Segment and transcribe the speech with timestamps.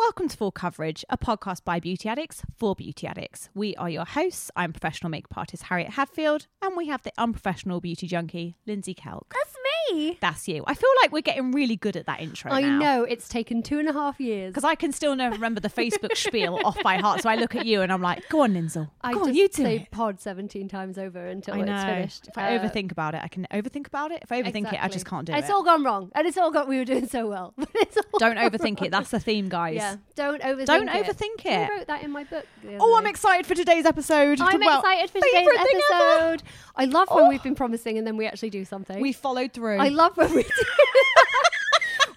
[0.00, 3.50] Welcome to Full Coverage, a podcast by beauty addicts for beauty addicts.
[3.54, 4.50] We are your hosts.
[4.56, 9.30] I'm professional makeup artist Harriet Hadfield, and we have the unprofessional beauty junkie Lindsay Kelk.
[9.30, 9.54] That's
[9.92, 10.18] me.
[10.20, 10.64] That's you.
[10.66, 12.78] I feel like we're getting really good at that intro I now.
[12.78, 14.50] know it's taken two and a half years.
[14.50, 17.22] Because I can still never remember the Facebook spiel off by heart.
[17.22, 18.86] So I look at you and I'm like, go on, Lindsay.
[19.02, 19.90] I Go on, you do say it.
[19.90, 22.28] pod seventeen times over until it's finished.
[22.28, 24.20] If I Uh, overthink about it, I can overthink about it.
[24.22, 25.44] If I overthink it, I just can't do It's it.
[25.44, 26.68] It's all gone wrong, and it's all got.
[26.68, 28.90] We were doing so well, but it's all Don't overthink it.
[28.90, 29.76] That's the theme, guys.
[29.76, 30.66] Yeah, don't overthink.
[30.66, 31.06] Don't it.
[31.06, 32.46] overthink I wrote that in my book.
[32.78, 34.40] Oh, I'm excited for today's episode.
[34.40, 36.42] I'm Well, excited for today's episode.
[36.76, 37.28] I love when Oh.
[37.28, 39.00] we've been promising and then we actually do something.
[39.00, 39.79] We followed through.
[39.80, 40.50] I love when we do.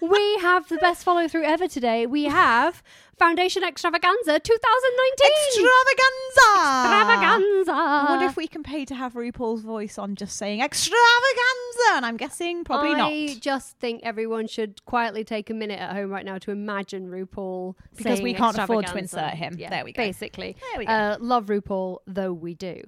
[0.00, 2.06] we have the best follow through ever today.
[2.06, 2.82] We have
[3.18, 5.30] Foundation Extravaganza 2019.
[5.46, 6.84] Extravaganza!
[6.84, 7.72] Extravaganza.
[7.72, 12.06] I wonder if we can pay to have RuPaul's voice on just saying extravaganza, and
[12.06, 13.12] I'm guessing probably I not.
[13.12, 17.08] I just think everyone should quietly take a minute at home right now to imagine
[17.08, 19.56] RuPaul Because we can't afford to insert him.
[19.58, 20.02] Yeah, There we go.
[20.02, 20.92] Basically, There we go.
[20.92, 22.82] Uh, love RuPaul though we do,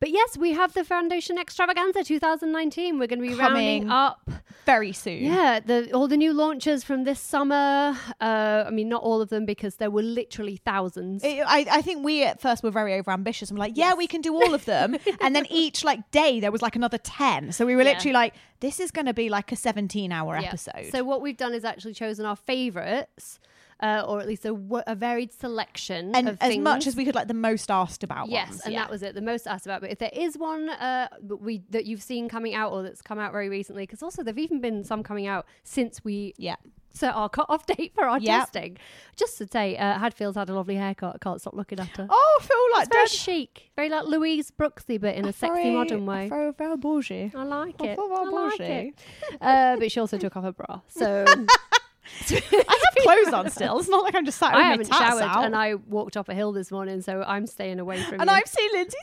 [0.00, 2.98] but yes, we have the Foundation Extravaganza 2019.
[2.98, 4.30] We're going to be Coming rounding up.
[4.64, 5.24] Very soon.
[5.24, 7.96] Yeah, the all the new launches from this summer.
[8.20, 11.22] Uh, I mean, not all of them because there were literally thousands.
[11.24, 13.94] It- I, I think we at first were very over ambitious and we're like, yeah,
[13.94, 14.96] we can do all of them.
[15.20, 17.52] and then each like day there was like another 10.
[17.52, 17.90] So we were Yeah.
[17.92, 20.48] literally like, this is going to be like a 17 hour Yeah.
[20.48, 20.90] episode.
[20.90, 23.38] So what we've done is actually chosen our favourites,
[23.80, 26.64] uh, or at least a, w- a varied selection and of as things.
[26.64, 28.62] much as we could like the most asked about Yes, ones.
[28.66, 29.14] and that was it.
[29.14, 29.80] The most asked about.
[29.80, 33.02] But if there is one uh, that we that you've seen coming out or that's
[33.02, 36.56] come out very recently, because also there've even been some coming out since we yeah.
[36.92, 38.40] Set our cut-off date for our Yeah.
[38.40, 38.76] testing.
[39.16, 41.14] Just to say, uh, Hadfield's had a lovely haircut.
[41.14, 42.06] I can't stop looking at her.
[42.10, 45.54] Oh, I feel like it's very chic, very like Louise Brooksy, but in a sexy
[45.62, 46.28] Very- modern way.
[46.28, 47.32] Very, very bougie.
[47.34, 47.98] I like it.
[47.98, 48.64] I very like bougie.
[48.64, 48.94] it.
[49.40, 51.24] Uh, but she also took off her bra, so
[52.30, 53.78] I have clothes on still.
[53.78, 55.44] It's not like I'm just sat with I my haven't tats showered out.
[55.44, 58.36] and I walked up a hill this morning, so I'm staying away from And you.
[58.36, 59.00] I've seen Lindsay's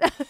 [0.00, 0.28] wedding dress.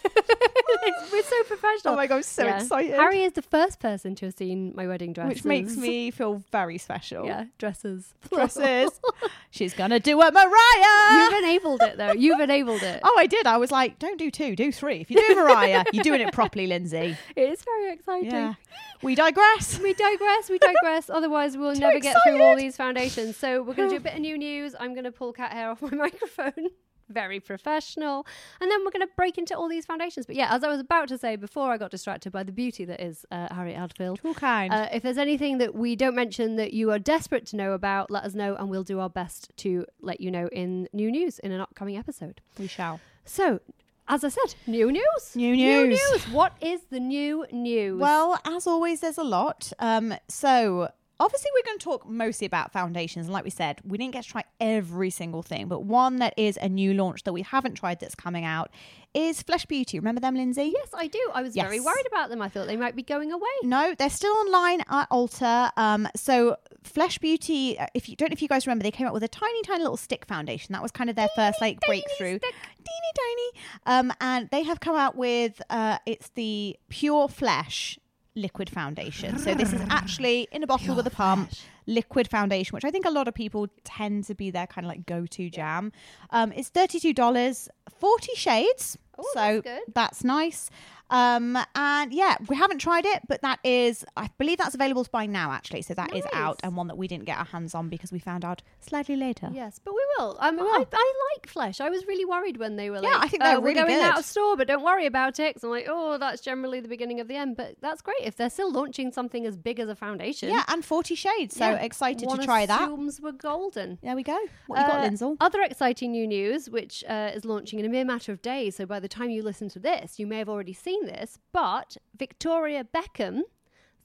[1.12, 1.94] We're so professional.
[1.94, 2.94] Oh my God, I'm so excited.
[2.94, 6.42] Harry is the first person to have seen my wedding dress, Which makes me feel
[6.50, 7.26] very special.
[7.26, 8.14] yeah dresses.
[8.32, 8.90] Dresses.
[9.50, 11.24] She's gonna do a Mariah.
[11.24, 12.12] You've enabled it though.
[12.12, 13.00] You've enabled it.
[13.02, 13.46] Oh, I did.
[13.46, 15.00] I was like, don't do two, do three.
[15.00, 17.16] If you do Mariah, you're doing it properly, Lindsay.
[17.36, 18.30] It is very exciting.
[18.30, 18.54] Yeah.
[19.02, 19.80] We digress.
[19.80, 20.48] We digress.
[20.48, 21.10] We digress.
[21.10, 23.36] Otherwise, we'll never get through all these foundations.
[23.36, 24.76] So we're going to do a bit of new news.
[24.78, 26.68] I'm going to pull cat hair off my microphone.
[27.12, 28.26] Very professional.
[28.60, 30.26] And then we're going to break into all these foundations.
[30.26, 32.84] But yeah, as I was about to say before I got distracted by the beauty
[32.84, 34.20] that is uh, Harriet Hadfield.
[34.20, 34.72] Too kind.
[34.72, 38.10] Uh, if there's anything that we don't mention that you are desperate to know about,
[38.10, 41.38] let us know and we'll do our best to let you know in new news
[41.38, 42.40] in an upcoming episode.
[42.58, 43.00] we shall.
[43.24, 43.60] So,
[44.08, 45.04] as I said, new news.
[45.34, 45.58] New news.
[45.58, 46.00] New news.
[46.10, 46.28] news.
[46.32, 48.00] What is the new news?
[48.00, 49.72] Well, as always, there's a lot.
[49.78, 50.90] Um, so
[51.22, 54.24] obviously we're going to talk mostly about foundations, and like we said, we didn't get
[54.24, 57.74] to try every single thing, but one that is a new launch that we haven't
[57.74, 58.70] tried that's coming out
[59.14, 59.98] is Flesh Beauty.
[59.98, 60.72] Remember them, Lindsay?
[60.74, 61.20] yes, I do.
[61.34, 62.42] I was very worried about them.
[62.42, 63.50] I thought they might be going away.
[63.62, 65.70] No, they're still online at Ulta.
[65.76, 69.06] Um, so Flesh Beauty, uh, if you don't, know if you guys remember, they came
[69.06, 70.72] out with a tiny, tiny little stick foundation.
[70.72, 73.50] That was kind of their first like breakthrough, teeny tiny.
[73.86, 77.98] Um, and they have come out with uh, it's the Pure Flesh
[78.34, 79.38] liquid foundation.
[79.38, 81.50] So this is actually in a bottle with a pump.
[81.86, 84.88] Liquid foundation, which I think a lot of people tend to be their kind of
[84.88, 85.90] like go-to jam.
[86.30, 88.96] Um, it's thirty-two dollars, forty shades.
[89.18, 89.94] Oh, so that's good.
[89.94, 90.70] that's nice.
[91.12, 95.10] Um, and yeah, we haven't tried it, but that is, I believe that's available to
[95.10, 95.82] buy now, actually.
[95.82, 96.32] So that is Nice.
[96.34, 99.14] out and one that we didn't get our hands on because we found out slightly
[99.16, 99.50] later.
[99.52, 100.36] Yes, but we will.
[100.40, 100.58] Um.
[100.60, 101.80] I, I like Flesh.
[101.80, 103.80] I was really worried when they were Yeah, like, I think they're "Uh, we're really
[103.80, 105.54] going good." out of store, but don't worry about it.
[105.54, 107.56] 'Cause I'm like, oh, that's generally the beginning of the end.
[107.56, 110.48] But that's great if they're still launching something as big as a foundation.
[110.48, 111.56] Yeah, and 40 shades.
[111.56, 112.82] So Yeah, excited one to try that.
[112.82, 113.98] assumes we're golden.
[114.02, 114.38] There we go.
[114.66, 115.36] What you got, Uh, Lindsay?
[115.40, 118.76] Other exciting new news, which uh, is launching in a mere matter of days.
[118.76, 121.38] So by the time you listen to this, you may have already seen this.
[121.52, 123.42] But Victoria Beckham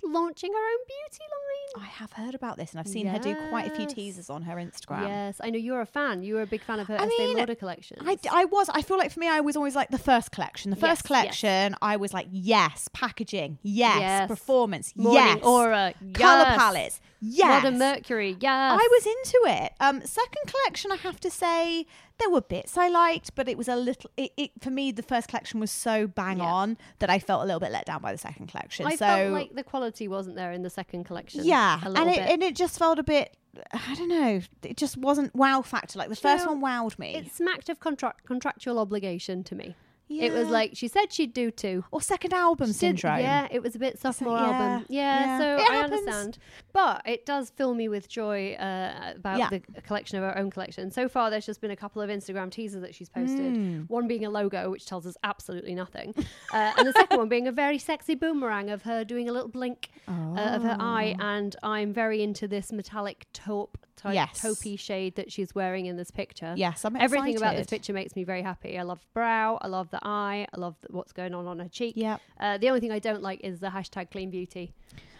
[0.03, 1.83] launching her own beauty line.
[1.83, 4.43] I have heard about this and I've seen her do quite a few teasers on
[4.43, 5.07] her Instagram.
[5.07, 6.23] Yes, I know you're a fan.
[6.23, 7.97] You were a big fan of her I Estee mean, Lauder collection.
[8.01, 8.69] I, I was.
[8.69, 10.69] I feel like for me, I was always like the first collection.
[10.71, 11.01] The first yes.
[11.01, 14.27] collection, I was like, yes, packaging, yes, Yes.
[14.27, 16.57] performance, Morning yes, aura, color yes.
[16.57, 17.63] palettes, Yes.
[17.63, 18.37] Modern Mercury.
[18.39, 18.79] Yes.
[18.79, 19.73] I was into it.
[19.79, 21.85] Um, second collection, I have to say,
[22.19, 24.09] there were bits I liked, but it was a little.
[24.17, 26.45] It, it for me, the first collection was so bang Yeah.
[26.45, 28.85] on that I felt a little bit let down by the second collection.
[28.85, 31.43] I so felt like the quality wasn't there in the second collection.
[31.43, 32.29] yeah, a and it bit.
[32.29, 33.35] and it just felt a bit.
[33.73, 34.41] I don't know.
[34.63, 35.97] It just wasn't wow factor.
[35.97, 37.15] Like the Do you first know, one wowed me.
[37.15, 39.75] it smacked of contract contractual obligation to me.
[40.09, 41.83] It was like she said she'd do two.
[41.91, 44.85] or second album She did- yeah, it was a bit sophomore yeah, album.
[44.89, 45.37] Yeah, yeah.
[45.39, 45.93] so It I happens.
[45.99, 46.37] understand.
[46.73, 49.49] But it does fill me with joy uh, about Yeah.
[49.49, 50.91] the collection of her own collection.
[50.91, 53.53] So far, there's just been a couple of Instagram teasers that she's posted.
[53.55, 53.89] Mm.
[53.89, 56.13] One being a logo, which tells us absolutely nothing,
[56.53, 59.49] uh, and the second one being a very sexy boomerang of her doing a little
[59.49, 61.15] blink uh, of her eye.
[61.19, 64.39] And I'm very into this metallic taupe type Yes.
[64.41, 66.53] taupey shade that she's wearing in this picture.
[66.55, 68.77] Yes, I'm Everything about this picture makes me very happy.
[68.79, 69.57] I love brow.
[69.61, 70.47] I love the eye.
[70.53, 71.93] I love the, what's going on on her cheek.
[71.97, 72.21] Yep.
[72.39, 74.73] Uh, the only thing I don't like is the hashtag clean beauty,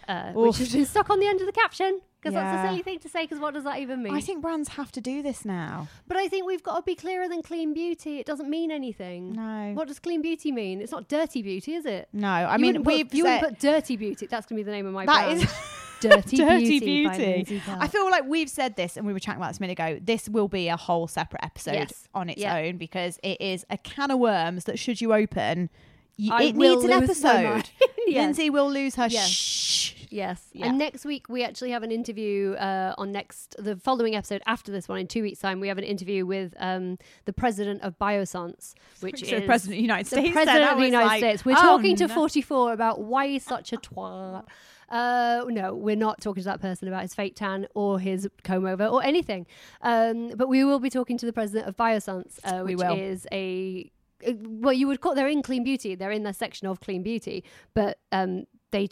[0.08, 2.82] uh, which has been stuck on the end of the caption because that's a silly
[2.82, 3.22] thing to say.
[3.24, 4.14] Because what does that even mean?
[4.14, 5.88] I think brands have to do this now.
[6.06, 8.18] but I think we've got to be clearer than clean beauty.
[8.18, 9.32] It doesn't mean anything.
[9.32, 9.72] No.
[9.74, 10.80] What does clean beauty mean?
[10.80, 12.08] It's not dirty beauty, is it?
[12.12, 14.26] No, I You mean we've you said, wouldn't put dirty beauty.
[14.26, 15.48] That's gonna be the name of my That brand.
[16.00, 17.42] dirty, Dirty beauty.
[17.44, 17.62] Beauty.
[17.68, 19.98] I feel like we've said this and we were chatting about this a minute ago.
[20.02, 22.08] This will be a whole separate episode Yes.
[22.14, 22.56] on its Yeah.
[22.56, 25.70] own because it is a can of worms that should you open,
[26.16, 27.70] you, it needs an episode.
[28.08, 28.22] Yes.
[28.24, 29.28] Lindsay will lose her Yes.
[29.28, 29.94] shh.
[30.10, 30.42] Yes.
[30.54, 30.66] Yeah.
[30.68, 34.72] And next week we actually have an interview uh, on next the following episode after
[34.72, 35.60] this one in two weeks' time.
[35.60, 36.96] We have an interview with um,
[37.26, 40.24] the president of Biossance, which So is the president of the United States.
[40.24, 41.44] then, president of the United like, States.
[41.44, 42.14] We're oh, talking to no.
[42.14, 44.46] 44 about why he's such a twat.
[44.88, 48.66] Uh, no, we're not talking to that person about his fake tan or his comb
[48.66, 49.46] over or anything.
[49.82, 52.94] Um, but we will be talking to the president of Biossance, uh, which will.
[52.94, 53.90] is a
[54.26, 55.94] uh, well, you would call they're in clean beauty.
[55.94, 57.44] They're in their section of clean beauty,
[57.74, 58.86] but um, they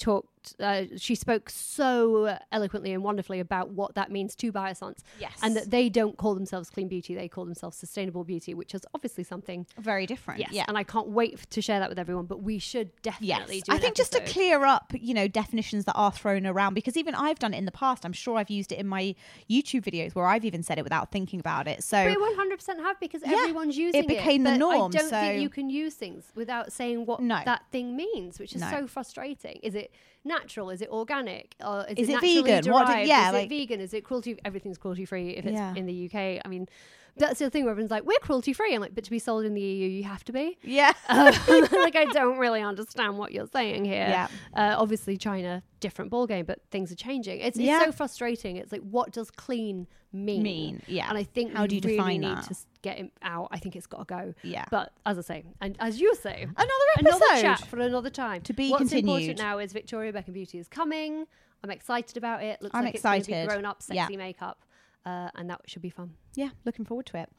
[0.60, 5.32] Uh, she spoke so eloquently and wonderfully about what that means to Biossance, Yes.
[5.42, 8.82] and that they don't call themselves clean beauty; they call themselves sustainable beauty, which is
[8.94, 10.40] obviously something very different.
[10.40, 10.64] Yes, Yeah.
[10.68, 12.26] and I can't wait to share that with everyone.
[12.26, 13.72] But we should Yes, definitely do.
[13.72, 17.14] I think just to clear up, you know, definitions that are thrown around because even
[17.14, 18.04] I've done it in the past.
[18.04, 19.14] I'm sure I've used it in my
[19.50, 21.82] YouTube videos where I've even said it without thinking about it.
[21.82, 24.04] So we 100 percent have because Yeah, everyone's using it.
[24.04, 27.20] It became the norm, I don't so- think you can use things without saying what
[27.20, 27.40] No.
[27.44, 28.70] that thing means, which is No.
[28.70, 29.58] so frustrating.
[29.62, 29.92] Is it
[30.26, 30.70] natural?
[30.70, 31.54] Is it organic?
[31.64, 32.72] Or is, Is it, it vegan?
[32.72, 33.08] What did- derived?
[33.08, 33.80] yeah, is like- it vegan?
[33.80, 34.38] Is it cruelty?
[34.44, 35.74] Everything's cruelty free if it's Yeah.
[35.74, 36.40] in the UK.
[36.44, 36.68] I mean,
[37.16, 39.44] that's the thing where everyone's like, "We're cruelty free." I'm like, "But to be sold
[39.44, 41.26] in the EU, you have to be." yeah, Um,
[41.72, 44.06] like I don't really understand what you're saying here.
[44.08, 44.28] Yeah.
[44.54, 47.40] Uh, obviously, China different ballgame, but things are changing.
[47.40, 47.84] It's, it's Yeah.
[47.84, 48.56] so frustrating.
[48.56, 50.42] It's like, what does clean mean?
[50.42, 51.08] Mean, yeah.
[51.08, 52.44] And I think How do you really define need that?
[52.44, 53.48] to get it out.
[53.50, 54.34] I think it's got to go.
[54.42, 54.64] Yeah.
[54.70, 58.40] But as I say, and as you say, another episode, another chat for another time.
[58.42, 59.08] To be What's continued.
[59.10, 61.26] important now is Victoria Beckham Beauty is coming.
[61.62, 62.60] I'm excited about it.
[62.62, 64.04] Looks I'm like it's going to be grown up, Yeah.
[64.04, 64.58] sexy makeup,
[65.06, 66.10] uh, and that should be fun.
[66.34, 67.30] yeah, looking forward to it.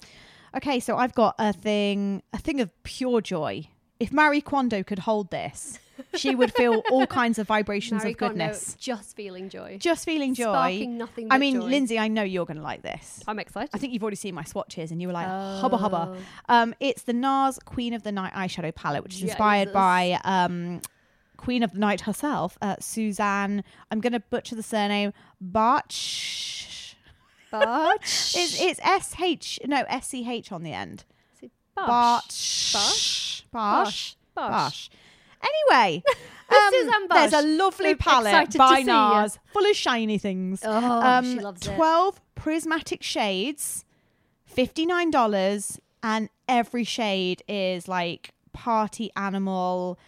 [0.55, 3.67] Okay, so I've got a thing, a thing of pure joy.
[3.99, 5.79] If Marie Kondo could hold this,
[6.15, 8.75] she would feel all kinds of vibrations Marie of Kondo, goodness.
[8.79, 9.77] just feeling joy.
[9.79, 10.43] Just feeling joy.
[10.53, 11.67] Sparking nothing I mean, joy.
[11.67, 13.23] Lindsay, I know you're going to like this.
[13.27, 13.71] I'm excited.
[13.73, 16.15] I think you've already seen my swatches and you were like, hubba hubba.
[16.15, 16.53] Oh.
[16.53, 19.73] Um, it's the NARS Queen of the Night eyeshadow palette, which is inspired Jesus.
[19.73, 20.81] by um,
[21.37, 23.63] Queen of the Night herself, uh, Suzanne.
[23.91, 25.11] I'm going to butcher the surname,
[27.51, 28.35] Barch.
[28.35, 31.05] It's, it's S H, no, S C H on the end.
[31.75, 32.73] Bosh.
[32.73, 32.73] Barch.
[32.73, 33.43] Bosh?
[33.53, 34.15] Barch.
[34.33, 34.49] Bosh.
[34.51, 34.89] Barch.
[35.43, 36.03] Anyway,
[36.49, 38.81] um, there's a lovely We're palette by.
[38.81, 40.61] NARS, full of shiny things.
[40.65, 41.75] Oh, um, she loves it.
[41.75, 43.85] 12 prismatic shades,
[44.55, 49.99] $59, and every shade is like party animal,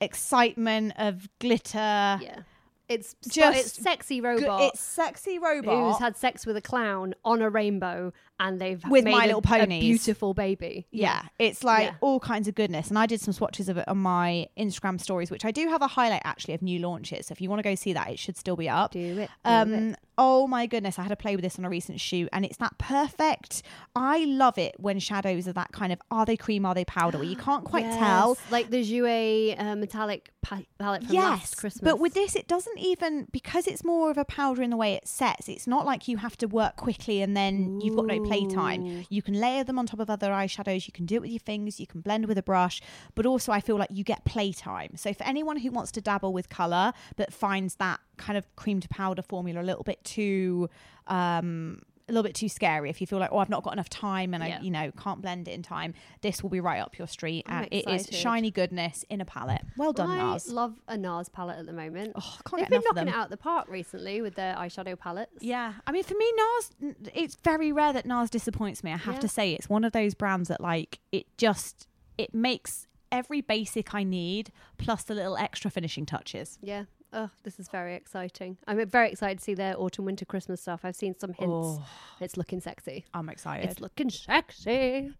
[0.00, 1.78] excitement of glitter.
[1.78, 2.40] Yeah.
[2.88, 5.92] It's Just it's sexy robot It's sexy robot.
[5.92, 9.26] who's had sex with a clown on a rainbow and they've With made My a,
[9.28, 9.80] Little a Ponies.
[9.80, 10.86] beautiful baby.
[10.90, 11.94] Yeah, it's like Yeah.
[12.00, 12.88] all kinds of goodness.
[12.88, 15.82] And I did some swatches of it on my Instagram stories, which I do have
[15.82, 17.28] a highlight actually of new launches.
[17.28, 18.90] So if you want to go see that, it should still be up.
[18.90, 19.14] Do it.
[19.14, 19.30] do it.
[19.44, 22.44] Um, oh my goodness, I had to play with this on a recent shoot, and
[22.44, 23.62] it's that perfect.
[23.94, 27.18] I love it when shadows are that kind of are they cream, are they powder,
[27.18, 28.36] where you can't quite tell.
[28.50, 31.82] Like the Jouer uh, metallic pa- palette from Yes, last Christmas.
[31.88, 34.94] but with this, it doesn't even because it's more of a powder in the way
[34.94, 35.48] it sets.
[35.48, 39.04] It's not like you have to work quickly and then you've got no playtime.
[39.08, 40.86] You can layer them on top of other eyeshadows.
[40.86, 41.80] You can do it with your fingers.
[41.80, 42.80] You can blend with a brush.
[43.14, 44.96] But also, I feel like you get playtime.
[44.96, 48.80] So for anyone who wants to dabble with color but finds that kind of cream
[48.80, 50.68] to powder formula a little bit too
[51.08, 53.88] um a little bit too scary, if you feel like, oh, I've not got enough
[53.88, 54.58] time and Yeah.
[54.58, 57.44] I, you know, can't blend it in time, this will be right up your street.
[57.48, 59.62] I'm and it is shiny goodness in a palette.
[59.78, 60.48] Well done, I Nars.
[60.48, 62.12] love a NARS palette at the moment.
[62.14, 65.38] Oh, They've get been knocking it out of the park recently with their eyeshadow palettes.
[65.40, 68.92] Yeah, I mean, for me, NARS, it's very rare that NARS disappoints me.
[68.92, 69.20] I have Yeah.
[69.20, 73.94] to say, it's one of those brands that, like, it just it makes every basic
[73.94, 76.58] I need plus the little extra finishing touches.
[76.62, 76.84] Yeah.
[77.16, 78.58] Oh, this is very exciting.
[78.66, 80.80] I'm very excited to see their autumn, winter, Christmas stuff.
[80.82, 81.52] I've seen some hints.
[81.52, 81.86] Oh.
[82.20, 83.04] It's looking sexy.
[83.14, 83.70] I'm excited.
[83.70, 85.12] It's looking sexy.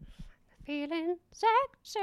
[0.67, 2.01] Feeling sexy.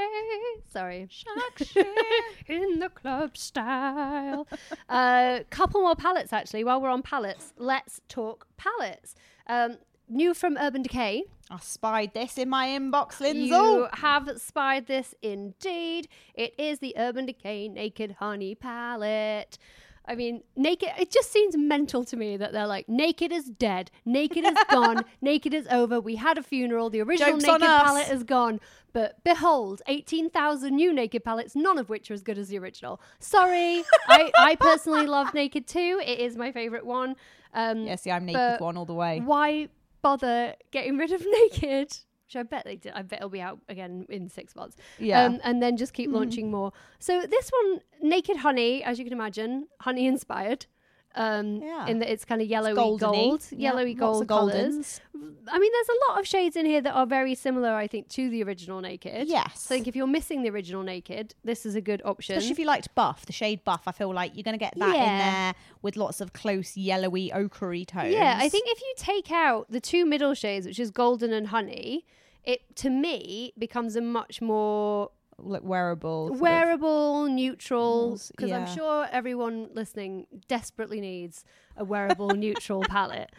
[0.72, 1.10] Sorry.
[1.12, 1.84] Sexy
[2.48, 4.48] In the club style.
[4.88, 6.64] A uh, couple more palettes, actually.
[6.64, 9.16] While we're on palettes, let's talk palettes.
[9.48, 9.78] Um,
[10.12, 11.24] new from Urban Decay.
[11.50, 13.48] I spied this in my inbox, Lindsay.
[13.48, 16.08] You have spied this indeed.
[16.34, 19.58] It is the Urban Decay Naked Honey palette.
[20.06, 23.92] I mean, naked, it just seems mental to me that they're like, naked is dead,
[24.04, 26.02] naked is gone, naked is over.
[26.02, 28.60] We had a funeral, the original Joke's naked palette is gone.
[28.94, 33.00] But behold, 18,000 new naked palettes, none of which are as good as the original.
[33.20, 36.02] Sorry, I, I personally love Naked too.
[36.04, 37.16] It is my favourite one.
[37.54, 39.22] Um, Yeah, see, I'm naked one all the way.
[39.24, 39.70] why
[40.02, 41.98] bother getting rid of naked?
[42.26, 42.94] Which I bet they did.
[42.94, 44.78] I bet it'll be out again in six months.
[45.00, 45.26] Yeah.
[45.26, 46.72] Um, and then just keep launching more.
[47.00, 50.66] So this one, Naked Honey, as you can imagine, honey inspired.
[51.16, 51.88] Um, Yeah.
[51.88, 55.02] In that it's kind of yellowy gold, yellowy lots gold colors.
[55.14, 58.08] I mean, there's a lot of shades in here that are very similar, I think,
[58.10, 59.28] to the original Naked.
[59.28, 59.62] Yes.
[59.62, 62.38] So I think if you're missing the original Naked, this is a good option.
[62.38, 64.74] Especially if you liked buff, the shade buff, I feel like you're going to get
[64.78, 68.14] that in there with lots of close yellowy ochre tones.
[68.14, 71.48] Yeah, I think if you take out the two middle shades, which is golden and
[71.48, 72.06] honey,
[72.44, 75.12] it to me becomes a much more
[75.44, 76.32] like wearable.
[76.34, 78.12] of- wearable, neutral.
[78.12, 81.44] Yes, Because I'm sure everyone listening desperately needs
[81.78, 83.32] a wearable, neutral palette.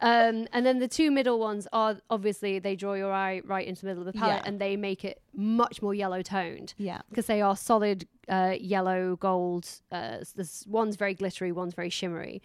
[0.00, 3.82] Um, and then the two middle ones are obviously they draw your eye right into
[3.82, 4.48] the middle of the palette, Yeah.
[4.48, 7.00] and they make it much more yellow toned Yeah.
[7.10, 9.68] because they are solid uh, yellow gold.
[9.92, 10.18] Uh,
[10.66, 12.40] one's very glittery, one's very shimmery.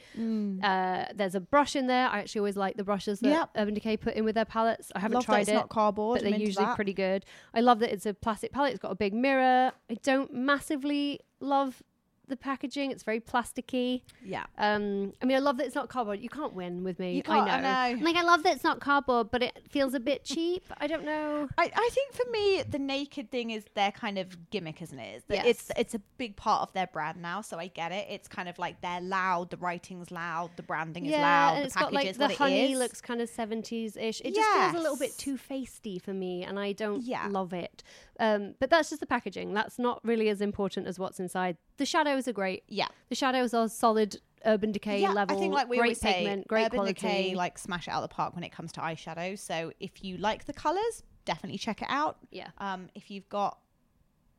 [0.63, 2.07] Uh, there's a brush in there.
[2.07, 3.31] I actually always like the brushes that Mm.
[3.39, 3.49] Yep.
[3.57, 4.91] Urban Decay put in with their palettes.
[4.95, 6.21] I haven't Love that tried it's it, not cardboard.
[6.21, 6.75] but they're usually that.
[6.75, 7.23] pretty good.
[7.53, 8.71] I love that it's a plastic palette.
[8.73, 9.71] It's got a big mirror.
[9.89, 11.83] I don't massively love
[12.27, 12.91] the packaging.
[12.91, 14.01] It's very plasticky.
[14.23, 14.45] Yeah.
[14.57, 16.19] Um, I mean, I love that it's not cardboard.
[16.19, 17.15] You can't win with me.
[17.15, 17.67] You can't, I know.
[17.67, 18.05] I know.
[18.05, 20.63] Like, I love that it's not cardboard, but it feels a bit cheap.
[20.77, 21.47] I don't know.
[21.57, 25.15] I, I think for me the naked thing is their kind of gimmick, isn't it?
[25.15, 28.07] It's, that it's it's a big part of their brand now, so I get it.
[28.09, 31.65] It's kind of like they're loud, the writing's loud, the branding is loud, and the
[31.67, 32.79] it's got like is the honey is.
[32.79, 34.21] looks kind of seventies ish.
[34.21, 37.27] It just feels a little bit too feisty for me, and I don't Yeah.
[37.29, 37.83] love it.
[38.19, 39.53] Um, but that's just the packaging.
[39.53, 41.57] That's not really as important as what's inside.
[41.77, 42.63] The shadows are great.
[42.67, 42.87] yeah.
[43.09, 45.35] The shadows are solid Urban Decay yeah, level.
[45.35, 46.93] I think like we great always say, great Urban quality.
[46.93, 49.37] Decay like smash it out of the park when it comes to eyeshadow.
[49.37, 52.17] So if you like the colors, definitely check it out.
[52.31, 52.49] yeah.
[52.59, 53.57] Um, if you've got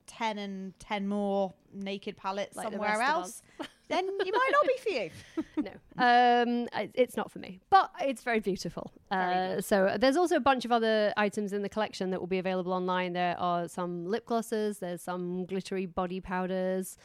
[0.06, 3.42] ten and ten more naked palettes Like somewhere else,
[3.88, 5.10] then it might not be for you.
[5.64, 5.70] no,
[6.04, 8.92] um, I- it's not for me, but it's very beautiful.
[9.10, 12.38] Uh, so there's also a bunch of other items in the collection that will be
[12.38, 13.12] available online.
[13.12, 16.96] There are some lip glosses, there's some glittery body powders.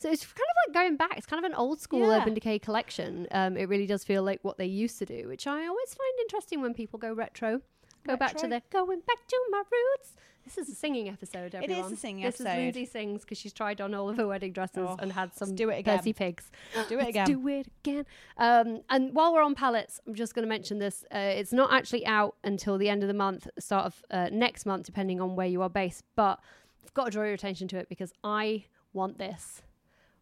[0.00, 1.14] So it's kind of like going back.
[1.18, 2.20] It's kind of an old school Yeah.
[2.22, 3.26] Urban Decay collection.
[3.32, 6.12] Um, it really does feel like what they used to do, which I always find
[6.20, 7.60] interesting when people go retro.
[8.06, 10.12] Go back to the going back to my roots.
[10.44, 11.96] This is a singing episode, is a everyone.
[11.96, 12.50] singing this episode.
[12.52, 15.34] is Lindsay sings because she's tried on all of her wedding dresses Oh, and had
[15.34, 15.98] some do it again.
[15.98, 16.50] Percy pigs.
[16.88, 17.26] Do it again.
[17.26, 18.06] Do it again.
[18.38, 21.04] Um, and while we're on palettes, I'm just going to mention this.
[21.14, 24.64] Uh, it's not actually out until the end of the month, start of uh, next
[24.64, 26.02] month, depending on where you are based.
[26.16, 26.40] But
[26.82, 28.64] I've got to draw your attention to it because I
[28.94, 29.60] want this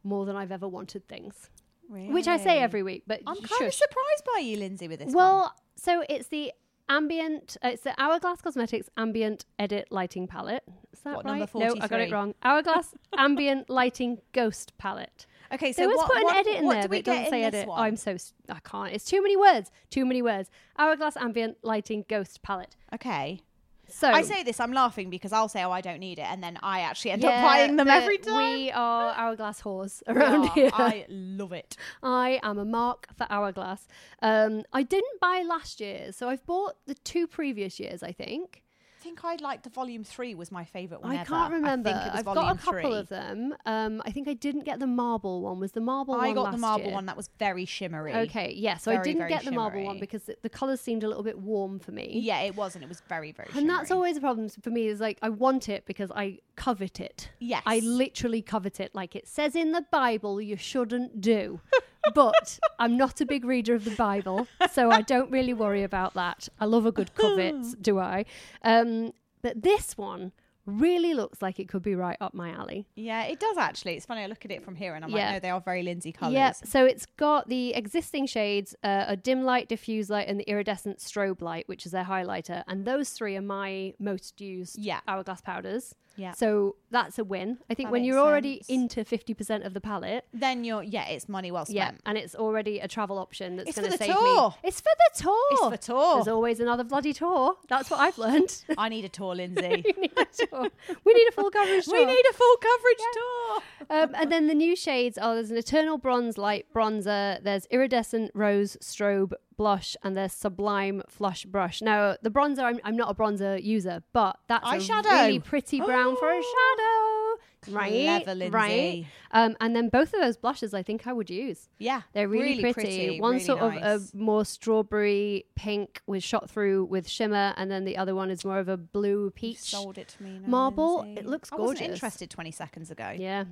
[0.02, 1.50] more than I've ever wanted things,
[1.88, 3.04] which I say every week.
[3.06, 5.14] But I'm kind of surprised by you, Lindsay, with this.
[5.14, 5.50] Well, one.
[5.76, 6.52] so it's the
[6.88, 7.56] ambient.
[7.64, 10.64] Uh, it's the Hourglass Cosmetics Ambient Edit Lighting Palette.
[10.92, 11.38] Is that What, right?
[11.40, 12.34] number No, I got it wrong.
[12.42, 15.26] Hourglass Ambient Lighting Ghost Palette.
[15.52, 16.98] okay, So so they always what, put an what, edit in what there, do but
[16.98, 17.68] it doesn't say edit.
[17.68, 17.80] one?
[17.80, 18.92] I'm so—I can't.
[18.92, 19.70] It's too many words.
[19.90, 20.50] Too many words.
[20.78, 22.76] Hourglass Ambient Lighting Ghost Palette.
[22.94, 23.40] okay.
[23.88, 26.42] So I say this, I'm laughing because I'll say, "Oh, I don't need it," and
[26.42, 28.36] then I actually end up buying them the- every time.
[28.54, 30.52] We are Hourglass whores We around are.
[30.54, 30.70] here.
[30.74, 31.76] I love it.
[32.02, 33.86] I am a mark for Hourglass.
[34.22, 38.02] Um, I didn't buy last year, so I've bought the two previous years.
[38.02, 38.62] I think.
[39.06, 41.26] I think I liked the volume three was my favorite one I ever.
[41.26, 41.90] can't remember.
[41.90, 42.98] I think it was I've got a couple three.
[42.98, 43.54] of them.
[43.64, 45.60] Um, I think I didn't get the marble one.
[45.60, 46.24] Was the marble one?
[46.24, 46.94] I got the marble year?
[46.94, 48.12] one that was very shimmery.
[48.12, 48.78] Okay, yeah.
[48.78, 51.38] So I didn't very get the marble one because the, colours seemed a little bit
[51.38, 52.18] warm for me.
[52.20, 53.48] Yeah, it was, and it was very, very.
[53.54, 56.98] And that's always a problem for me is like I want it because I covet
[56.98, 57.30] it.
[57.38, 57.62] Yes.
[57.64, 58.92] I literally covet it.
[58.92, 61.60] Like it says in the Bible you shouldn't do.
[62.14, 66.14] but I'm not a big reader of the Bible, so I don't really worry about
[66.14, 66.48] that.
[66.60, 68.24] I love a good covet, do I?
[68.62, 70.32] Um, but this one
[70.64, 72.88] really looks like it could be right up my alley.
[72.96, 73.94] Yeah, it does actually.
[73.94, 74.22] It's funny.
[74.22, 75.26] I look at it from here and I'm Yeah.
[75.26, 76.34] like, no, they are very Lindsay colours.
[76.34, 76.56] Yep.
[76.66, 80.98] So it's got the existing shades, uh, a dim light, diffuse light, and the iridescent
[80.98, 82.64] strobe light, which is their highlighter.
[82.66, 84.98] And those three are my most used Yeah.
[85.06, 85.94] hourglass powders.
[86.16, 86.32] Yeah.
[86.32, 87.58] So that's a win.
[87.70, 88.68] I think That when makes you're already sense.
[88.96, 91.76] into 50% of the palette, Then you're, yeah, it's money well spent.
[91.76, 92.00] yeah, spent.
[92.06, 94.50] and it's already a travel option that's It's for going to the save tour.
[94.50, 94.56] me.
[94.64, 95.36] It's for the tour.
[95.50, 96.14] It's for tour.
[96.16, 97.56] There's always another bloody tour.
[97.68, 98.64] That's what I've learned.
[98.78, 99.82] I need a tour, Lindsay.
[99.84, 100.68] we need a tour.
[101.04, 101.94] We need a full coverage tour.
[101.98, 103.62] we need a full coverage tour.
[103.90, 108.30] Um, and then the new shades are there's an eternal bronze light bronzer, there's iridescent
[108.34, 111.80] rose strobe blush, and their sublime flush brush.
[111.82, 116.16] Now the bronzer, I'm, I'm not a bronzer user, but that's a really pretty brown
[116.16, 118.22] for a shadow, right?
[118.24, 118.50] Clever.
[118.50, 119.06] Right.
[119.32, 121.68] Um, and then both of those blushes, I think I would use.
[121.78, 123.20] Yeah, They're really, pretty.
[123.20, 123.82] One really sort nice.
[123.84, 128.30] of a more strawberry pink with shot through with shimmer, and then the other one
[128.30, 129.58] is more of a blue You peach.
[129.60, 130.38] sold it to me.
[130.42, 130.98] now, marble.
[131.00, 131.20] Lindsay.
[131.20, 131.64] It looks gorgeous.
[131.64, 133.12] I wasn't interested 20 seconds ago.
[133.16, 133.44] Yeah.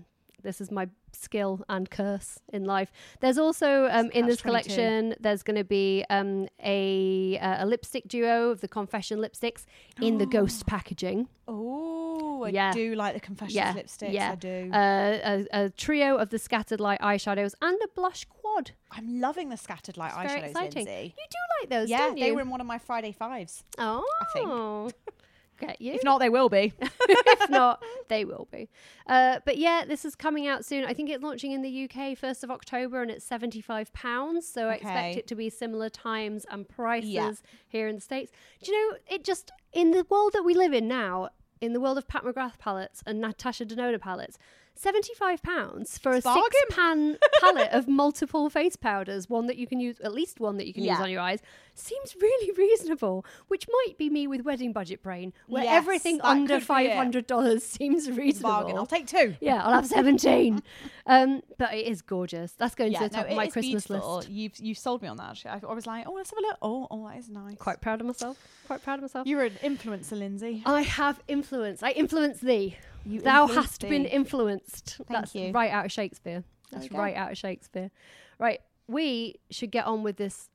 [0.44, 2.92] This is my skill and curse in life.
[3.20, 4.44] There's also um, in this catch-22.
[4.44, 5.14] collection.
[5.18, 9.64] There's going to be um, a uh, a lipstick duo of the Confession lipsticks
[10.00, 11.28] in the ghost packaging.
[11.48, 12.72] Oh, I Yeah.
[12.72, 14.12] do like the confession Yeah, lipsticks.
[14.12, 14.32] yeah.
[14.32, 14.70] I do.
[14.72, 15.18] Uh,
[15.52, 18.72] a, a trio of the scattered light eyeshadows and a blush quad.
[18.90, 20.86] I'm loving the scattered light It's very eyeshadows, exciting.
[20.86, 21.14] Lindsay.
[21.18, 22.24] You do like those, Yeah, don't you?
[22.24, 23.64] they were in one of my Friday fives.
[23.78, 24.94] oh, I think.
[25.60, 25.92] Get you.
[25.94, 26.72] If not, they will be.
[26.80, 28.68] if not, they will be.
[29.06, 30.84] Uh, but yeah, this is coming out soon.
[30.84, 34.48] I think it's launching in the UK first of October, and it's seventy five pounds.
[34.48, 37.32] So I expect it to be similar times and prices Yeah.
[37.68, 38.32] here in the states.
[38.62, 38.96] Do you know?
[39.08, 41.30] It just in the world that we live in now,
[41.60, 44.38] in the world of Pat McGrath palettes and Natasha Denona palettes.
[44.76, 46.42] Seventy-five pounds for a Bargain.
[46.66, 50.66] six-pan palette of multiple face powders, one that you can use, at least one that
[50.66, 51.40] you can use on your eyes,
[51.74, 53.24] seems really reasonable.
[53.48, 57.62] Which might be me with wedding budget brain, where Yes, everything under five hundred dollars
[57.78, 58.50] seems reasonable.
[58.50, 58.76] Bargain.
[58.76, 59.36] I'll take two.
[59.40, 60.60] yeah, I'll have seventeen.
[61.06, 62.52] um, but it is gorgeous.
[62.52, 64.16] That's going Yeah, to the top no, of my Christmas beautiful.
[64.16, 64.28] list.
[64.28, 65.30] You've you sold me on that.
[65.30, 66.56] Actually, I, I was like, oh, let's have a look.
[66.60, 67.56] Oh, oh, that is nice.
[67.58, 68.36] Quite proud of myself.
[68.66, 69.26] Quite proud of myself.
[69.26, 70.62] You're an influencer, Lindsay.
[70.66, 71.82] I have influence.
[71.82, 72.76] I influence thee.
[73.04, 74.08] You Thou hast been thee.
[74.08, 75.00] influenced.
[75.08, 75.50] That's you.
[75.52, 76.44] right out of Shakespeare.
[76.70, 76.98] That's go.
[76.98, 77.90] right out of Shakespeare.
[78.38, 78.60] Right.
[78.86, 80.48] We should get on with this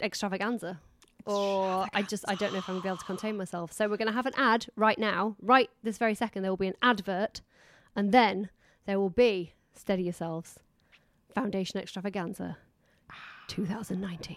[0.00, 0.80] extravaganza.
[1.24, 3.72] Or I just I don't know if I'm gonna be able to contain myself.
[3.72, 5.36] So we're gonna have an ad right now.
[5.40, 7.42] Right this very second there will be an advert
[7.94, 8.50] and then
[8.86, 10.58] there will be steady yourselves.
[11.34, 12.56] Foundation extravaganza
[13.48, 14.36] 2019.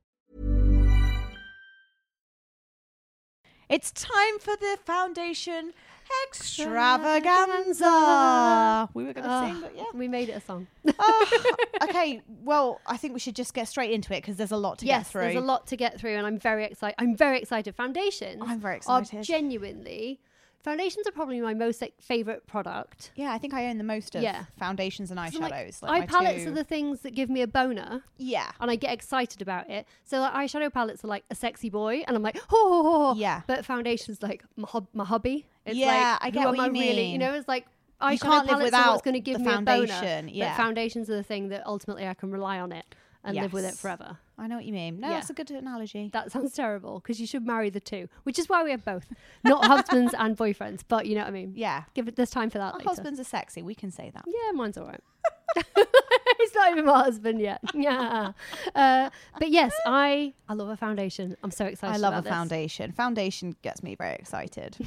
[3.71, 5.71] It's time for the foundation
[6.27, 8.89] extravaganza.
[8.93, 9.85] We were going to sing, but yeah.
[9.93, 10.67] We made it a song.
[10.99, 14.57] Oh, okay, well, I think we should just get straight into it because there's a
[14.57, 15.21] lot to yes, get through.
[15.21, 16.95] there's a lot to get through, and I'm very excited.
[16.99, 17.73] I'm very excited.
[17.73, 18.43] Foundations.
[18.45, 18.93] I'm very excited.
[18.93, 19.23] Are excited.
[19.23, 20.19] genuinely,
[20.63, 23.11] foundations are probably my most like, favorite product.
[23.15, 24.45] Yeah, I think I own the most of Yeah.
[24.59, 25.79] foundations and I'm like, eyeshadows.
[25.83, 28.51] eye my palettes two- are the things that give me a boner, yeah.
[28.59, 29.85] and I get excited about it.
[30.03, 33.41] So like eyeshadow palettes are like a sexy boy, and I'm like, oh, Yeah.
[33.47, 35.47] But foundations like my, hob- my hobby.
[35.65, 35.87] It's Yeah,
[36.21, 36.95] like, I get who what am you I really?
[37.03, 37.11] mean.
[37.13, 37.65] You know, it's like
[38.01, 39.87] eyeshadow can't live palettes are what's going to give the me a boner.
[39.87, 40.57] foundation, But yeah.
[40.57, 42.85] foundations are the thing that ultimately I can rely on it
[43.23, 44.17] and live with it forever.
[44.37, 44.99] I know what you mean.
[44.99, 45.13] No, Yeah.
[45.15, 46.09] that's a good analogy.
[46.11, 49.05] That sounds terrible because you should marry the two, which is why we have both,
[49.43, 50.81] not husbands and boyfriends.
[50.87, 51.53] But you know what I mean.
[51.55, 51.83] yeah.
[51.93, 52.15] Give it.
[52.15, 52.89] There's time for that Our later.
[52.89, 53.61] husbands are sexy.
[53.61, 54.25] We can say that.
[54.27, 55.03] Yeah, mine's all right.
[56.39, 57.59] He's not even my husband yet.
[57.75, 58.31] Yeah.
[58.73, 61.35] Uh, but yes, I I love a foundation.
[61.43, 61.93] I'm so excited.
[61.93, 62.31] I love a this.
[62.31, 62.91] foundation.
[62.93, 64.77] Foundation gets me very excited.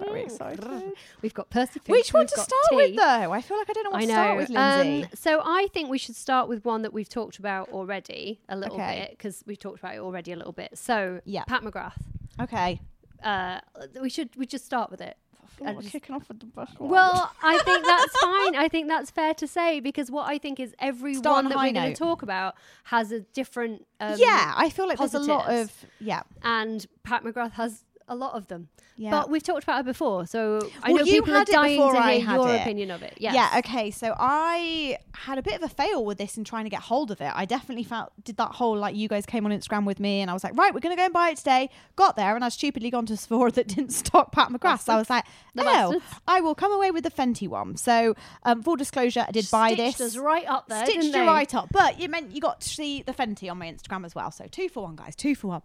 [0.00, 0.64] Very excited.
[1.22, 1.80] We've got Percy.
[1.80, 3.32] Finch, Which one to start with, though?
[3.32, 5.02] I feel like I don't know what I to start with, Lindsay.
[5.04, 8.56] Um, so I think we should start with one that we've talked about already a
[8.56, 9.00] little Okay.
[9.08, 10.76] bit because we've talked about it already a little bit.
[10.78, 11.44] So Yeah.
[11.44, 11.94] Pat McGrath.
[12.40, 12.80] okay.
[13.22, 13.60] Uh,
[14.00, 15.16] we should we just start with it.
[15.62, 16.88] Oh, And we're just- kicking off with the best one.
[16.88, 18.56] well, I think that's fine.
[18.56, 21.46] I think that's fair to say because what I think is every Start on one
[21.46, 23.86] a that we're going to talk about has a different.
[24.00, 26.22] Um, yeah, I feel like there's a lot of yeah.
[26.42, 28.68] and Pat McGrath has a lot of them.
[28.96, 29.10] Yeah.
[29.12, 31.78] But we've talked about it before, so I Well, know people are had it dying
[31.78, 32.60] to I hear your it.
[32.60, 33.14] opinion of it.
[33.16, 33.34] Yes.
[33.34, 33.90] Yeah, okay.
[33.90, 37.10] So I had a bit of a fail with this in trying to get hold
[37.10, 37.32] of it.
[37.34, 40.30] I definitely felt did that whole like you guys came on Instagram with me and
[40.30, 41.70] I was like, right, we're gonna go and buy it today.
[41.96, 44.80] Got there and I stupidly gone to Sephora that didn't stock Pat McGrath.
[44.82, 46.00] So I was like, no, oh.
[46.28, 47.76] I will come away with the Fenty one.
[47.76, 50.00] So um, full disclosure, I did buy this.
[50.00, 50.84] us right up there.
[50.84, 51.68] Stitched you right up.
[51.70, 54.30] But you meant you got to see the Fenty on my Instagram as well.
[54.30, 55.14] So two for one, guys.
[55.16, 55.62] Two for one.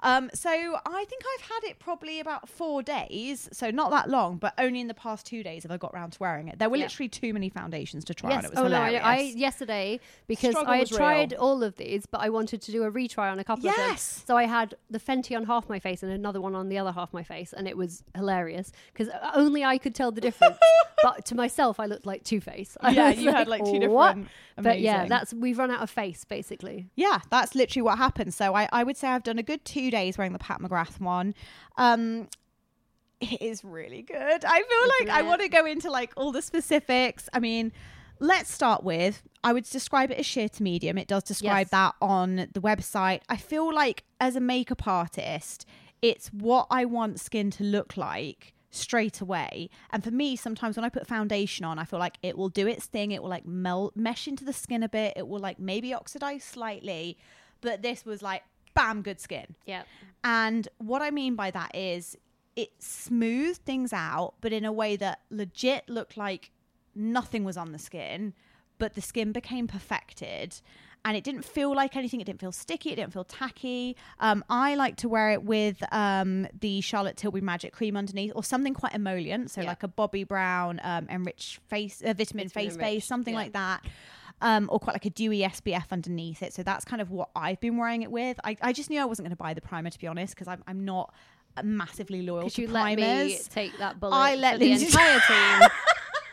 [0.00, 3.48] Um, so I think I've had it probably about four days.
[3.50, 6.12] So not that long, but only in the past two days have I got round
[6.12, 6.58] to wearing it.
[6.58, 6.84] There were Yeah.
[6.84, 8.38] literally too many foundations to try Yes.
[8.40, 8.44] on.
[8.44, 8.76] It was oh no.
[8.78, 10.98] I, I yesterday because Struggle I had was real.
[10.98, 13.74] tried all of these, but I wanted to do a retry on a couple of
[13.74, 13.86] them.
[13.88, 14.22] Yes.
[14.26, 16.92] So I had the Fenty on half my face and another one on the other
[16.92, 20.58] half my face, and it was hilarious because only I could tell the difference.
[21.02, 22.76] but to myself, I looked like Two Face.
[22.82, 26.24] Yeah, you had, like, two "What?" different- But yeah, that's we've run out of face
[26.24, 26.90] basically.
[26.96, 28.34] Yeah, that's literally what happened.
[28.34, 31.00] So I, I would say I've done a good two days wearing the Pat McGrath
[31.00, 31.34] one.
[31.78, 32.28] Um,
[33.20, 34.44] it is really good.
[34.44, 37.28] I feel like I want to go into like all the specifics.
[37.32, 37.72] I mean,
[38.20, 40.98] let's start with I would describe it as sheer to medium.
[40.98, 41.70] It does describe Yes.
[41.70, 43.20] that on the website.
[43.28, 45.64] I feel like as a makeup artist,
[46.02, 49.70] it's what I want skin to look like straight away.
[49.90, 52.66] And for me, sometimes when I put foundation on, I feel like it will do
[52.66, 53.12] its thing.
[53.12, 55.14] It will like melt, mesh into the skin a bit.
[55.16, 57.16] It will like maybe oxidize slightly.
[57.60, 58.42] But this was like,
[58.78, 59.54] bam, good skin.
[59.66, 59.82] Yeah.
[60.24, 62.16] And what I mean by that is
[62.56, 66.50] it smoothed things out, but in a way that legit looked like
[66.94, 68.34] nothing was on the skin,
[68.78, 70.60] but the skin became perfected.
[71.04, 72.20] And it didn't feel like anything.
[72.20, 72.90] It didn't feel sticky.
[72.90, 73.96] It didn't feel tacky.
[74.18, 78.42] Um, I like to wear it with um, the Charlotte Tilbury Magic Cream underneath, or
[78.42, 79.68] something quite emollient, so Yeah.
[79.68, 83.40] like a Bobbi Brown um, enriched face, uh, vitamin, Vitamin face base, something yeah.
[83.40, 83.84] like that.
[84.40, 86.54] Um, or quite like a dewy SPF underneath it.
[86.54, 88.38] So that's kind of what I've been wearing it with.
[88.44, 90.46] I, I just knew I wasn't going to buy the primer to be honest, because
[90.46, 91.12] I'm, I'm not
[91.64, 95.68] massively loyal to you let me take that bullet I let the entire team.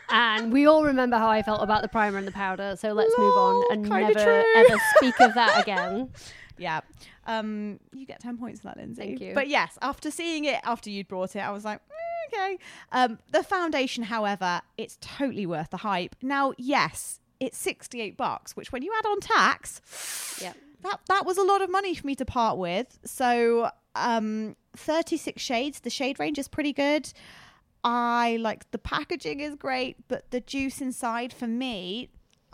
[0.08, 3.12] And we all remember how I felt about the primer and the powder, so let's
[3.18, 4.44] move on and never true.
[4.54, 6.10] ever speak of that again.
[6.58, 6.80] Yeah.
[7.26, 9.02] Um, you get 10 points for that, Lindsay.
[9.02, 9.34] Thank you.
[9.34, 12.58] But yes, after seeing it, after you'd brought it, I was like, "Mm, okay.
[12.92, 16.14] Um, the foundation, however, it's totally worth the hype.
[16.22, 20.52] Now, yes, it's 68 bucks, which when you add on tax, Yeah.
[20.82, 22.98] that, that was a lot of money for me to part with.
[23.04, 25.80] So, um, 36 shades.
[25.80, 27.12] The shade range is pretty good.
[27.84, 32.10] I like the packaging is great, but the juice inside for me,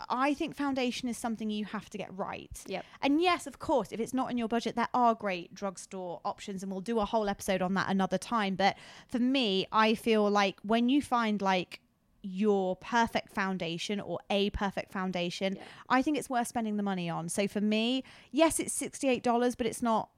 [0.09, 2.61] I think foundation is something you have to get right.
[2.67, 2.85] Yep.
[3.01, 6.61] And yes, of course, if it's not in your budget, there are great drugstore options,
[6.61, 8.55] and we'll do a whole episode on that another time.
[8.55, 8.75] But
[9.07, 11.79] for me, I feel like when you find like
[12.23, 15.57] your perfect foundation or a perfect foundation,
[15.89, 17.29] I think it's worth spending the money on.
[17.29, 20.09] So for me, yes, it's $68, but it's not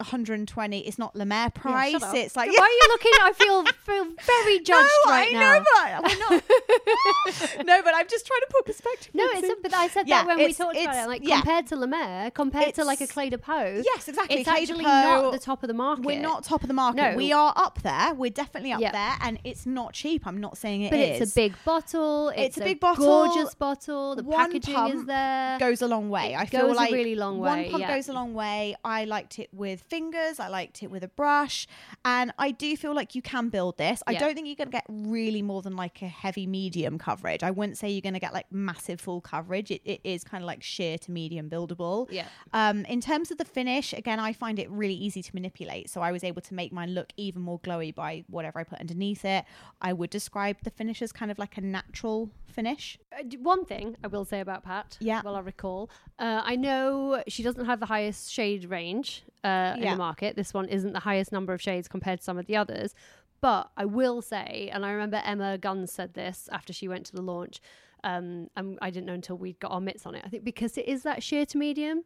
[0.00, 2.14] 120 it's not Mer price up.
[2.14, 3.12] it's like Why are you looking?
[3.20, 5.58] I feel feel very judged no, right I now.
[5.58, 9.12] know, but no, but I'm just trying to put perspective.
[9.14, 11.08] No, it's a, but I said Yeah, that when we talked about it.
[11.08, 11.36] Like yeah.
[11.40, 14.36] compared to Mer, compared to like a Clé de Peau, Yes, exactly.
[14.38, 16.04] It's de actually not the top of the market.
[16.04, 16.96] We're not top of the market.
[17.12, 17.16] No.
[17.16, 18.14] We are up there.
[18.14, 18.92] We're definitely up Yeah.
[18.92, 20.26] there, and it's not cheap.
[20.26, 21.20] I'm not saying it but is.
[21.22, 22.28] it's a big bottle.
[22.30, 23.04] It's, It's a big bottle.
[23.04, 24.14] gorgeous bottle.
[24.14, 25.58] The One packaging is there.
[25.58, 26.34] goes a long way.
[26.34, 27.48] It I feel like really long way.
[27.64, 27.96] One pump yeah.
[27.96, 28.76] goes a long way.
[28.84, 30.38] I liked it with fingers.
[30.40, 31.66] I liked it with a brush,
[32.04, 34.02] and I do feel like you can build this.
[34.06, 37.42] I don't think you're going to get really more than like a heavy medium coverage.
[37.42, 39.70] I wouldn't say you're going to get like massive full coverage.
[39.70, 42.06] It, it is kind of like sheer to medium buildable.
[42.10, 42.26] Yeah.
[42.52, 45.90] Um, in terms of the finish, again, I find it really easy to manipulate.
[45.90, 48.80] So I was able to make mine look even more glowy by whatever I put
[48.80, 49.44] underneath it.
[49.80, 52.98] I would describe the finish as kind of like a natural finish.
[53.12, 55.22] Uh, One thing I will say about Pat, Yeah.
[55.24, 59.82] well, I recall, uh, I know she doesn't have the highest shade range uh, in
[59.82, 59.92] Yeah.
[59.92, 60.36] the market.
[60.36, 62.94] This one isn't the highest number of shades compared to some of the others.
[63.40, 67.12] But I will say, and I remember Emma Guns said this after she went to
[67.12, 67.60] the launch.
[68.04, 70.22] Um, and I didn't know until we'd got our mitts on it.
[70.24, 72.02] I think because it is that sheer to medium,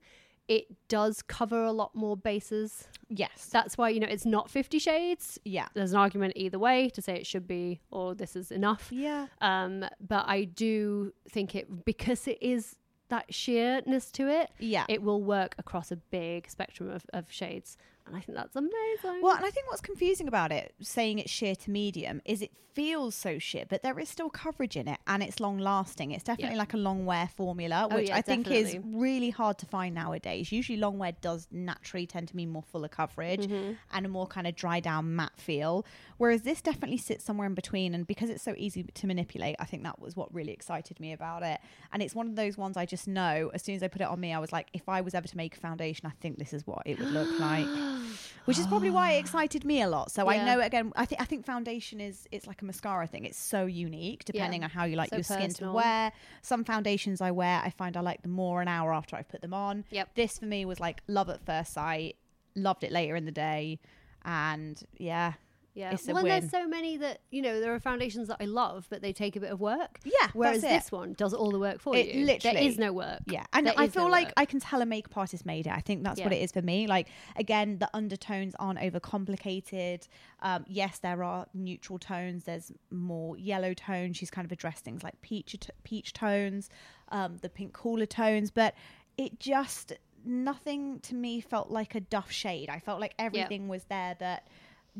[0.48, 2.88] it does cover a lot more bases.
[3.08, 3.48] Yes.
[3.52, 5.38] That's why you know it's not Fifty Shades.
[5.44, 5.68] yeah.
[5.74, 8.88] There's an argument either way to say it should be or this is enough.
[8.90, 9.26] Yeah.
[9.40, 12.76] Um, but I do think it because it is
[13.12, 14.50] that sheerness to it.
[14.58, 14.84] Yeah.
[14.88, 17.76] It will work across a big spectrum of, of shades.
[18.06, 19.22] And I think that's amazing.
[19.22, 22.50] Well, and I think what's confusing about it, saying it's sheer to medium, is it
[22.74, 26.10] feels so sheer, but there is still coverage in it and it's long lasting.
[26.10, 26.60] It's definitely Yeah.
[26.60, 29.94] like a long wear formula, Oh, which yeah, I think is really hard to find
[29.94, 30.50] nowadays.
[30.50, 33.72] Usually, long wear does naturally tend to mean more fuller coverage Mm-hmm.
[33.92, 35.84] and a more kind of dry down matte feel.
[36.16, 37.94] Whereas this definitely sits somewhere in between.
[37.94, 41.12] And because it's so easy to manipulate, I think that was what really excited me
[41.12, 41.60] about it.
[41.92, 44.08] And it's one of those ones I just know as soon as I put it
[44.08, 46.38] on me, I was like, if I was ever to make a foundation, I think
[46.38, 47.66] this is what it would look like.
[48.44, 50.10] Which is probably why it excited me a lot.
[50.10, 53.24] So I know again, I think I think foundation is it's like a mascara thing.
[53.24, 56.12] It's so unique depending on how you like So your skin to wear.
[56.42, 59.42] Some foundations I wear, I find I like them more an hour after I've put
[59.42, 59.84] them on.
[59.90, 60.14] Yep.
[60.14, 62.16] This for me was like love at first sight.
[62.54, 63.78] Loved it later in the day,
[64.24, 65.34] and yeah,
[65.74, 65.92] yeah.
[65.92, 66.40] it's a well, and win.
[66.40, 69.36] there's so many that, you know, there are foundations that I love, but they take
[69.36, 70.00] a bit of work.
[70.04, 70.76] Yeah, Whereas that's it.
[70.84, 72.24] this one does all the work for It you.
[72.26, 73.20] literally- There is no work.
[73.26, 74.34] Yeah, and There I feel no like work.
[74.36, 75.72] I can tell a makeup artist made it.
[75.72, 76.86] I think that's what it is for me.
[76.86, 80.08] Like again, the undertones aren't overcomplicated.
[80.40, 82.44] Um, yes, there are neutral tones.
[82.44, 84.16] There's more yellow tones.
[84.16, 86.68] She's kind of addressed things like peach peach tones,
[87.08, 88.74] um, the pink cooler tones, but
[89.16, 89.92] it just
[90.24, 92.68] nothing to me felt like a duff shade.
[92.68, 94.46] I felt like everything was there that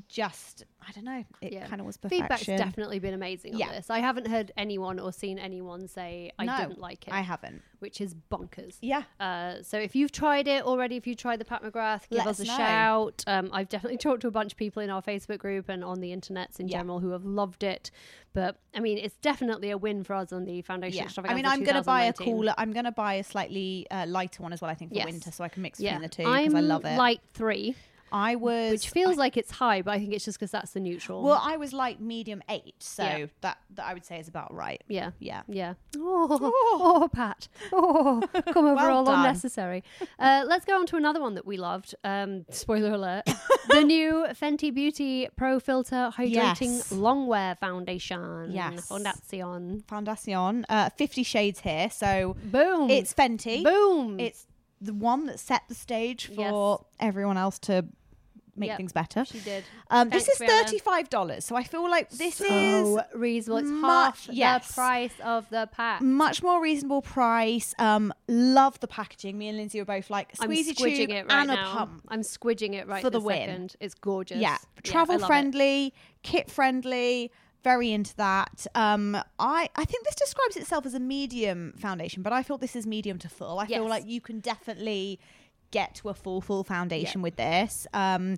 [0.08, 1.24] just I don't know.
[1.40, 1.68] It Yeah.
[1.68, 2.24] kind of was perfection.
[2.24, 3.70] Feedback's definitely been amazing on Yeah.
[3.72, 3.88] this.
[3.88, 7.14] I haven't heard anyone or seen anyone say I No, didn't like it.
[7.14, 7.62] I haven't.
[7.78, 8.78] which is bonkers.
[8.80, 9.02] Yeah.
[9.20, 12.26] Uh, so if you've tried it already, if you tried the Pat McGrath, give Let
[12.26, 12.56] us a know.
[12.56, 13.24] shout.
[13.28, 16.00] Um, I've definitely talked to a bunch of people in our Facebook group and on
[16.00, 16.78] the internets in Yeah.
[16.78, 17.90] general who have loved it.
[18.32, 21.22] But I mean, it's definitely a win for us on the foundation Yeah.
[21.28, 22.54] I mean, I'm going to buy a cooler.
[22.58, 24.70] I'm going to buy a slightly uh, lighter one as well.
[24.70, 25.06] I think for Yes.
[25.06, 26.96] winter, so I can mix between the two because I love it.
[26.96, 27.76] light three,
[28.12, 30.80] I was, which feels like it's high, but I think it's just because that's the
[30.80, 31.22] neutral.
[31.22, 33.26] well, I was like medium eight, so Yeah.
[33.40, 34.82] that that I would say is about right.
[34.88, 35.12] yeah.
[35.18, 35.42] Yeah.
[35.48, 35.74] Yeah.
[35.96, 36.38] Oh,
[37.02, 37.48] oh, Pat.
[37.72, 38.22] Oh,
[38.52, 39.20] come over Well all done.
[39.20, 39.82] unnecessary.
[40.18, 41.94] Uh, let's go on to another one that we loved.
[42.04, 43.24] Um, spoiler alert.
[43.68, 46.92] the new Fenty Beauty Pro Filter Hydrating Yes.
[46.92, 48.50] Longwear Foundation.
[48.52, 48.88] Yes.
[48.88, 49.84] Foundation.
[49.88, 52.90] Foundation, uh, Fifty Shades here, so Boom.
[52.90, 53.64] it's Fenty.
[53.64, 54.18] Boom.
[54.20, 54.46] It's
[54.80, 57.08] the one that set the stage for Yes.
[57.08, 57.86] everyone else to
[58.54, 58.76] make Yep.
[58.76, 59.24] things better.
[59.24, 59.64] she did.
[59.90, 63.58] Um, this is thirty five dollars, so I feel like this so is reasonable.
[63.58, 64.68] It's much- half yes.
[64.68, 66.00] the price of the pack.
[66.02, 67.74] much more reasonable price.
[67.78, 69.38] Um, love the packaging.
[69.38, 72.02] Me and Lindsay were both like I'm squeezy squidging tube it right and a pump.
[72.08, 73.70] I'm squidging it right for the win.
[73.80, 74.38] It's gorgeous.
[74.38, 75.26] Yeah, travel it.
[75.26, 77.30] friendly, kit friendly.
[77.64, 78.66] Very into that.
[78.74, 82.74] Um, I I think this describes itself as a medium foundation, but I feel this
[82.74, 83.60] is medium to full.
[83.60, 85.20] I feel like you can definitely
[85.72, 87.86] get to a full full foundation with this.
[87.92, 88.36] Um,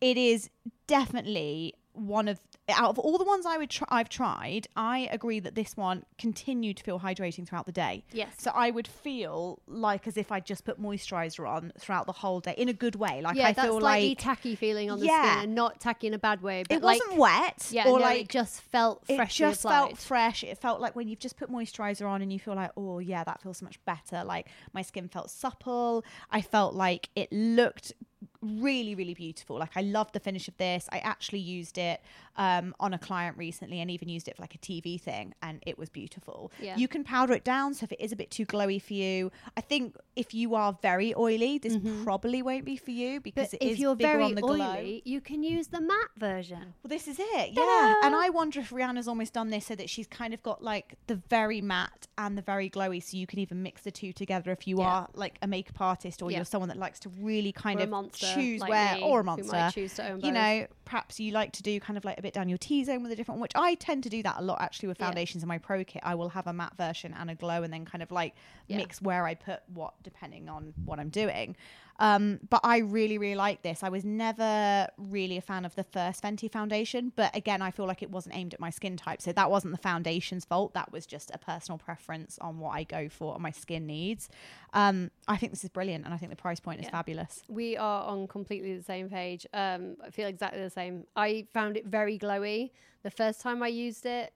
[0.00, 0.48] it is
[0.86, 4.68] definitely one of out of all the ones I would try, I've tried.
[4.74, 8.04] I agree that this one continued to feel hydrating throughout the day.
[8.12, 8.34] Yes.
[8.38, 12.40] So I would feel like as if I just put moisturizer on throughout the whole
[12.40, 13.20] day in a good way.
[13.22, 15.32] Like yeah, I that feel slightly like tacky feeling on the Yeah.
[15.32, 16.64] skin and not tacky in a bad way.
[16.66, 19.36] But it like, wasn't wet Yeah, or no, like it just felt fresh.
[19.36, 19.74] it just applied.
[19.78, 20.42] felt fresh.
[20.44, 23.24] It felt like when you've just put moisturizer on and you feel like, oh yeah,
[23.24, 24.24] that feels so much better.
[24.24, 26.02] Like my skin felt supple.
[26.30, 27.92] I felt like it looked
[28.40, 29.58] really, really beautiful.
[29.58, 30.88] Like I love the finish of this.
[30.92, 32.00] I actually used it
[32.36, 35.62] um, on a client recently and even used it for like a TV thing, and
[35.66, 36.50] it was beautiful.
[36.60, 36.76] Yeah.
[36.76, 39.30] You can powder it down, so if it is a bit too glowy for you,
[39.56, 43.56] I think if you are very oily, this probably won't be for you because Mm-hmm.
[43.58, 44.54] but it if is you're very on the glow.
[44.72, 46.74] oily, you can use the matte version.
[46.82, 47.94] Well, this is it, yeah.
[48.02, 50.94] And I wonder if Rihanna's almost done this so that she's kind of got like
[51.06, 54.50] the very matte and the very glowy, so you can even mix the two together
[54.52, 54.84] if you Yeah.
[54.88, 56.38] are like a makeup artist or Yeah.
[56.38, 59.20] you're someone that likes to really kind Or of monster choose like where, me, or
[59.20, 59.70] a monster.
[59.72, 62.34] choose to own You know, perhaps you like to do kind of like a bit
[62.34, 64.42] down your T zone with a different one, which I tend to do that a
[64.42, 65.06] lot actually with Yeah.
[65.06, 66.02] foundations in my pro kit.
[66.04, 68.34] I will have a matte version and a glow, and then kind of like
[68.66, 68.78] Yeah.
[68.78, 71.54] mix where I put what depending on what I'm doing.
[71.98, 73.82] Um, but I really, really like this.
[73.82, 77.86] I was never really a fan of the first Fenty foundation, but again, I feel
[77.86, 79.22] like it wasn't aimed at my skin type.
[79.22, 80.74] So that wasn't the foundation's fault.
[80.74, 84.28] That was just a personal preference on what I go for and my skin needs.
[84.72, 86.90] Um, I think this is brilliant, and I think the price point is Yeah.
[86.92, 87.42] fabulous.
[87.48, 89.46] We are on completely the same page.
[89.52, 91.06] Um, I feel exactly the same.
[91.14, 92.70] I found it very glowy.
[93.04, 94.32] The first time I used it,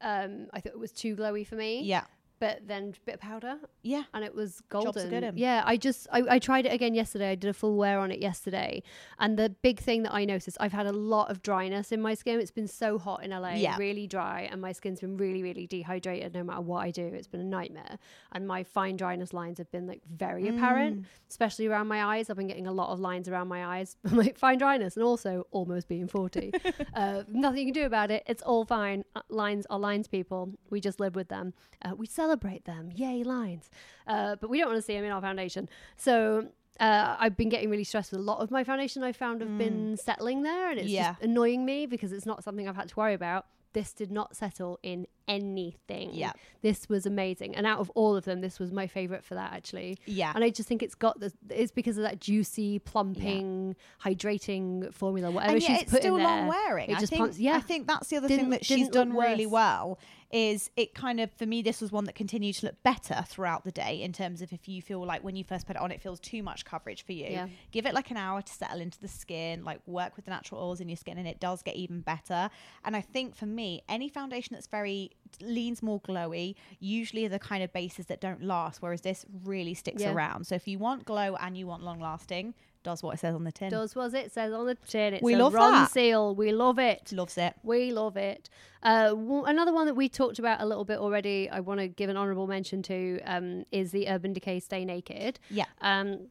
[0.00, 1.82] um, I thought it was too glowy for me.
[1.82, 2.04] Yeah,
[2.42, 4.90] But then a bit of powder, yeah, and it was golden.
[5.36, 7.30] Yeah, I just I, I tried it again yesterday.
[7.30, 8.82] I did a full wear on it yesterday,
[9.20, 12.14] and the big thing that I noticed, I've had a lot of dryness in my
[12.14, 12.40] skin.
[12.40, 13.76] It's been so hot in LA, Yeah.
[13.78, 16.34] really dry, and my skin's been really really dehydrated.
[16.34, 17.96] No matter what I do, it's been a nightmare.
[18.32, 20.56] And my fine dryness lines have been like very Mm.
[20.56, 22.28] apparent, especially around my eyes.
[22.28, 25.46] I've been getting a lot of lines around my eyes, like fine dryness, and also
[25.52, 26.50] almost being forty.
[26.94, 28.24] uh, nothing you can do about it.
[28.26, 29.04] It's all fine.
[29.14, 30.54] Uh, lines are lines, people.
[30.70, 31.54] We just live with them.
[31.84, 32.31] Uh, we celebrate
[32.64, 32.90] them.
[32.94, 33.70] Yay, lines.
[34.06, 35.68] Uh, but we don't want to see them in our foundation.
[35.96, 36.48] So
[36.80, 39.58] uh, I've been getting really stressed with a lot of my foundation I found have
[39.58, 40.92] been settling there and it's Mm.
[40.92, 41.10] Yeah.
[41.12, 43.46] just annoying me because it's not something I've had to worry about.
[43.72, 46.10] This did not settle in anything.
[46.14, 46.32] Yeah.
[46.62, 47.56] This was amazing.
[47.56, 49.98] And out of all of them, this was my favorite for that actually.
[50.06, 50.32] Yeah.
[50.34, 55.30] And I just think it's got the it's because of that juicy, plumping, hydrating formula,
[55.30, 56.48] whatever and she's it's put still in long there.
[56.48, 56.90] wearing.
[56.90, 57.56] It I just think, yeah.
[57.56, 59.52] I think that's the other Didn't- thing that she's done really worse.
[59.52, 59.98] well
[60.30, 63.64] is it kind of for me this was one that continued to look better throughout
[63.64, 65.90] the day in terms of if you feel like when you first put it on
[65.92, 67.48] it feels too much coverage for you Yeah.
[67.70, 70.62] give it like an hour to settle into the skin like work with the natural
[70.62, 72.48] oils in your skin and it does get even better
[72.82, 77.38] and i think for me any foundation that's very leans more glowy usually are the
[77.38, 80.12] kind of bases that don't last whereas this really sticks Yeah.
[80.12, 83.32] around so if you want glow and you want long lasting does what it says
[83.34, 85.14] on the tin Does what it says on the tin.
[85.14, 85.90] It's We a love Ron that.
[85.92, 86.34] seal.
[86.34, 87.12] We love it.
[87.12, 88.50] loves it We love it.
[88.82, 91.86] Uh, w- another one that we talked about a little bit already, I want to
[91.86, 95.38] give an honourable mention to, um, is the Urban Decay Stay Naked.
[95.48, 95.66] Yeah.
[95.80, 96.26] Um,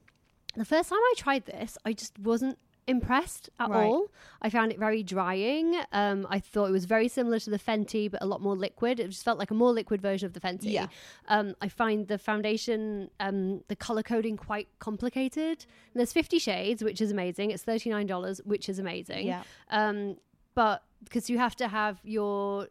[0.58, 3.86] the first time I tried this, I just wasn't impressed at Right.
[3.86, 4.08] all.
[4.41, 5.76] I found it very drying.
[5.91, 9.00] Um, I thought it was very similar to the Fenty, but a lot more liquid.
[9.00, 10.72] It just felt like a more liquid version of the Fenty.
[10.72, 10.88] Yeah.
[11.28, 15.65] Um, I find the foundation, um, the color coding quite complicated.
[15.94, 17.52] And there's 50 shades, which is amazing.
[17.52, 19.28] It's $39, which is amazing.
[19.28, 19.44] Yeah.
[19.70, 20.17] Um,
[20.56, 22.67] but because you have to have your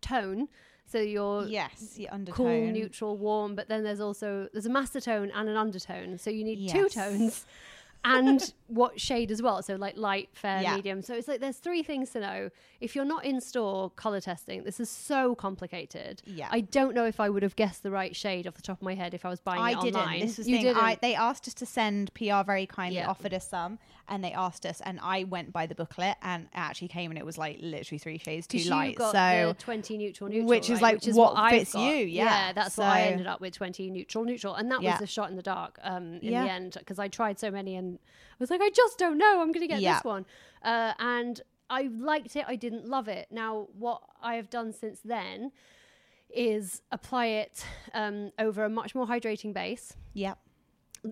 [0.00, 0.48] tone,
[0.86, 5.02] so your yes the undertone cool, neutral, warm, but then there's also there's a master
[5.02, 6.16] tone and an undertone.
[6.16, 7.44] So you need two tones.
[8.04, 9.62] And what shade as well.
[9.62, 10.76] So like light, fair, Yeah.
[10.76, 11.02] medium.
[11.02, 12.50] So it's like there's three things to know.
[12.80, 16.22] If you're not in store color testing, this is so complicated.
[16.24, 16.48] Yeah.
[16.50, 18.82] I don't know if I would have guessed the right shade off the top of
[18.82, 19.96] my head if I was buying I it didn't.
[20.00, 20.20] online.
[20.20, 20.64] This was you thing.
[20.66, 20.82] didn't.
[20.82, 23.08] I, they asked us to send PR very kindly Yeah.
[23.10, 26.48] offered us some, and they asked us, and I went by the booklet, and it
[26.54, 28.98] actually came, and it was like literally three shades too light.
[28.98, 30.48] So 20 neutral neutral.
[30.48, 30.82] which is right?
[30.82, 32.52] like which is what I've fits you, yeah.
[32.52, 34.54] that's what I ended up with 20 neutral neutral.
[34.54, 34.92] And that Yeah.
[34.92, 36.44] was the shot in the dark um, in Yeah.
[36.44, 39.40] the end because I tried so many and I was like, I just don't know.
[39.40, 39.94] I'm going to get Yeah.
[39.94, 40.26] this one.
[40.62, 41.40] Uh, and
[41.70, 42.44] I liked it.
[42.48, 43.28] I didn't love it.
[43.30, 45.52] Now, what I have done since then
[46.30, 50.34] is apply it um, over a much more hydrating base yeah,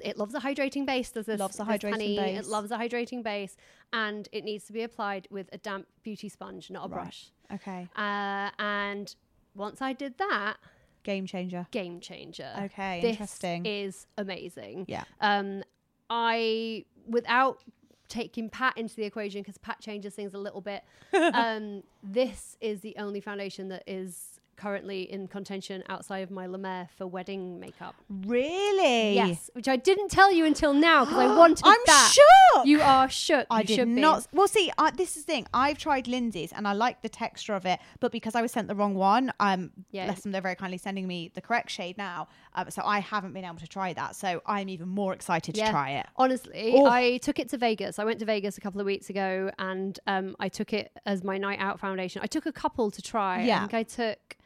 [0.03, 1.11] it loves a hydrating base.
[1.11, 1.39] Does this?
[1.41, 2.17] Loves a hydrating honey.
[2.17, 2.39] base.
[2.41, 3.57] It loves a hydrating base,
[3.93, 7.03] and it needs to be applied with a damp beauty sponge, not a Right.
[7.03, 7.31] brush.
[7.53, 9.15] okay, Uh, and
[9.55, 10.57] once I did that,
[11.05, 11.67] game changer.
[11.71, 12.53] game changer.
[12.65, 13.65] Okay, this interesting.
[13.67, 14.87] Is amazing.
[14.89, 15.05] Yeah.
[15.21, 15.63] Um,
[16.11, 17.63] I without
[18.09, 20.83] taking Pat into the equation because Pat changes things a little bit.
[21.13, 26.89] um, this is the only foundation that is currently in contention outside of my Mer
[26.97, 27.95] for wedding makeup.
[28.09, 29.15] Really?
[29.15, 32.13] Yes, which I didn't tell you until now because I wanted to I'm that.
[32.15, 32.67] shook.
[32.67, 33.47] You are shook.
[33.51, 34.01] I you did should be.
[34.01, 34.27] not.
[34.33, 35.47] Well, see, I, this is the thing.
[35.53, 38.69] I've tried Lindsay's and I like the texture of it, but because I was sent
[38.69, 40.07] the wrong one, um, Yeah.
[40.07, 42.29] bless them, they're very kindly sending me the correct shade now.
[42.55, 44.17] Um, so I haven't been able to try that.
[44.17, 46.07] So I'm even more excited to try it.
[46.17, 46.87] Honestly, Oh.
[46.87, 47.99] I took it to Vegas.
[47.99, 51.23] I went to Vegas a couple of weeks ago and um, I took it as
[51.25, 52.23] my night out foundation.
[52.23, 53.43] I took a couple to try.
[53.43, 53.57] Yeah.
[53.57, 54.37] I think I took,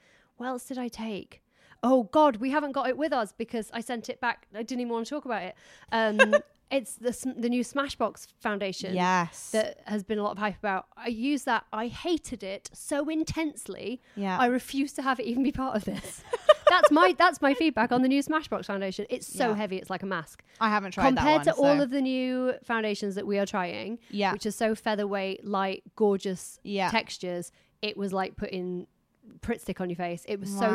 [0.40, 1.42] what else did I take?
[1.83, 4.46] Oh, God, we haven't got it with us because I sent it back.
[4.55, 5.55] I didn't even want to talk about it.
[5.92, 6.35] Um,
[6.70, 8.94] it's the, sm- the new Smashbox foundation.
[8.94, 9.50] Yes.
[9.50, 10.87] That has been a lot of hype about.
[10.96, 11.64] I used that.
[11.74, 14.00] I hated it so intensely.
[14.16, 14.38] Yeah.
[14.38, 16.22] I refuse to have it even be part of this.
[16.70, 19.05] that's my that's my feedback on the new Smashbox foundation.
[19.11, 19.57] It's so Yeah.
[19.57, 19.76] heavy.
[19.76, 22.55] It's like a mask I haven't tried compared that to one, all of the new
[22.64, 24.33] foundations that we are trying, Yeah.
[24.33, 26.90] which are so featherweight, light, gorgeous Yeah.
[26.90, 28.87] textures, it was like putting
[29.40, 30.24] Pritt stick on your face.
[30.28, 30.60] It was Wow.
[30.60, 30.68] so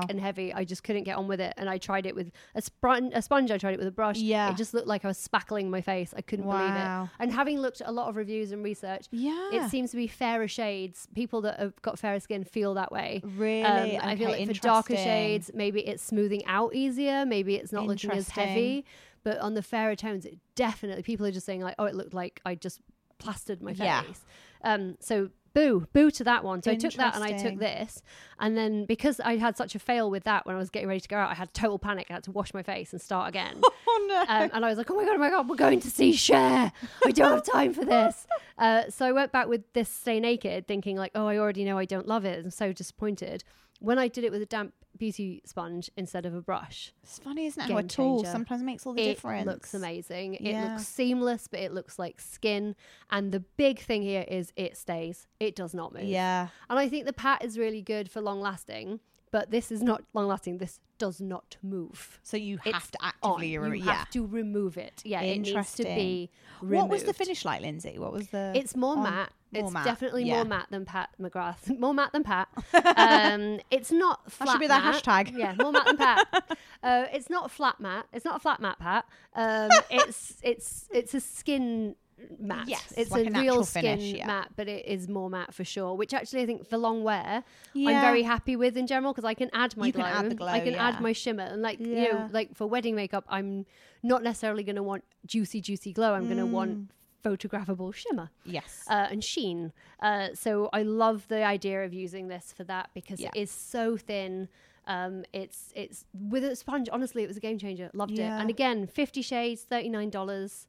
[0.00, 0.52] thick and heavy.
[0.54, 1.54] I just couldn't get on with it.
[1.56, 3.50] And I tried it with a, spon- a sponge.
[3.50, 4.18] I tried it with a brush.
[4.18, 4.50] Yeah.
[4.50, 6.12] It just looked like I was spackling my face.
[6.16, 7.08] I couldn't believe it.
[7.18, 9.50] And having looked at a lot of reviews and research, Yeah.
[9.52, 11.08] it seems to be fairer shades.
[11.14, 13.20] People that have got fairer skin feel that way.
[13.24, 13.62] Really?
[13.64, 17.24] Um, I feel like for darker shades, maybe it's smoothing out easier.
[17.26, 18.84] Maybe it's not looking as heavy.
[19.24, 22.12] But on the fairer tones, it definitely people are just saying like, "Oh, it looked
[22.12, 22.80] like I just
[23.18, 24.02] plastered my Yeah.
[24.02, 24.24] face."
[24.64, 26.62] Um, so boo, boo to that one.
[26.62, 28.02] So I took that and I took this,
[28.38, 31.00] and then because I had such a fail with that when I was getting ready
[31.00, 32.06] to go out, I had total panic.
[32.10, 33.60] I had to wash my face and start again.
[33.94, 34.20] Oh no.
[34.22, 36.12] Um, and I was like, oh my God, oh my God, we're going to see
[36.14, 36.72] Cher.
[37.04, 38.26] I don't have time for this.
[38.58, 41.78] Uh, so I went back with this Stay Naked, thinking, like, oh, I already know
[41.78, 42.42] I don't love it.
[42.44, 43.42] I'm so disappointed.
[43.82, 47.46] When I did it with a damp beauty sponge instead of a brush, it's funny,
[47.46, 47.70] isn't it?
[47.70, 49.42] How a tool sometimes makes all the it difference.
[49.46, 50.34] It looks amazing.
[50.34, 52.76] It looks seamless, but it looks like skin.
[53.10, 56.04] And the big thing here is it stays, it does not move.
[56.04, 56.48] Yeah.
[56.70, 59.00] And I think the pat is really good for long lasting,
[59.32, 60.58] but this is not long lasting.
[60.58, 62.20] This does not move.
[62.22, 63.62] So you It's have to actively on.
[63.64, 63.78] remove.
[63.80, 63.92] You Yeah.
[63.96, 65.02] have to remove it.
[65.04, 66.30] Yeah, it needs to be
[66.60, 67.98] What was the finish like, Lindsay?
[67.98, 68.52] What was the?
[68.54, 69.32] It's more on- matte.
[69.52, 70.36] More it's matte, definitely yeah.
[70.36, 71.78] more matte than Pat McGrath.
[71.78, 72.48] more matte than Pat.
[72.96, 75.02] Um, it's not flat should be that matte.
[75.04, 75.36] hashtag.
[75.36, 76.58] Yeah, more matte than Pat.
[76.82, 78.06] Uh, it's not flat matte.
[78.12, 79.04] It's not a flat matte Pat.
[79.36, 81.94] Um, it's it's it's a skin
[82.40, 82.66] matte.
[82.68, 84.26] Yes, it's like a, a real skin finish, yeah.
[84.26, 85.94] matte, but it is more matte for sure.
[85.96, 87.44] Which actually I think for long wear,
[87.76, 90.02] I'm very happy with in general because I can add my You glow.
[90.02, 90.88] can add the glow, I can yeah.
[90.88, 93.64] add my shimmer, and like you know, like for wedding makeup, I'm
[94.02, 96.14] not necessarily going to want juicy, juicy glow.
[96.14, 96.50] I'm going to Mm.
[96.50, 96.90] want
[97.24, 98.84] photographable shimmer Yes.
[98.88, 99.72] uh, and sheen.
[100.00, 103.30] Uh, so I love the idea of using this for that because Yeah.
[103.34, 104.48] it is so thin.
[104.86, 106.88] Um, it's it's with a sponge.
[106.90, 107.90] Honestly, it was a game changer.
[107.94, 108.22] Loved it.
[108.22, 110.66] And again, Fifty Shades, thirty nine dollars.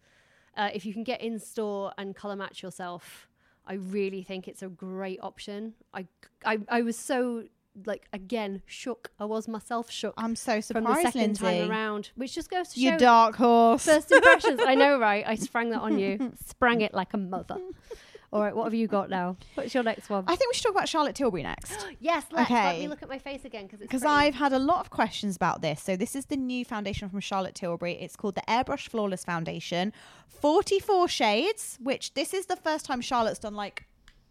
[0.55, 3.27] Uh, if you can get in store and color match yourself,
[3.65, 5.73] I really think it's a great option.
[5.95, 6.05] I
[6.45, 7.45] I, I was so
[7.85, 9.11] like again shook.
[9.19, 10.85] I was myself shook I'm so surprised.
[10.85, 11.43] From the second Lindsay.
[11.43, 13.85] time around, which just goes to You show dark horse.
[13.85, 14.59] First impressions.
[14.65, 15.23] I know, right?
[15.27, 16.33] I sprang that on you.
[16.45, 17.57] Sprang it like a mother.
[18.33, 19.37] All right, what have you got now?
[19.53, 20.23] What's your next one?
[20.25, 21.85] I think we should talk about Charlotte Tilbury next.
[21.99, 22.49] yes, let's.
[22.49, 24.03] Let me look at my face again because Because.
[24.03, 25.83] I've had a lot of questions about this.
[25.83, 27.93] So this is the new foundation from Charlotte Tilbury.
[27.93, 29.93] It's called the Airbrush Flawless Foundation.
[30.27, 33.85] 44 shades, which this is the first time Charlotte's done like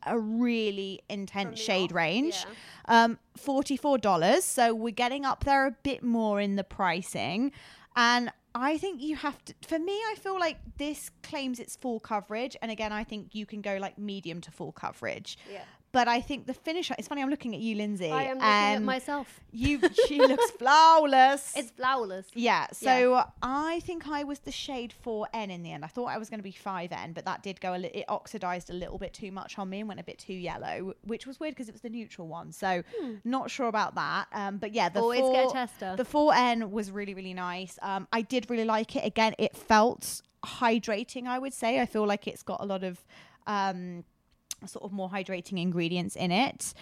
[0.07, 2.46] a really intense shade off, range.
[2.86, 4.42] Um, $44.
[4.42, 7.53] So we're getting up there a bit more in the pricing.
[7.96, 12.00] And I think you have to, for me, I feel like this claims it's full
[12.00, 12.57] coverage.
[12.61, 15.38] And again, I think you can go like medium to full coverage.
[15.50, 15.62] Yeah.
[15.93, 18.11] But I think the finish, it's funny, I'm looking at you, Lindsay.
[18.11, 19.40] I am looking at and myself.
[19.53, 19.78] You,
[20.09, 21.53] she looks flawless.
[21.55, 22.26] It's flawless.
[22.34, 22.66] yeah.
[22.72, 25.84] So I think I was the shade 4N in the end.
[25.84, 28.07] I thought I was going to be 5N, but that did go a li- it
[28.09, 31.26] oxidized a little bit too much on me and went a bit too yellow, which
[31.26, 32.53] was weird because it was the neutral one.
[32.53, 32.82] So
[33.24, 34.28] not sure about that.
[34.32, 35.05] Um, but yeah, the Hmm.
[35.05, 35.95] Always four, get a tester.
[35.97, 37.78] The 4N was really really nice.
[37.82, 39.05] Um, I did really like it.
[39.05, 41.26] Again, it felt hydrating.
[41.26, 41.80] I would say.
[41.80, 43.05] I feel like it's got a lot of
[43.47, 44.05] um,
[44.68, 46.74] sort of more hydrating ingredients in it.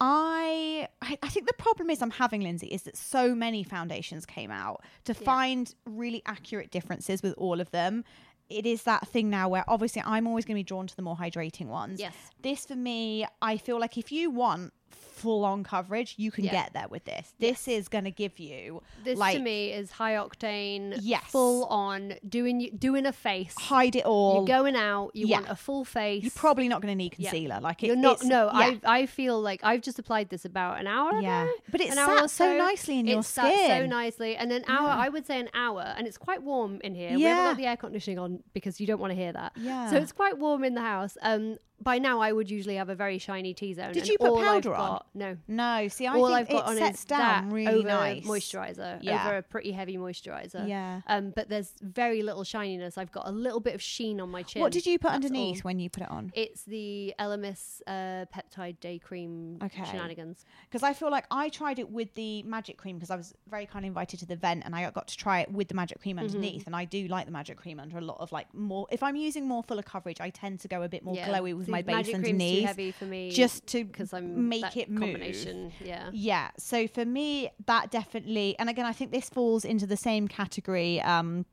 [0.00, 4.50] I, I think the problem is I'm having Lindsay is that so many foundations came
[4.50, 8.04] out to find really accurate differences with all of them.
[8.50, 11.02] It is that thing now where obviously I'm always going to be drawn to the
[11.02, 12.00] more hydrating ones.
[12.00, 12.14] Yes.
[12.42, 14.72] This for me, I feel like if you want
[15.14, 16.52] full on coverage, you can Yeah.
[16.52, 17.32] get there with this.
[17.38, 20.98] This is going to give you This like to me is high octane.
[21.00, 21.24] Yes.
[21.30, 23.54] Full on doing doing a face.
[23.58, 24.34] hide it all.
[24.36, 25.10] You're going out.
[25.14, 25.40] You Yeah.
[25.40, 26.22] want a full face.
[26.22, 27.30] You're probably not going to need Yeah.
[27.30, 27.60] concealer.
[27.60, 28.16] Like it, You're not.
[28.16, 28.74] it's- No, yeah.
[28.84, 31.20] I I feel like I've just applied this about an hour.
[31.20, 31.42] Yeah.
[31.44, 34.36] ago, But it an hour sat or so nicely in your It sat so nicely,
[34.36, 34.88] and an hour.
[34.88, 34.96] Yeah.
[35.04, 37.14] I would say an hour, and it's quite warm in here.
[37.14, 37.28] We Yeah.
[37.36, 39.52] haven't got the air conditioning on because you don't want to hear that.
[39.56, 39.90] Yeah.
[39.90, 41.16] So it's quite warm in the house.
[41.22, 43.92] Um, by now I would usually have a very shiny T zone.
[43.92, 45.02] Did you put powder on?
[45.14, 45.36] No.
[45.46, 47.88] No, see, I all think I've got it on sets is down that really over
[47.88, 48.24] nice.
[48.24, 49.26] moisturizer, Yeah.
[49.26, 50.68] over a pretty heavy moisturizer.
[50.68, 51.02] Yeah.
[51.06, 52.98] Um, but there's very little shininess.
[52.98, 54.60] I've got a little bit of sheen on my chin.
[54.60, 55.62] What did you put That's underneath all.
[55.62, 56.32] when you put it on?
[56.34, 59.84] It's the Elemis uh, peptide day cream Okay.
[59.84, 60.44] shenanigans.
[60.68, 63.66] Because I feel like I tried it with the magic cream because I was very
[63.66, 66.16] kindly invited to the event and I got to try it with the magic cream
[66.16, 66.26] Mm-hmm.
[66.26, 66.66] underneath.
[66.66, 68.86] And I do like the magic cream under a lot of like more.
[68.90, 71.66] If I'm using more fuller coverage, I tend to go a bit more glowy with
[71.66, 72.60] the my base magic cream's underneath.
[72.60, 75.03] Too heavy for me, just to because I'm make it move.
[75.04, 75.72] Combination.
[75.84, 76.10] Yeah.
[76.12, 76.50] Yeah.
[76.58, 81.00] So for me, that definitely, and again, I think this falls into the same category
[81.00, 81.46] um,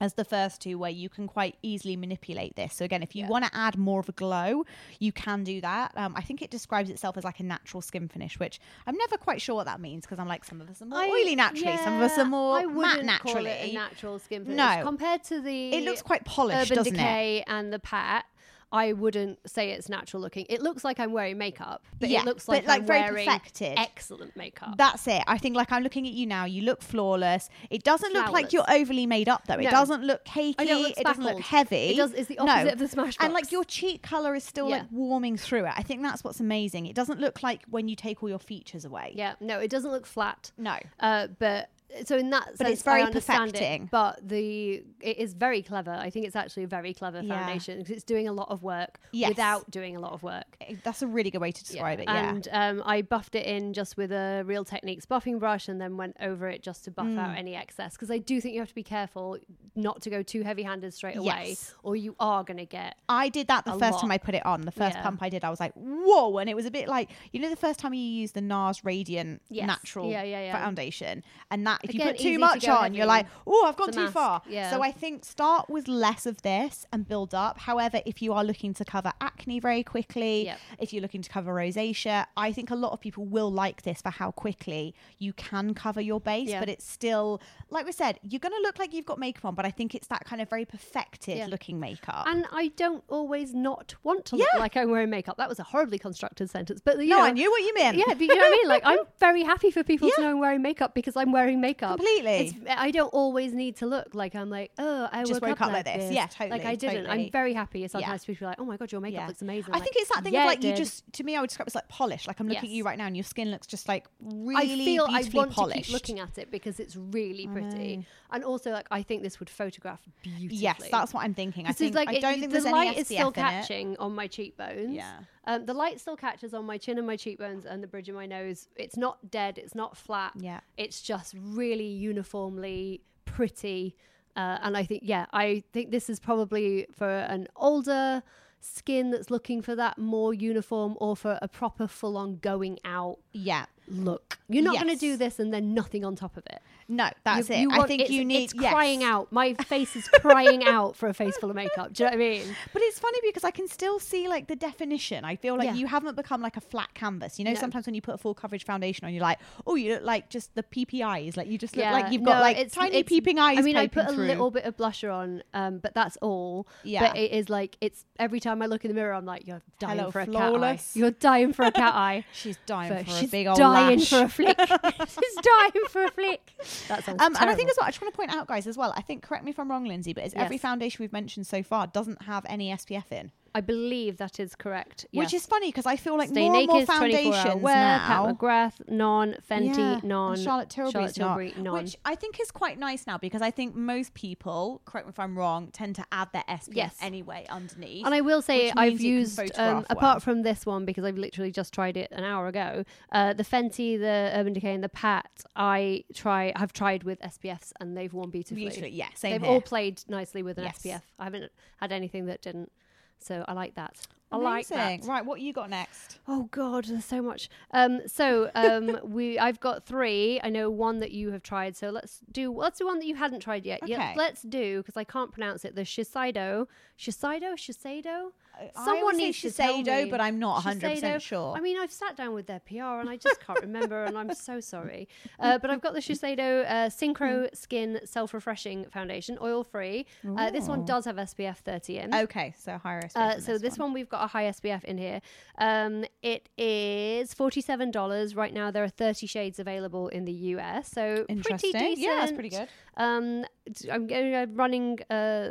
[0.00, 2.72] as the first two, where you can quite easily manipulate this.
[2.74, 3.30] So again, if you Yeah.
[3.30, 4.64] want to add more of a glow,
[5.00, 5.90] you can do that.
[5.96, 9.16] Um, I think it describes itself as like a natural skin finish, which I'm never
[9.16, 11.34] quite sure what that means because I'm like some of us are more I- oily
[11.34, 13.34] naturally, some of us are more I matte naturally.
[13.34, 14.56] Call it a natural skin finish.
[14.56, 14.82] No.
[14.84, 16.98] compared to the it looks quite polished, Urban doesn't it?
[16.98, 18.24] Decay and the Pat.
[18.70, 20.44] I wouldn't say it's natural looking.
[20.50, 23.26] It looks like I'm wearing makeup, but Yeah, it looks like, like, I'm very wearing
[23.26, 23.78] perfected.
[23.78, 24.76] excellent makeup.
[24.76, 25.22] That's it.
[25.26, 26.44] I think like I'm looking at you now.
[26.44, 27.48] You look flawless.
[27.70, 29.54] It doesn't look like you're overly made up though.
[29.54, 30.54] It doesn't look cakey.
[30.58, 31.76] I don't look it doesn't look heavy.
[31.90, 32.46] It does- it's the No.
[32.52, 33.16] opposite of the Smashbox.
[33.20, 34.78] And like your cheek color is still Yeah.
[34.78, 35.72] like warming through it.
[35.76, 36.86] I think that's what's amazing.
[36.86, 39.12] It doesn't look like when you take all your features away.
[39.16, 40.52] yeah, no, it doesn't look flat.
[40.58, 40.76] No.
[41.00, 41.70] Uh, but
[42.04, 43.82] so in that sense, But it's very I understand perfecting.
[43.84, 43.90] it.
[43.90, 45.90] But the it is very clever.
[45.92, 49.00] I think it's actually a very clever foundation because it's doing a lot of work
[49.12, 49.30] Yes.
[49.30, 50.56] without doing a lot of work.
[50.60, 52.04] Eh, That's a really good way to describe it.
[52.08, 52.28] Yeah.
[52.30, 55.96] And um, I buffed it in just with a Real Techniques buffing brush and then
[55.96, 57.18] went over it just to buff Mm.
[57.18, 57.94] out any excess.
[57.94, 59.38] Because I do think you have to be careful
[59.74, 61.74] not to go too heavy handed straight away, Yes.
[61.82, 62.96] or you are going to get.
[63.08, 64.10] I did that the first time.
[64.10, 64.62] I put it on.
[64.62, 65.02] The first Yeah.
[65.02, 66.36] pump I did, I was like, whoa.
[66.38, 68.84] And it was a bit like, you know, the first time you use the NARS
[68.84, 69.66] Radiant Yes.
[69.66, 70.52] Natural Yeah, yeah, yeah.
[70.52, 71.22] Foundation.
[71.50, 71.88] And that that.
[71.88, 74.12] If you put too easy to much on, you're like, oh, I've gone too mask,
[74.12, 74.42] far.
[74.48, 74.70] yeah.
[74.70, 77.58] So I think start with less of this and build up.
[77.58, 80.58] However, if you are looking to cover acne very quickly, Yep.
[80.78, 84.00] if you're looking to cover rosacea, I think a lot of people will like this
[84.02, 86.48] for how quickly you can cover your base.
[86.48, 86.60] Yeah.
[86.60, 89.54] But it's still, like we said, you're going to look like you've got makeup on,
[89.54, 91.46] but I think it's that kind of very perfected Yeah.
[91.46, 92.24] looking makeup.
[92.26, 95.36] And I don't always not want to look like I'm wearing makeup.
[95.36, 97.96] That was a horribly constructed sentence, but you no, know, I knew what you meant.
[97.98, 98.68] Yeah, but you know what I mean.
[98.68, 101.67] Like, I'm very happy for people to know I'm wearing makeup because I'm wearing makeup.
[101.74, 102.30] Completely.
[102.30, 105.60] It's, I don't always need to look like I'm like, oh, I Just woke, woke
[105.62, 106.12] up like this.
[106.12, 106.50] Yeah, totally.
[106.50, 107.04] Like I didn't.
[107.04, 107.24] totally.
[107.26, 107.86] I'm very happy.
[107.88, 109.26] Sometimes people are like, oh my god, your makeup Yeah.
[109.26, 109.74] looks amazing.
[109.74, 111.48] I Like, think it's that thing yeah, of like you just to me I would
[111.48, 112.26] describe it as like polish.
[112.26, 114.84] Like I'm looking at you right now and your skin looks just like really I
[114.84, 115.78] feel I beautifully want polished.
[115.78, 119.38] to keep looking at it because it's really pretty, and also like I think this
[119.40, 120.56] would photograph beautifully.
[120.56, 121.66] Yes, that's what I'm thinking.
[121.66, 123.34] I This think like I don't think the light is still it.
[123.34, 124.94] catching on my cheekbones.
[124.94, 125.18] Yeah.
[125.48, 128.14] Um, the light still catches on my chin and my cheekbones and the bridge of
[128.14, 128.68] my nose.
[128.76, 129.56] It's not dead.
[129.58, 130.32] It's not flat.
[130.38, 130.60] Yeah.
[130.76, 133.96] It's just really uniformly pretty.
[134.36, 138.22] Uh, and I think, yeah, I think this is probably for an older
[138.60, 143.18] skin that's looking for that more uniform or for a proper full on going out
[143.32, 143.66] Yeah.
[143.86, 144.38] look.
[144.48, 146.60] You're not going to do this and then nothing on top of it.
[146.90, 147.60] No, that's You- it.
[147.60, 148.72] you I think you need It's yes.
[148.72, 149.30] crying out.
[149.30, 151.92] My face is crying out for a face full of makeup.
[151.92, 152.56] Do you know what I mean?
[152.72, 155.24] But it's funny because I can still see like the definition.
[155.24, 155.74] I feel like Yeah.
[155.74, 157.38] you haven't become like a flat canvas.
[157.38, 157.60] You know, No.
[157.60, 160.30] sometimes when you put a full coverage foundation on, you're like, oh, you look like
[160.30, 161.36] just the peepee eyes.
[161.36, 163.58] Like you just look Yeah, like you've got like it's- tiny it's- peeping eyes.
[163.58, 164.26] I mean, I put a through.
[164.26, 166.66] little bit of blusher on, um, but that's all.
[166.84, 167.08] Yeah.
[167.08, 169.62] But it is like it's every time I look in the mirror, I'm like, you're
[169.78, 170.78] dying Hello, for a cat eye.
[170.94, 172.24] You're dying for a cat eye.
[172.32, 174.08] She's dying for she's a big old dying lash.
[174.10, 174.58] for a flick.
[175.08, 176.52] she's dying for a flick.
[176.88, 178.66] That sounds Um, and I think as well, I just want to point out, guys,
[178.66, 178.92] as well.
[178.96, 181.62] I think, correct me if I'm wrong, Lindsay, but is every foundation we've mentioned so
[181.62, 185.06] far doesn't have any SPF in, I believe that is correct.
[185.12, 185.42] which yes.
[185.42, 188.38] is funny because I feel like Stay more and more 24 foundations Wear, Pat.
[188.38, 191.84] McGrath, non, Fenty, Yeah, and non, Charlotte Tilbury's Charlotte not, Tilbury, non.
[191.84, 195.18] which I think is quite nice now because I think most people, correct me if
[195.18, 196.96] I'm wrong, tend to add their SPF Yes.
[197.00, 198.04] anyway underneath.
[198.04, 200.20] And I will say I've means you can used um, apart well.
[200.20, 202.84] from this one because I've literally just tried it an hour ago.
[203.12, 207.72] Uh, the Fenty, the Urban Decay, and the Pat I try have tried with SPFs
[207.80, 208.62] and they've worn beautifully.
[208.62, 209.50] Beautifully, yeah, same They've here.
[209.50, 210.78] all played nicely with an Yes.
[210.82, 211.02] SPF.
[211.18, 212.70] I haven't had anything that didn't,
[213.18, 213.96] so I like that.
[214.30, 215.00] I like Amazing.
[215.00, 215.08] that.
[215.08, 216.18] Right, what you got next?
[216.28, 217.48] Oh God, there's so much.
[217.70, 220.38] Um, so um, we, I've got three.
[220.42, 221.76] I know one that you have tried.
[221.76, 223.80] So let's do let's do one that you hadn't tried yet.
[223.86, 224.14] Yeah, Okay.
[224.16, 225.74] let's do because I can't pronounce it.
[225.74, 226.66] The Shiseido,
[226.98, 228.30] Shiseido, Shiseido.
[228.74, 231.54] Someone I always say Shiseido, but I'm not 100% sure.
[231.56, 234.34] I mean, I've sat down with their PR and I just can't remember, and I'm
[234.34, 235.08] so sorry.
[235.38, 240.06] Uh, but I've got the Shiseido uh, Synchro Skin Self Refreshing Foundation, oil free.
[240.36, 242.14] Uh, this one does have SPF 30 in.
[242.14, 243.16] Okay, so higher SPF.
[243.16, 243.92] Uh, so this one.
[243.92, 245.20] we've got a high SPF in here.
[245.58, 248.70] Um, it is forty-seven dollars right now.
[248.70, 251.72] There are thirty shades available in the US, so pretty Interesting.
[251.72, 251.98] decent.
[251.98, 252.68] Yeah, that's pretty good.
[252.96, 253.44] Um,
[253.92, 255.50] I'm getting a running uh,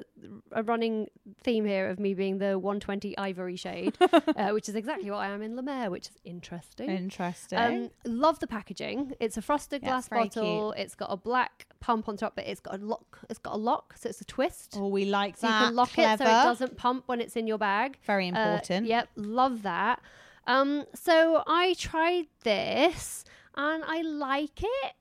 [0.51, 1.07] a running
[1.43, 5.27] theme here of me being the 120 ivory shade, uh, which is exactly what I
[5.27, 6.89] am in La Mer, which is interesting.
[6.89, 7.57] Interesting.
[7.59, 9.13] Um, love the packaging.
[9.19, 10.73] It's a frosted Yeah, glass bottle.
[10.73, 13.19] It's got a black pump on top, but it's got a lock.
[13.29, 14.75] It's got a lock, so it's a twist.
[14.77, 15.61] oh, we like So that.
[15.61, 16.23] you can lock Clever.
[16.23, 17.97] it so it doesn't pump when it's in your bag.
[18.05, 18.87] Very Uh, important.
[18.87, 20.01] yep, love that.
[20.45, 24.93] Um, so I tried this and I like it.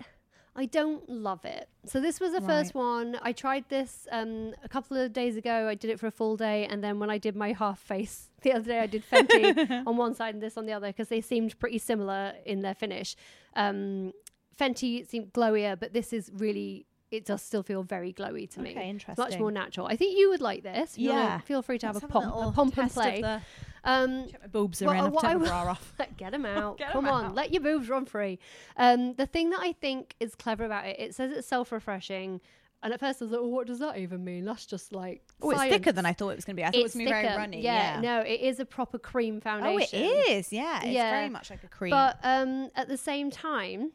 [0.58, 1.68] I don't love it.
[1.84, 3.18] So this was the first one.
[3.20, 5.68] I tried this um, a couple of days ago.
[5.68, 8.30] I did it for a full day, and then when I did my half face
[8.40, 11.08] the other day, I did Fenty on one side and this on the other because
[11.08, 13.16] they seemed pretty similar in their finish.
[13.54, 14.12] Um,
[14.58, 16.86] Fenty seemed glowier, but this is really.
[17.10, 18.70] It does still feel very glowy to me.
[18.72, 19.86] Okay, It's much more natural.
[19.86, 20.94] I think you would like this.
[20.94, 21.38] If you wanna- Yeah.
[21.40, 23.20] feel free to have a have a pump, a little pump and play.
[23.20, 23.42] the-
[23.84, 25.14] Um, Check my boobs are Well, in.
[25.14, 25.92] I've taken my bra off.
[26.16, 26.78] get them out.
[26.78, 27.34] Get Come on, out.
[27.36, 28.40] let your boobs run free.
[28.76, 32.40] Um, the thing that I think is clever about it, it says it's self-refreshing,
[32.82, 35.22] and at first I was like, "Oh, what does that even mean?" That's just like
[35.40, 36.64] Oh, it's thicker than I thought it was going to be.
[36.64, 37.60] I thought it was It's going to be very runny.
[37.62, 38.00] Yeah, Yeah.
[38.00, 40.02] no, it is a proper cream foundation.
[40.02, 40.52] oh, it is.
[40.52, 40.78] Yeah.
[40.78, 41.10] It's Yeah.
[41.12, 41.90] very much like a cream.
[41.92, 43.92] But um, at the same time,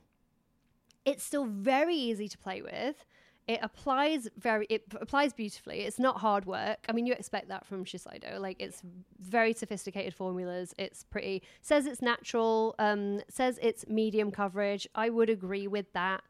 [1.05, 3.05] it's still very easy to play with.
[3.47, 4.67] It applies very.
[4.69, 5.81] It applies beautifully.
[5.81, 6.85] It's not hard work.
[6.87, 8.39] I mean, you expect that from Shiseido.
[8.39, 8.81] Like it's
[9.19, 10.75] very sophisticated formulas.
[10.77, 11.41] It's pretty.
[11.61, 12.75] Says it's natural.
[12.77, 14.87] Um, says it's medium coverage.
[14.95, 16.21] I would agree with that.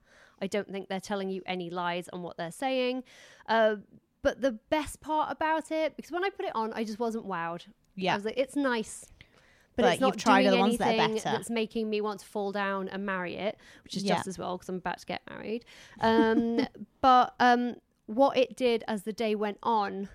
[0.41, 3.03] I don't think they're telling you any lies on what they're saying.
[3.47, 3.75] Uh,
[4.23, 7.27] but the best part about it, because when I put it on, I just wasn't
[7.27, 7.65] wowed.
[7.95, 8.13] Yeah.
[8.13, 9.05] I was like, it's nice.
[9.81, 11.37] But, But it's not you've tried other ones that are anything better.
[11.37, 14.15] that's making me want to fall down and marry it, which is Yeah.
[14.15, 15.65] just as well because I'm about to get married.
[15.99, 16.65] Um,
[17.01, 17.75] but um,
[18.05, 20.09] what it did as the day went on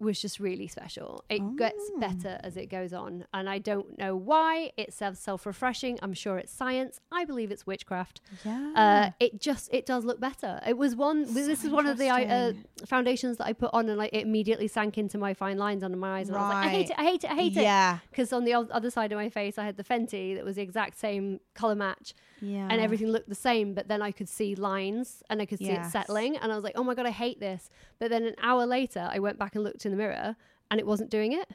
[0.00, 1.24] was just really special.
[1.28, 1.98] It gets Oh.
[2.00, 4.70] better as it goes on, and I don't know why.
[4.76, 5.98] It's self refreshing.
[6.02, 7.00] I'm sure it's science.
[7.10, 8.20] I believe it's witchcraft.
[8.44, 8.72] Yeah.
[8.76, 10.60] Uh, it just it does look better.
[10.66, 11.22] It was one.
[11.34, 12.52] this is one of the uh,
[12.86, 15.96] foundations that I put on, and like it immediately sank into my fine lines under
[15.98, 16.96] my eyes, and I was like, I hate it.
[16.98, 17.30] I hate it.
[17.30, 17.62] I hate it.
[17.62, 17.98] Yeah.
[18.10, 20.62] Because on the other side of my face, I had the Fenty that was the
[20.62, 22.68] exact same color match, yeah.
[22.70, 23.74] and everything looked the same.
[23.74, 26.64] But then I could see lines, and I could see it settling, and I was
[26.64, 27.70] like, oh my god, I hate this.
[27.98, 30.36] But then an hour later, I went back and looked in the mirror,
[30.70, 31.48] and it wasn't doing it.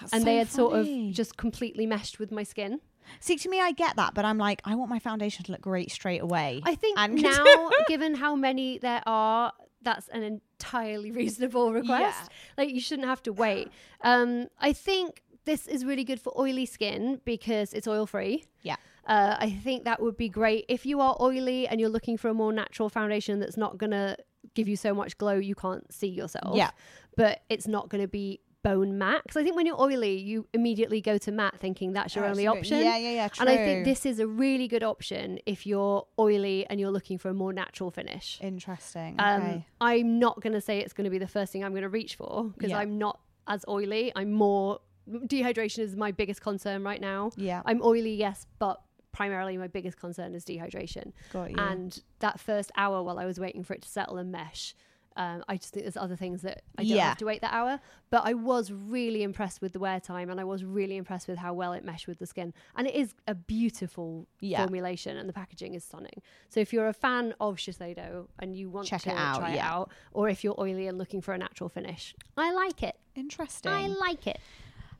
[0.00, 2.80] That's and so they had sort of just completely meshed with my skin.
[3.20, 5.60] See, to me, I get that, but I'm like, I want my foundation to look
[5.60, 6.62] great straight away.
[6.64, 9.52] I think And- now, given how many there are,
[9.82, 12.18] that's an entirely reasonable request.
[12.22, 12.28] Yeah.
[12.64, 13.68] Like you shouldn't have to wait.
[14.00, 18.44] Um, I think this is really good for oily skin because it's oil free.
[18.62, 18.76] yeah.
[19.06, 22.28] Uh, I think that would be great if you are oily and you're looking for
[22.28, 24.16] a more natural foundation that's not gonna
[24.54, 26.56] give you so much glow you can't see yourself.
[26.56, 26.70] Yeah.
[27.16, 29.22] but it's not gonna be bone matte.
[29.24, 32.46] Because I think when you're oily, you immediately go to matte, thinking that's your only
[32.46, 32.78] option.
[32.78, 33.28] Yeah, yeah, yeah.
[33.38, 37.18] And I think this is a really good option if you're oily and you're looking
[37.18, 38.38] for a more natural finish.
[38.40, 39.16] Interesting.
[39.18, 39.66] Um, okay.
[39.82, 41.88] I'm not going to say it's going to be the first thing I'm going to
[41.90, 42.78] reach for because Yeah.
[42.78, 44.10] I'm not as oily.
[44.16, 47.32] I'm more dehydration is my biggest concern right now.
[47.36, 47.60] Yeah.
[47.66, 48.80] I'm oily, yes, but
[49.14, 51.12] primarily my biggest concern is dehydration.
[51.32, 51.56] Got you.
[51.58, 54.74] And that first hour while I was waiting for it to settle and mesh,
[55.16, 57.04] um, I just think there's other things that I don't Yeah.
[57.10, 57.78] have to wait that hour.
[58.10, 61.38] But I was really impressed with the wear time and I was really impressed with
[61.38, 62.52] how well it meshed with the skin.
[62.74, 64.58] And it is a beautiful Yeah.
[64.58, 66.20] formulation and the packaging is stunning.
[66.48, 69.54] So if you're a fan of Shiseido and you want Check to it out, try
[69.54, 72.96] it out, or if you're oily and looking for a natural finish, I like it.
[73.14, 73.70] Interesting.
[73.72, 74.40] I like it.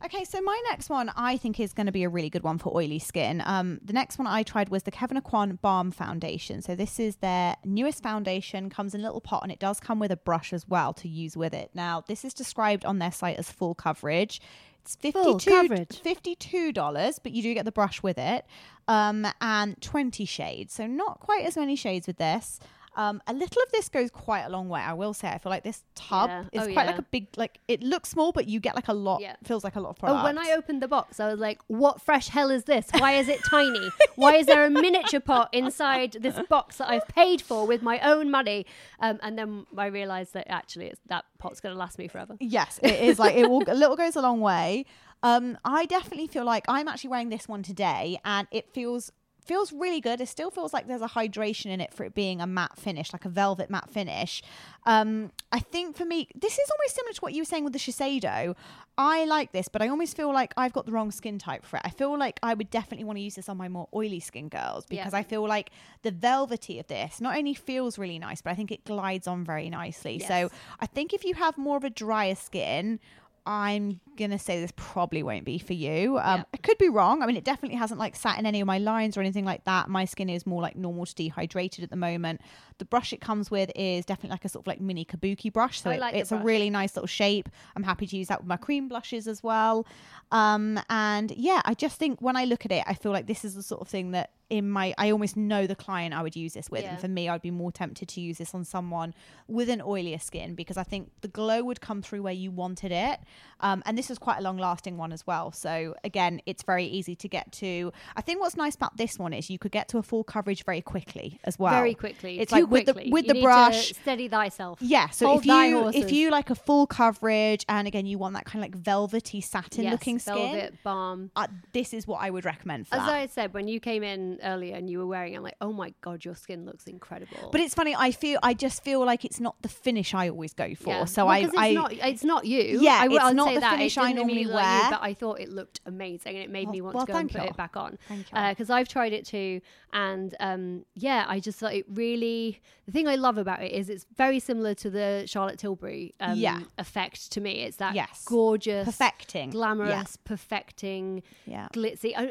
[0.05, 2.59] Okay, so my next one I think is going to be a really good one
[2.59, 3.43] for oily skin.
[3.47, 6.61] Um, the next one I tried was the Kevyn Aucoin Balm Foundation.
[6.61, 9.99] So this is their newest foundation, comes in a little pot, and it does come
[9.99, 11.71] with a brush as well to use with it.
[11.73, 14.43] Now, this is described on their site as full coverage.
[14.83, 16.03] It's Full 52 coverage.
[16.03, 18.45] $52, but you do get the brush with it,
[18.87, 20.75] um, and 20 shades.
[20.75, 22.61] So not quite as many shades with this.
[22.97, 24.81] Um, a little of this goes quite a long way.
[24.81, 25.29] I will say.
[25.29, 26.45] I feel like this tub Yeah.
[26.53, 28.93] is Oh, quite like a big, like it looks small, but you get like a
[28.93, 29.21] lot.
[29.21, 29.37] Yeah.
[29.45, 30.21] Feels like a lot of product.
[30.21, 32.87] Oh, when I opened the box, I was like, what fresh hell is this?
[32.99, 33.89] Why is it tiny?
[34.17, 37.99] Why is there a miniature pot inside this box that I've paid for with my
[38.01, 38.67] own money?
[39.01, 42.37] Um, and then I realized that actually it's, that pot's going to last me forever.
[42.41, 44.87] Yes, it is like it will a little goes a long way.
[45.23, 49.11] Um, I definitely feel like I'm actually wearing this one today, and it feels
[49.45, 50.21] feels really good.
[50.21, 53.13] It still feels like there's a hydration in it for it being a matte finish,
[53.13, 54.43] like a velvet matte finish.
[54.87, 57.73] Um, I think for me, this is almost similar to what you were saying with
[57.73, 58.55] the Shiseido.
[58.97, 61.77] I like this, but I almost feel like I've got the wrong skin type for
[61.77, 61.83] it.
[61.85, 64.49] I feel like I would definitely want to use this on my more oily skin
[64.49, 65.19] girls because Yeah.
[65.19, 65.71] I feel like
[66.03, 69.45] the velvety of this not only feels really nice, but I think it glides on
[69.45, 70.19] very nicely.
[70.21, 73.01] So I think if you have more of a drier skin,
[73.47, 76.19] I'm gonna say this probably won't be for you.
[76.19, 76.45] Um, Yeah.
[76.55, 77.23] I could be wrong.
[77.23, 79.65] I mean, it definitely hasn't like sat in any of my lines or anything like
[79.65, 79.89] that.
[79.89, 82.41] My skin is more like normal to dehydrated at the moment.
[82.79, 85.81] The brush it comes with is definitely like a sort of like mini kabuki brush,
[85.81, 87.49] so it- like it's a really nice little shape.
[87.77, 89.87] I'm happy to use that with my cream blushes as well.
[90.33, 93.45] Um, and yeah, I just think when I look at it, I feel like this
[93.45, 96.37] is the sort of thing that in my I almost know the client I would
[96.37, 96.91] use this with, Yeah.
[96.93, 99.15] and for me, I'd be more tempted to use this on someone
[99.49, 102.93] with an oilier skin because I think the glow would come through where you wanted
[102.93, 103.21] it.
[103.61, 105.53] Um, and this is quite a long lasting one as well.
[105.53, 107.93] So again, it's very easy to get to.
[108.17, 110.65] I think what's nice about this one is you could get to a full coverage
[110.65, 111.73] very quickly as well.
[111.73, 112.41] Very quickly.
[112.41, 113.91] It's Too like with the with You the need to brush.
[113.93, 114.79] steady thyself.
[114.83, 116.05] Yeah, so Hold if you horses.
[116.05, 119.41] if you like a full coverage and again you want that kind of like velvety
[119.41, 121.31] satin Yes, looking skin, velvet balm.
[121.37, 123.13] uh, this is what I would recommend for As that.
[123.15, 125.73] I said, when you came in earlier and you were wearing, it, I'm like, oh
[125.73, 127.51] my god, your skin looks incredible.
[127.53, 127.95] but it's funny.
[127.97, 130.91] I feel I just feel like it's not the finish I always go for.
[130.91, 131.05] Yeah.
[131.07, 132.81] So Well, I, it's I not it's not you.
[132.81, 133.71] Yeah, I, it's I'd not say the that.
[133.73, 134.91] finish it I normally immediately like you, wear.
[134.91, 137.19] but I thought it looked amazing, and it made Well- me want well, to go
[137.19, 137.49] and put you.
[137.49, 137.99] it back on.
[138.09, 138.49] Thank you.
[138.51, 139.61] Because I've tried it too,
[139.93, 142.61] and um, yeah, I just thought it really.
[142.87, 146.37] The thing I love about it is it's very similar to the Charlotte Tilbury um,
[146.37, 146.61] Yeah.
[146.77, 147.63] effect to me.
[147.63, 148.25] It's that Yes.
[148.27, 149.51] gorgeous, Perfecting.
[149.51, 151.69] glamorous, perfecting, Yeah.
[151.73, 152.13] glitzy.
[152.17, 152.31] I,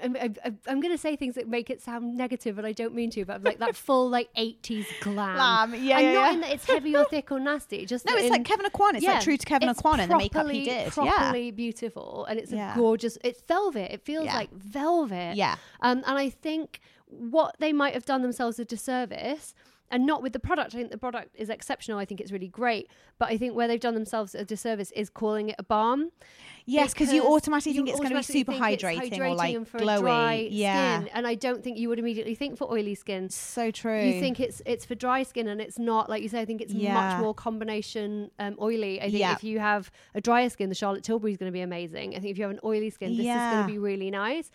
[0.68, 3.26] I'm going to say things that make it sound negative, and I don't mean to,
[3.26, 5.36] but I'm like that full like 80s glam.
[5.36, 6.34] Glam, yeah, and yeah, not yeah.
[6.34, 7.86] in that it's heavy or thick or nasty.
[7.86, 8.96] Just No, it's in- like Kevyn Aucoin.
[8.96, 10.92] It's like true to Kevyn Aucoin and the makeup he did.
[10.92, 12.74] Properly beautiful, and it's Yeah.
[12.74, 13.18] a gorgeous.
[13.24, 13.92] It's velvet.
[13.94, 14.36] It feels Yeah.
[14.38, 15.36] like velvet.
[15.36, 15.56] Yeah.
[15.82, 19.54] Um, and I think what they might have done themselves a disservice
[19.92, 20.74] and not with the product.
[20.74, 22.00] I think the product is exceptional.
[22.00, 22.90] I think it's really great.
[23.20, 26.12] But I think where they've done themselves a disservice is calling it a balm.
[26.66, 29.56] Yes, because you automatically you think it's going to be super it's hydrating, or like
[29.68, 30.48] glowy.
[30.52, 31.10] yeah, skin.
[31.14, 33.30] And I don't think you would immediately think for oily skin.
[33.30, 34.02] so true.
[34.04, 36.40] You think it's it's for dry skin and it's not like you say.
[36.42, 36.94] I think it's Yeah.
[36.94, 39.00] much more combination um, oily.
[39.00, 39.34] I think Yeah.
[39.34, 42.16] if you have a drier skin, the Charlotte Tilbury is going to be amazing.
[42.16, 44.50] I think if you have an oily skin, this is going to be really nice.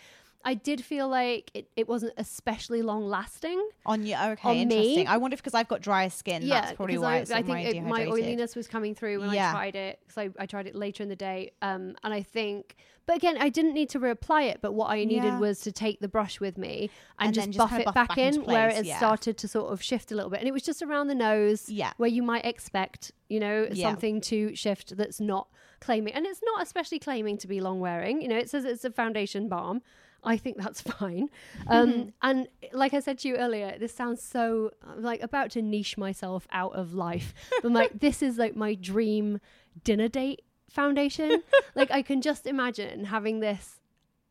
[0.45, 3.69] I did feel like it, it wasn't especially long lasting.
[3.85, 4.15] on you?
[4.15, 5.09] Okay, on me- interesting.
[5.09, 7.67] I wonder if because I've got drier skin, that's probably why I, it's I think
[7.75, 9.49] it, my oiliness was coming through when Yeah.
[9.51, 11.53] I tried it because I, I tried it later in the day.
[11.61, 14.61] Um, and I think, but again, I didn't need to reapply it.
[14.63, 15.39] But what I needed Yeah.
[15.39, 18.09] was to take the brush with me and, And just just buff it buff back,
[18.11, 18.97] back in into where it had yeah.
[18.97, 20.39] started to sort of shift a little bit.
[20.39, 21.93] And it was just around the nose, Yeah.
[21.97, 23.89] where you might expect, you know, Yeah.
[23.89, 25.49] something to shift that's not
[25.81, 28.23] claiming, and it's not especially claiming to be long wearing.
[28.23, 29.83] You know, it says it's a foundation balm.
[30.25, 31.29] I think that's fine.
[31.67, 35.63] Um, and like I said to you earlier, this sounds so I'm like about to
[35.63, 37.35] niche myself out of life.
[37.65, 39.41] I'm like, this is like my dream
[39.85, 41.43] dinner date foundation.
[41.75, 43.81] like I can just imagine having this.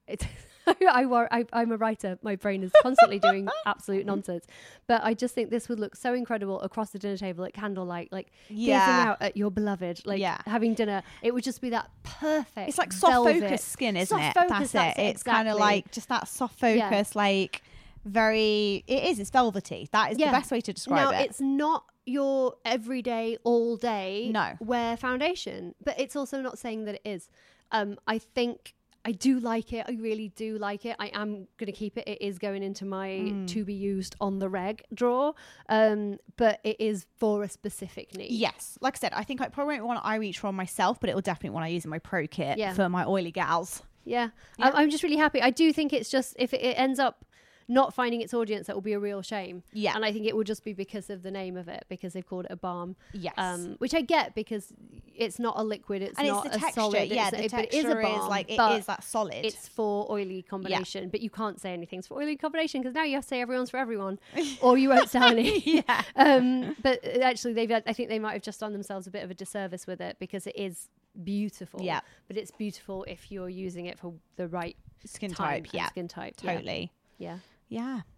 [0.08, 0.26] It's
[0.82, 2.18] I, I I'm a writer.
[2.22, 4.45] My brain is constantly doing absolute nonsense.
[4.88, 8.11] But I just think this would look so incredible across the dinner table at candlelight,
[8.11, 9.05] like gazing Yeah.
[9.09, 10.38] out at your beloved, like Yeah.
[10.45, 11.03] having dinner.
[11.22, 12.70] It would just be that perfect.
[12.70, 14.39] It's like soft velvet- focus skin, isn't Soft it?
[14.39, 15.01] focus, that's, that's it.
[15.01, 16.89] it, It's kind of like just that soft Yeah.
[16.89, 17.61] focus, like
[18.05, 18.84] very.
[18.88, 19.20] It is.
[19.20, 19.89] It's velvety.
[19.91, 20.28] That is Yeah.
[20.28, 21.11] the best way to describe it.
[21.11, 21.26] now it.
[21.30, 24.53] it's not your everyday all day No.
[24.61, 27.28] wear foundation but it's also not saying that it is
[27.74, 28.74] um i think
[29.08, 32.05] i do like it i really do like it i am going to keep it
[32.08, 33.47] it is going into my Mm.
[33.53, 35.34] to be used on the reg drawer
[35.70, 39.47] um but it is for a specific need Yes, like I said, I think I
[39.47, 41.89] probably won't want I reach for myself, but it will definitely want to use in
[41.89, 42.74] my pro kit Yeah.
[42.74, 43.82] for my oily gals.
[44.05, 44.30] yeah,
[44.60, 47.26] I'm, I'm just really happy i do think it's just if it ends up
[47.68, 49.93] not finding its audience that will be a real shame Yeah.
[49.95, 52.26] and i think it will just be because of the name of it because they've
[52.26, 53.34] called it a balm Yes.
[53.38, 54.72] um, which I get because
[55.15, 56.82] it's not a liquid, it's and not it's the a texture.
[56.82, 57.09] solid.
[57.09, 59.45] yeah, it's, the it- texture it is a balm, is like it is that solid.
[59.45, 63.15] It's for oily combination, but you can't say anything's for oily combination because now you
[63.15, 64.20] have to say everyone's for everyone,
[64.61, 65.59] or you won't sell any.
[65.61, 66.03] yeah.
[66.15, 67.72] um, but uh, actually, they've.
[67.72, 70.18] I think they might have just done themselves a bit of a disservice with it
[70.20, 70.89] because it is
[71.24, 71.82] beautiful.
[71.82, 72.01] Yeah.
[72.28, 75.74] but it's beautiful if you're using it for the right Skin time type.
[75.74, 75.88] Yeah.
[75.89, 76.38] skin type.
[76.38, 76.91] Totally.
[77.18, 77.30] Yeah.
[77.34, 77.38] Yeah.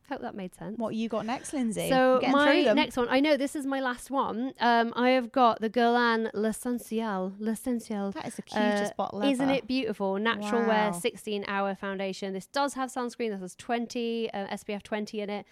[0.10, 0.80] Hope that made sense.
[0.80, 1.88] What you got next, Lindsay?
[1.88, 4.54] So my next one, I know this is my last one.
[4.60, 7.34] Um, I have got the Guerlain L'Essentiel.
[7.38, 8.12] L'Essentiel.
[8.14, 9.32] That is the cutest Uh, bottle ever.
[9.32, 10.18] Isn't it beautiful?
[10.18, 12.34] Natural wear, 16 hour foundation.
[12.34, 13.30] This does have sunscreen.
[13.30, 15.45] This has 20 uh, SPF 20 in it.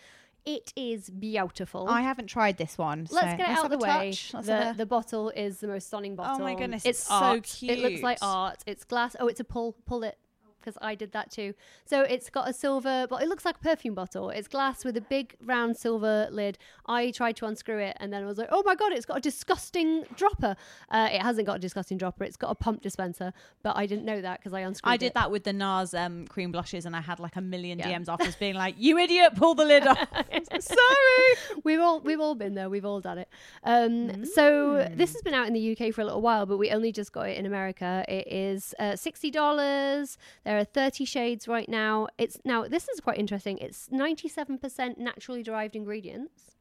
[0.44, 1.88] It is beautiful.
[1.90, 3.08] I haven't tried this one.
[3.12, 4.14] Let's get it let's out of the way.
[4.32, 6.38] The, the bottle is the most stunning bottle.
[6.38, 7.60] Oh my goodness, it's, it's so art.
[7.62, 8.64] It looks like art.
[8.66, 9.16] It's glass.
[9.20, 9.76] Oh, it's a pull.
[9.86, 10.18] Pull it.
[10.68, 11.54] Because I did that too.
[11.86, 14.30] So it's got a silver, but it looks like a perfume bottle.
[14.32, 16.58] It's glass with a big round silver lid.
[16.86, 19.16] I tried to unscrew it and then I was like, oh my God, it's got
[19.18, 20.58] a disgusting dropper.
[20.92, 22.26] Uh, it hasn't got a disgusting dropper.
[22.26, 23.32] It's got a pump dispenser,
[23.64, 25.14] but I didn't know that because I unscrewed I did it.
[25.14, 27.94] that with the NARS um, cream blushes, and I had like a million Yeah.
[27.98, 29.98] DMs afterwards being like, "You idiot, pull the lid off."
[30.60, 31.62] Sorry.
[31.64, 32.70] we've all we've all been there.
[32.70, 33.30] We've all done it.
[33.64, 36.72] Um, So this has been out in the UK for a little while, but we
[36.72, 38.04] only just got it in America.
[38.10, 40.18] It is uh, sixty dollars.
[40.58, 42.08] There are thirty shades right now.
[42.18, 43.60] It's now this is quite interesting.
[43.60, 46.56] It's ninety seven percent naturally derived ingredients,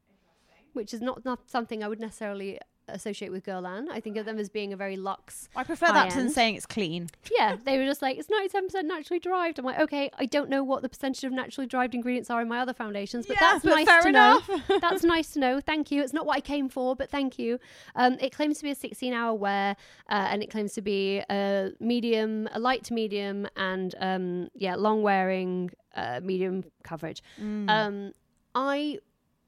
[0.73, 2.59] which is not not something I would necessarily
[2.89, 3.87] associate with Guerlain.
[3.89, 5.49] I think of them as being a very luxe.
[5.55, 6.31] I prefer that to High-end.
[6.31, 7.09] saying it's clean.
[7.37, 9.59] Yeah, they were just like it's ninety seven percent naturally derived.
[9.59, 12.47] I'm like, okay, I don't know what the percentage of naturally derived ingredients are in
[12.47, 14.49] my other foundations, but Yeah, that's but nice to enough.
[14.49, 14.79] know.
[14.81, 15.59] that's nice to know.
[15.61, 16.01] Thank you.
[16.01, 17.59] It's not what I came for, but thank you.
[17.95, 19.75] Um, it claims to be a 16 hour wear,
[20.09, 24.75] uh, and it claims to be a medium, a light to medium, and um, yeah,
[24.75, 27.21] long wearing, uh, medium coverage.
[27.41, 27.69] Mm.
[27.69, 28.11] Um,
[28.55, 28.99] I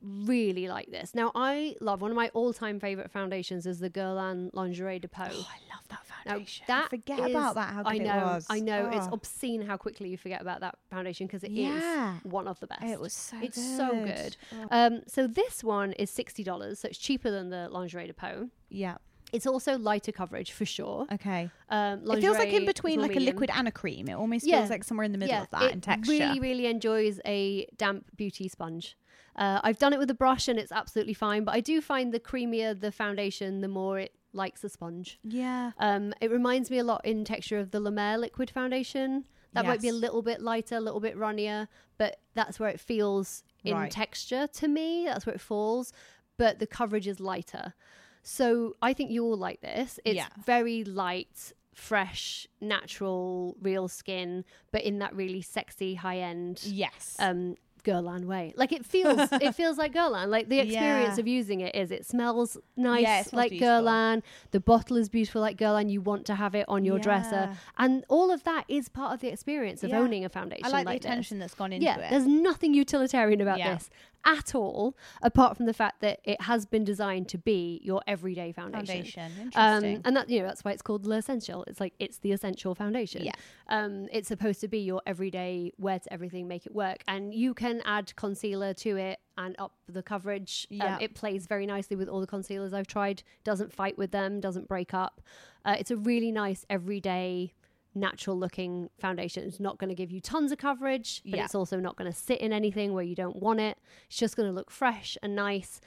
[0.01, 1.13] really like this.
[1.13, 5.07] Now, I love one of my all time favorite foundations is the Guerlain Lingerie de
[5.07, 5.23] Peau.
[5.29, 6.65] Oh, I love that Now, foundation.
[6.67, 7.73] that I forget is- about that.
[7.73, 8.45] How good I know, it was.
[8.49, 8.89] I know.
[8.93, 9.13] It's Oh.
[9.13, 12.19] obscene how quickly you forget about that foundation because it is Yeah.
[12.23, 12.83] one of the best.
[12.83, 14.05] It was so It's so good.
[14.05, 14.37] good.
[14.53, 14.67] Oh.
[14.71, 18.49] Um, so this one is sixty dollars, so it's cheaper than the Lingerie de Peau.
[18.69, 18.97] Yeah.
[19.31, 21.05] It's also lighter coverage for sure.
[21.11, 21.51] Okay.
[21.69, 24.07] Um, It feels like in between more like a liquid and a cream.
[24.09, 24.57] It almost Yeah.
[24.59, 26.11] feels like somewhere in the middle yeah, of that it in texture.
[26.13, 28.97] really, really enjoys a damp beauty sponge.
[29.35, 32.13] Uh, I've done it with a brush and it's absolutely fine, but I do find
[32.13, 35.19] the creamier the foundation, the more it likes a sponge.
[35.23, 35.71] yeah.
[35.77, 39.25] Um, it reminds me a lot in texture of the La Mer liquid foundation.
[39.53, 41.67] That might be a little bit lighter, a little bit runnier,
[41.97, 43.91] but that's where it feels in Right.
[43.91, 45.05] texture to me.
[45.05, 45.91] That's where it falls,
[46.37, 47.73] but the coverage is lighter.
[48.21, 49.99] So I think you'll like this.
[50.05, 50.27] It's Yeah.
[50.45, 57.15] very light, fresh, natural, real skin, but in that really sexy high end Yes.
[57.19, 57.55] um,
[57.89, 58.53] Guerlain way.
[58.55, 60.27] Like it feels, it feels like Guerlain.
[60.27, 61.21] Like the experience Yeah.
[61.21, 63.69] of using it is, it smells nice, Yeah, it like beautiful.
[63.85, 64.21] Guerlain.
[64.51, 65.89] The bottle is beautiful, like Guerlain.
[65.89, 69.19] You want to have it on your dresser, and all of that is part of
[69.21, 69.99] the experience of Yeah.
[69.99, 70.65] owning a foundation.
[70.65, 71.11] I like, like the this.
[71.13, 72.09] attention that's gone into Yeah, it.
[72.11, 73.73] there's nothing utilitarian about Yeah.
[73.75, 73.89] this
[74.25, 78.51] at all, apart from the fact that it has been designed to be your everyday
[78.51, 79.05] foundation.
[79.05, 79.51] Foundation.
[79.55, 81.63] Um, and that you know that's why it's called l'essential.
[81.67, 83.23] It's like it's the essential foundation.
[83.23, 83.31] Yeah.
[83.67, 87.53] Um, it's supposed to be your everyday wear to everything, make it work, and you
[87.53, 90.67] can add concealer to it and up the coverage.
[90.69, 90.95] Yeah.
[90.95, 93.23] Um, it plays very nicely with all the concealers I've tried.
[93.43, 94.39] Doesn't fight with them.
[94.39, 95.21] Doesn't break up.
[95.65, 97.53] Uh, it's a really nice everyday.
[97.99, 99.43] Natural looking foundation.
[99.43, 101.45] It's not going to give you tons of coverage, but Yeah.
[101.45, 103.77] it's also not going to sit in anything where you don't want it.
[104.07, 105.81] It's just going to look fresh and nice.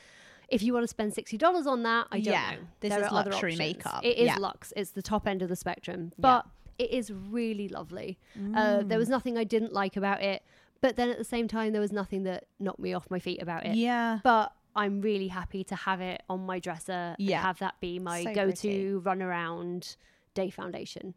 [0.48, 2.56] If you want to spend sixty dollars on that, I don't Yeah, know.
[2.80, 4.04] this There is luxury makeup.
[4.04, 4.36] It is Yeah.
[4.38, 4.72] luxe.
[4.76, 6.44] It's the top end of the spectrum, but
[6.78, 8.18] it is really lovely.
[8.54, 9.12] Uh, there was Mm.
[9.12, 10.42] nothing I didn't like about it,
[10.82, 13.40] but then at the same time, there was nothing that knocked me off my feet
[13.40, 13.76] about it.
[13.76, 14.18] yeah.
[14.22, 17.36] But I'm really happy to have it on my dresser Yeah.
[17.38, 18.94] and have that be my So go-to pretty.
[18.94, 19.96] run around
[20.34, 21.14] day foundation.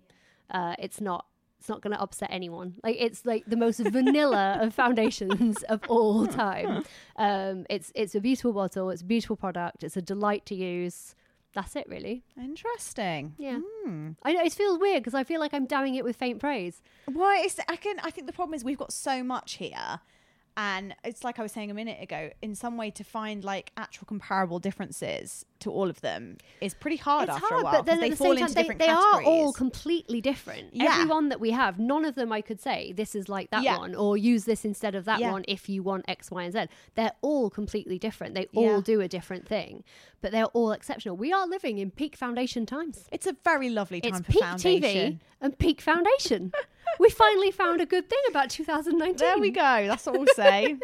[0.49, 1.25] Uh, it's not.
[1.59, 2.75] It's not going to upset anyone.
[2.83, 6.83] Like it's like the most vanilla of foundations of all time.
[7.15, 8.89] Um, it's it's a beautiful bottle.
[8.91, 9.83] It's a beautiful product.
[9.83, 11.15] It's a delight to use.
[11.55, 12.23] That's it, really.
[12.37, 13.33] Interesting.
[13.37, 13.59] Yeah.
[13.63, 14.09] Hmm.
[14.23, 16.81] I know it feels weird because I feel like I'm damning it with faint praise.
[17.11, 17.97] Well, it's, I can.
[18.03, 20.01] I think the problem is we've got so much here,
[20.57, 22.29] and it's like I was saying a minute ago.
[22.41, 26.97] In some way, to find like actual comparable differences to all of them is pretty
[26.97, 27.73] hard it's after hard, a while.
[27.73, 30.73] but then at they the fall same time, into they, they are all completely different.
[30.73, 30.91] Yeah.
[30.93, 33.63] Every one that we have, none of them I could say this is like that
[33.63, 33.77] Yeah.
[33.77, 35.31] one, or use this instead of that Yeah.
[35.31, 36.65] one if you want X, Y, and Z.
[36.95, 38.35] They're all completely different.
[38.35, 39.83] They all do a different thing,
[40.21, 41.17] but they're all exceptional.
[41.17, 43.05] We are living in peak foundation times.
[43.11, 45.13] It's a very lovely time It's for peak foundation.
[45.13, 46.53] TV and peak foundation.
[46.99, 49.17] we finally found a good thing about 2019.
[49.17, 49.87] There we go.
[49.87, 50.77] That's what we'll say.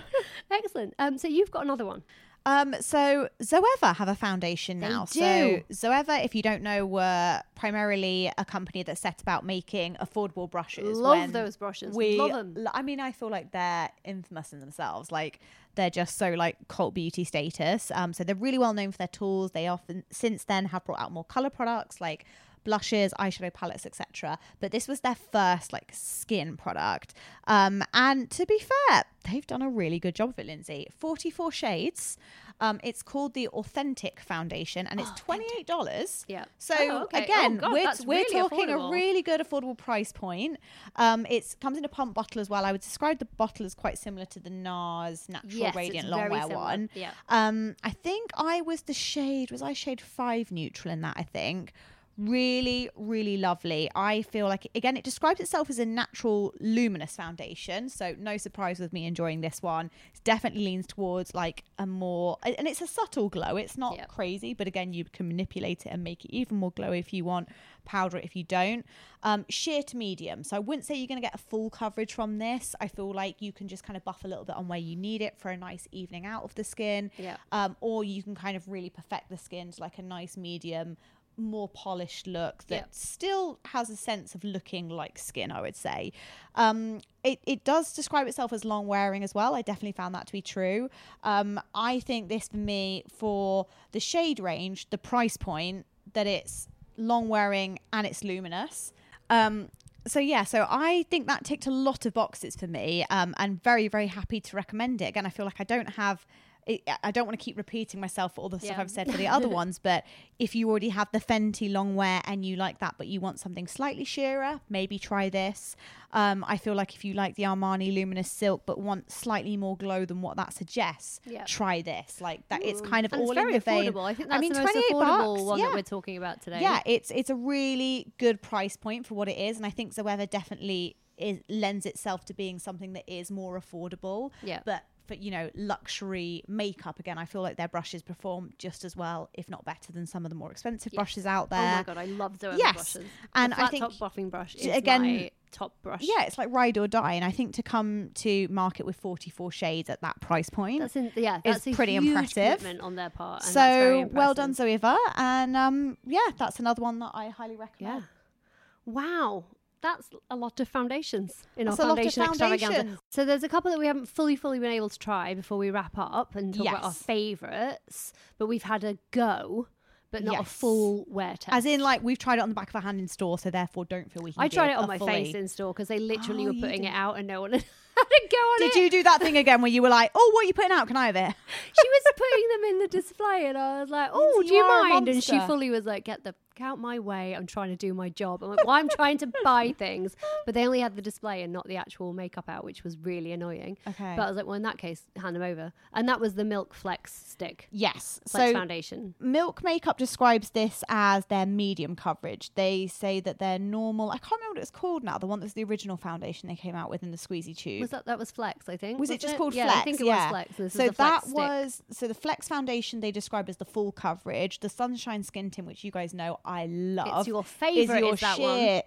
[0.50, 0.94] Excellent.
[0.98, 2.02] Um, so you've got another one.
[2.44, 5.06] Um, so Zoeva have a foundation They now.
[5.06, 5.18] do.
[5.18, 10.48] So Zoeva, if you don't know, were primarily a company that set about making affordable
[10.48, 10.96] brushes.
[10.96, 11.92] Love those brushes.
[11.96, 12.54] We, Love 'em.
[12.56, 15.10] l- I mean, I feel like they're infamous in themselves.
[15.10, 15.40] Like
[15.74, 17.90] they're just so like cult beauty status.
[17.92, 19.50] Um, so they're really well known for their tools.
[19.50, 22.24] They often since then have brought out more color products like
[22.66, 24.38] blushes, eyeshadow palettes, etc.
[24.60, 27.14] But this was their first like skin product.
[27.46, 30.88] Um, and to be fair, they've done a really good job of it, Lindsay.
[30.98, 32.18] 44 shades.
[32.58, 36.24] Um, it's called the Authentic Foundation and it's $28.
[36.26, 36.46] Yeah.
[36.58, 37.18] So Oh, okay.
[37.20, 38.88] Oh, again, God, we're, that's we're really talking affordable.
[38.88, 40.56] a really good affordable price point.
[40.96, 42.64] Um, it comes in a pump bottle as well.
[42.64, 46.08] I would describe the bottle as quite similar to the NARS Natural Yes, it's Radiant
[46.08, 46.56] very Longwear similar.
[46.64, 46.90] one.
[46.94, 47.10] Yeah.
[47.28, 49.50] Um, I think I was the shade.
[49.50, 51.14] Was I shade five neutral in that?
[51.18, 51.74] I think.
[52.18, 53.90] Really, really lovely.
[53.94, 57.90] I feel like again, it describes itself as a natural luminous foundation.
[57.90, 59.86] So no surprise with me enjoying this one.
[60.14, 63.56] It definitely leans towards like a more, and it's a subtle glow.
[63.56, 64.08] It's not Yep.
[64.08, 67.24] crazy, but again, you can manipulate it and make it even more glowy if you
[67.24, 67.50] want.
[67.84, 68.84] Powder it if you don't.
[69.22, 70.42] Um, sheer to medium.
[70.42, 72.74] So I wouldn't say you're going to get a full coverage from this.
[72.80, 74.96] I feel like you can just kind of buff a little bit on where you
[74.96, 77.10] need it for a nice evening out of the skin.
[77.18, 77.36] Yeah.
[77.52, 80.96] Um, or you can kind of really perfect the skin to like a nice medium,
[81.36, 82.84] more polished look that Yeah.
[82.90, 86.12] still has a sense of looking like skin, I would say.
[86.54, 89.54] Um, it, it does describe itself as long wearing as well.
[89.54, 90.88] I definitely found that to be true.
[91.22, 96.68] Um, I think this for me, for the shade range, the price point, that it's
[96.96, 98.92] long wearing and it's luminous.
[99.28, 99.70] Um,
[100.06, 103.60] so yeah, so I think that ticked a lot of boxes for me, um, and
[103.62, 105.06] very very happy to recommend it.
[105.06, 106.24] Again, I feel like I don't have.
[106.68, 109.28] I don't want to keep repeating myself for all the stuff I've said for the
[109.36, 110.04] other ones, but
[110.40, 113.38] if you already have the Fenty long wear and you like that, but you want
[113.38, 115.76] something slightly sheerer, maybe try this.
[116.12, 119.76] Um, I feel like if you like the Armani Luminous Silk but want slightly more
[119.76, 121.44] glow than what that suggests, Yeah.
[121.44, 122.20] try this.
[122.20, 123.92] Like that, it's kind of And all it's very in the vein.
[123.92, 124.04] affordable.
[124.04, 125.66] I think that's I mean, the most affordable bucks, one yeah.
[125.66, 126.60] that we're talking about today.
[126.62, 129.94] Yeah, it's it's a really good price point for what it is, and I think
[129.94, 134.30] Zoeva definitely is lends itself to being something that is more affordable.
[134.42, 134.60] Yeah.
[134.64, 138.96] but for you know luxury makeup again, I feel like their brushes perform just as
[138.96, 140.96] well, if not better, than some of the more expensive Yes.
[140.98, 141.60] brushes out there.
[141.74, 143.10] Oh my god, I love Zoeva Yes, brushes.
[143.34, 146.00] and I think- top buffing brush is again- top brush.
[146.02, 149.50] Yeah, it's like ride or die, and I think to come to market with 44
[149.52, 152.78] shades at that price point, that's in, yeah, is that's a pretty huge impressive.
[152.82, 153.42] on their part.
[153.44, 154.52] And so well done.
[154.54, 158.02] Zoeva, and um, yeah, that's another one that I highly recommend.
[158.04, 158.92] Yeah.
[158.92, 159.44] Wow.
[159.82, 162.98] That's a lot of foundations in That's our foundation extravaganza.
[163.10, 165.70] So there's a couple that we haven't fully, fully been able to try before we
[165.70, 168.12] wrap up and talk about our favourites.
[168.38, 169.68] But we've had a go,
[170.10, 171.48] but not a full wear test.
[171.56, 173.50] As in, like we've tried it on the back of our hand in store, so
[173.50, 174.42] therefore don't feel we can.
[174.42, 176.84] I tried it on my fully- face in store because they literally Oh, were putting
[176.84, 178.72] it out and no one had a go on Did it.
[178.74, 180.72] Did you do that thing again where you were like, "Oh, what are you putting
[180.72, 180.86] out?
[180.88, 181.34] Can I have it?"
[181.80, 184.68] she was putting them in the display, and I was like, "Oh, do you you
[184.68, 187.34] mind?" And she fully was like, "Get the count my way.
[187.34, 190.54] I'm trying to do my job." I'm like, "Well, I'm trying to buy things," but
[190.54, 193.78] they only had the display and not the actual makeup out, which was really annoying.
[193.86, 194.14] Okay.
[194.16, 196.44] But I was like, "Well, in that case, hand them over." And that was the
[196.44, 198.20] Milk Flex stick, Yes.
[198.28, 199.14] Flex so foundation.
[199.20, 202.50] Milk Makeup describes this as their medium coverage.
[202.54, 205.52] They say that their normal, I can't remember what it's called now, the one that's
[205.52, 207.80] the original foundation they came out with in the squeezy tube.
[207.82, 208.68] Was that that was Flex?
[208.68, 208.98] I think.
[208.98, 209.78] was it wasn't just called yeah, Flex?
[209.78, 210.24] I think it yeah.
[210.24, 210.56] was Flex.
[210.56, 213.64] This so is the Flex that was so the Flex foundation they describe as the
[213.64, 214.60] full coverage.
[214.60, 217.98] The Sunshine Skin Tint, which you guys know I love, It's your favourite.
[217.98, 218.82] is your is that sheer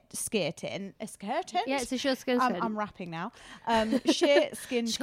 [0.54, 0.96] tint.
[1.00, 1.64] A skin tint?
[1.68, 2.56] Yeah, it's a sure skin I'm.
[2.62, 3.32] I'm rapping now.
[3.68, 5.00] Um, sheer skin tint.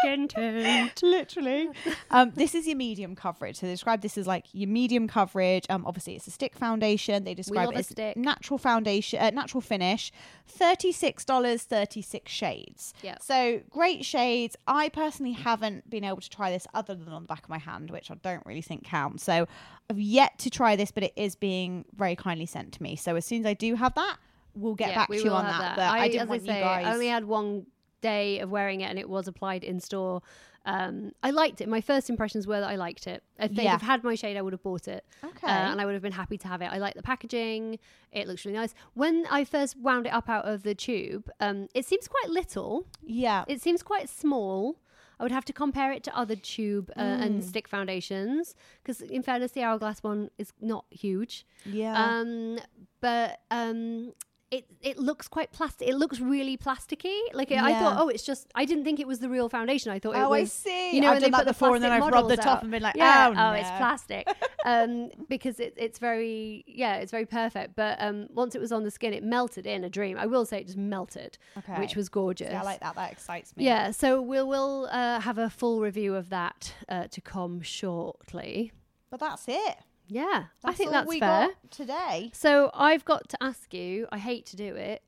[0.00, 1.02] skin tint.
[1.02, 1.68] Literally.
[2.10, 3.58] Um, this is your medium coverage.
[3.58, 5.64] So they describe this as like your medium coverage.
[5.68, 7.24] Um, obviously it's a stick foundation.
[7.24, 8.16] They describe it as stick.
[8.16, 10.12] natural foundation, uh, natural finish.
[10.46, 12.94] Thirty six dollars, thirty six shades.
[13.02, 13.16] Yeah.
[13.20, 14.56] So great shades.
[14.66, 17.58] I personally haven't been able to try this other than on the back of my
[17.58, 19.24] hand, which I don't really think counts.
[19.24, 19.46] So
[19.90, 22.96] I've yet to try this, but it is being very kindly sent to me.
[22.96, 24.16] So as soon as I do have that,
[24.54, 25.76] we'll get Yeah, back we to you on have that.
[25.76, 26.86] But I, didn't as want I say, you guys.
[26.86, 27.66] I only had one
[28.00, 30.22] day of wearing it, and it was applied in store.
[30.64, 31.68] Um, I liked it.
[31.68, 33.22] My first impressions were that I liked it.
[33.38, 33.72] If they'd Yeah.
[33.72, 35.04] have had my shade, I would have bought it.
[35.24, 35.46] Okay.
[35.46, 36.66] Uh, and I would have been happy to have it.
[36.66, 37.78] I like the packaging.
[38.12, 38.72] It looks really nice.
[38.94, 42.86] When I first wound it up out of the tube, um, it seems quite little.
[43.04, 43.44] yeah.
[43.48, 44.76] It seems quite small.
[45.18, 47.22] I would have to compare it to other tube uh, Mm.
[47.22, 51.46] and stick foundations because, in fairness, the hourglass one is not huge.
[51.64, 51.94] yeah.
[51.94, 52.58] Um,
[53.00, 54.12] but um,
[54.52, 55.88] it it looks quite plastic.
[55.88, 57.18] It looks really plasticky.
[57.32, 57.78] Like I Yeah.
[57.80, 58.46] thought, oh, it's just.
[58.54, 59.90] I didn't think it was the real foundation.
[59.90, 60.94] I thought it was Oh, I see.
[60.94, 62.36] You know, I've when they done put that the before and then I've rubbed the
[62.36, 62.62] top out.
[62.62, 63.76] and been like, yeah, oh, it's no.
[63.78, 64.28] plastic.
[64.66, 67.74] um, because it, it's very, yeah, it's very perfect.
[67.74, 70.18] But um, once it was on the skin, it melted in a dream.
[70.18, 71.78] I will say it just melted, Okay.
[71.80, 72.50] which was gorgeous.
[72.50, 72.94] Yeah, I like that.
[72.94, 73.64] That excites me.
[73.64, 78.72] Yeah, so we'll we'll uh, have a full review of that uh, to come shortly.
[79.10, 79.76] But that's it.
[80.12, 81.48] Yeah, I think all that's we fair.
[81.48, 82.30] got today.
[82.34, 84.06] So I've got to ask you.
[84.12, 85.02] I hate to do it.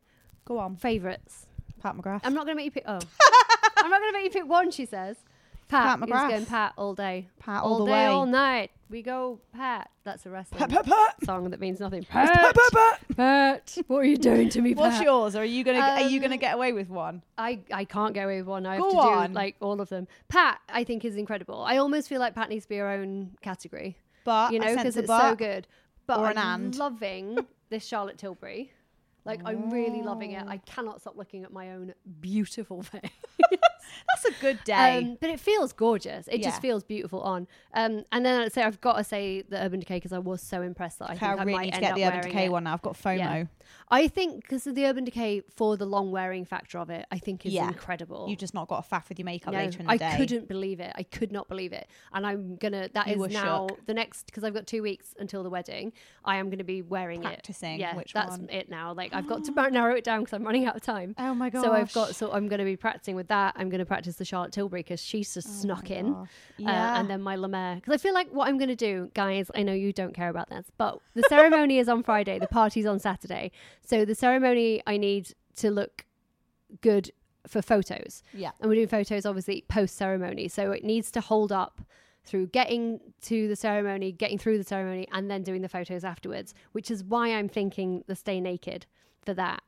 [0.45, 1.47] Go on, Favorites.
[1.83, 2.21] Pat McGrath.
[2.25, 2.85] I'm not going to make you pick.
[2.87, 2.99] Oh,
[3.79, 4.71] I'm not going to make you pick one.
[4.71, 5.17] She says.
[5.69, 6.29] Pat, Pat McGrath.
[6.29, 7.29] going Pat all day.
[7.41, 8.05] Pat all the day, way.
[8.07, 8.71] all night.
[8.91, 9.91] We go Pat.
[10.05, 11.25] That's a wrestling Pat, Pat, Pat.
[11.25, 12.05] song that means nothing.
[12.05, 13.17] Pat, Pat, Pat, Pat.
[13.17, 14.81] Pat, what are you doing to me, Pat?
[14.85, 15.35] What's yours?
[15.35, 17.23] Or are you gonna are you gonna Um, get away with one?
[17.39, 18.67] I, I can't get away with one.
[18.67, 19.29] I have to on.
[19.31, 20.07] do like all of them.
[20.29, 21.63] Pat, I think is incredible.
[21.63, 23.97] I almost feel like Pat needs to be her own category.
[24.25, 25.31] But you know, because it's but.
[25.31, 25.67] so good.
[26.07, 26.77] But or an I'm and.
[26.77, 27.39] loving
[27.71, 28.71] this Charlotte Tilbury.
[29.25, 30.45] Like I'm really loving it.
[30.47, 33.01] I cannot stop looking at my own beautiful face.
[33.41, 34.99] That's a good day.
[34.99, 36.29] Um, but it feels gorgeous.
[36.29, 36.49] It Yeah.
[36.51, 37.47] just feels beautiful on.
[37.73, 40.43] Um, and then I'd say I've got to say the Urban Decay because I was
[40.43, 42.53] so impressed that I think I really might need to get the Urban Decay it.
[42.53, 42.75] one now.
[42.75, 43.17] I've got FOMO.
[43.19, 43.45] Yeah.
[43.89, 47.19] I think because of the Urban Decay for the long wearing factor of it, I
[47.19, 47.69] think is Yeah.
[47.69, 48.27] incredible.
[48.29, 50.05] You've just not got a faff with your makeup No, later in the day.
[50.07, 50.17] I day.
[50.19, 50.93] couldn't believe it.
[50.97, 51.89] I could not believe it.
[52.13, 52.89] And I'm gonna.
[52.93, 55.93] That You is were now the next because I've got two weeks until the wedding.
[56.25, 57.81] I am gonna be wearing Practicing it.
[57.81, 58.49] Yeah, which that's one.
[58.51, 58.93] it now.
[58.95, 61.15] Like I've got to narrow it down because I'm running out of time.
[61.19, 61.63] Oh my god.
[61.63, 62.09] So I've got.
[62.09, 62.17] gosh.
[62.17, 63.55] So I'm gonna be practicing with that.
[63.57, 66.13] I'm gonna practice the Charlotte Tilbury because she's just snuck in.
[66.13, 66.29] gosh.
[66.59, 67.01] Uh, Yeah.
[67.01, 69.63] and then my La Because I feel like what I'm going to do, guys, I
[69.63, 72.99] know you don't care about this, but the ceremony is on Friday, the party's on
[72.99, 73.53] Saturday.
[73.85, 76.05] So the ceremony, I need to look
[76.81, 77.11] good
[77.47, 78.23] for photos.
[78.33, 78.51] Yeah.
[78.61, 80.49] And we're doing photos, obviously, post ceremony.
[80.49, 81.81] So it needs to hold up
[82.25, 86.55] through getting to the ceremony, getting through the ceremony, and then doing the photos afterwards,
[86.73, 88.87] which is why I'm thinking the stay naked
[89.25, 89.63] for that.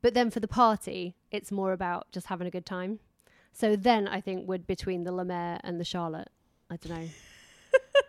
[0.00, 2.98] But then for the party, it's more about just having a good time.
[3.52, 6.30] So then I think we're between the La Mer and the Charlotte.
[6.70, 7.08] I don't know.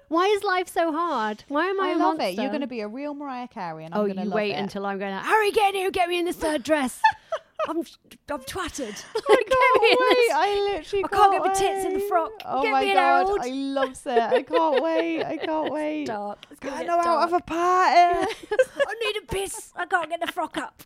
[0.09, 1.43] Why is life so hard?
[1.47, 2.17] Why am I, I a love it.
[2.19, 2.41] monster?
[2.41, 4.29] You're going to be a real Mariah Carey, and oh, I'm Oh, going to you
[4.35, 4.55] wait it.
[4.59, 5.11] until I'm going.
[5.13, 6.99] Hurry, get in here, get me in this third dress.
[7.67, 9.05] I'm, I'm twatted.
[9.15, 10.31] I can't wait.
[10.35, 12.31] I literally I can't get my tits in the frock.
[12.45, 13.37] Oh Get my me god.
[13.41, 14.19] I love it.
[14.21, 15.23] I can't wait.
[15.23, 16.05] I can't wait.
[16.07, 16.39] dark.
[16.51, 18.33] It's I know out of a party
[18.87, 19.71] I need a piss.
[19.75, 20.83] I can't get the frock up.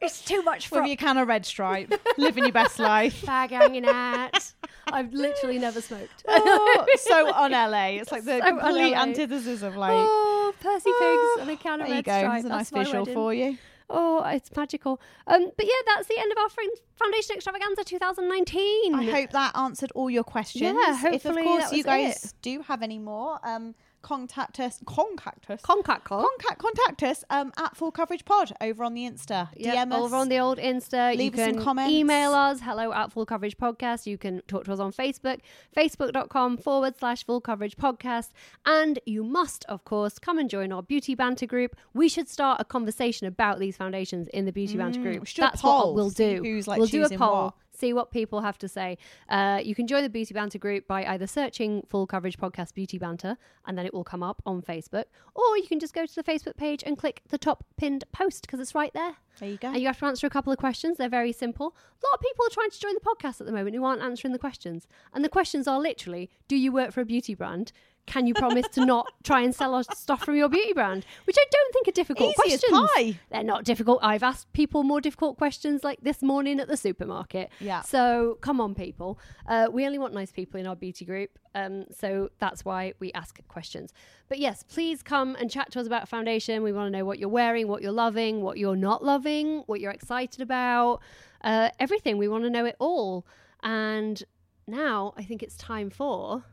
[0.00, 0.86] It's too much with frock.
[0.86, 3.22] your can of red stripe, living your best life.
[3.22, 4.52] Fag hanging out.
[4.92, 6.24] I've literally never smoked.
[6.28, 7.98] Oh, so on LA.
[8.00, 9.92] It's like the So complete antithesis of like.
[9.94, 12.18] oh, Percy Pigs and a can of there you red go.
[12.18, 12.36] stripe.
[12.36, 13.58] It's a nice That's visual for you.
[13.90, 15.00] Oh, it's magical.
[15.26, 16.48] Um, but yeah, that's the end of our
[16.96, 18.94] foundation extravaganza 2019.
[18.94, 20.62] I hope that answered all your questions.
[20.62, 22.32] Yeah, If of hopefully course you guys it.
[22.42, 23.74] do have any more, um,
[24.08, 24.80] contact us.
[24.86, 25.60] Contact us.
[25.60, 26.22] Contact call.
[26.22, 29.48] Contact, contact us um, at Full Coverage Pod over on the Insta.
[29.56, 30.00] Yep, DM us.
[30.00, 31.14] over on the old Insta.
[31.16, 31.92] Leave you us some can comments.
[31.92, 34.06] email us, hello at full coverage podcast.
[34.06, 35.40] You can talk to us on Facebook,
[35.76, 38.30] facebook.com forward slash full coverage podcast.
[38.64, 41.76] And you must, of course, come and join our beauty banter group.
[41.94, 45.24] We should start a conversation about these foundations in the beauty banter Mm, group.
[45.24, 46.40] do a That's what we'll do.
[46.42, 47.44] who's, like, we'll do a poll.
[47.44, 47.54] what.
[47.78, 48.98] See what people have to say.
[49.28, 52.98] Uh, you can join the Beauty Banter group by either searching Full Coverage Podcast Beauty
[52.98, 55.04] Banter, and then it will come up on Facebook,
[55.36, 58.42] or you can just go to the Facebook page and click the top pinned post
[58.42, 59.14] because it's right there.
[59.38, 59.68] There you go.
[59.68, 60.96] And you have to answer a couple of questions.
[60.96, 61.66] They're very simple.
[61.66, 64.02] A lot of people are trying to join the podcast at the moment who aren't
[64.02, 64.88] answering the questions.
[65.14, 67.70] And the questions are literally Do you work for a beauty brand?
[68.08, 71.04] Can you promise to not try and sell us stuff from your beauty brand?
[71.24, 72.90] Which I don't think are difficult Easy as questions.
[72.96, 73.20] pie.
[73.30, 74.00] They're not difficult.
[74.02, 77.50] I've asked people more difficult questions like this morning at the supermarket.
[77.60, 77.82] Yeah.
[77.82, 79.18] So come on, people.
[79.46, 81.38] Uh, we only want nice people in our beauty group.
[81.54, 83.92] Um, so that's why we ask questions.
[84.28, 86.62] But yes, please come and chat to us about foundation.
[86.62, 89.80] We want to know what you're wearing, what you're loving, what you're not loving, what
[89.80, 91.00] you're excited about,
[91.42, 92.16] uh, everything.
[92.18, 93.26] We want to know it all.
[93.62, 94.22] And
[94.66, 96.44] now I think it's time for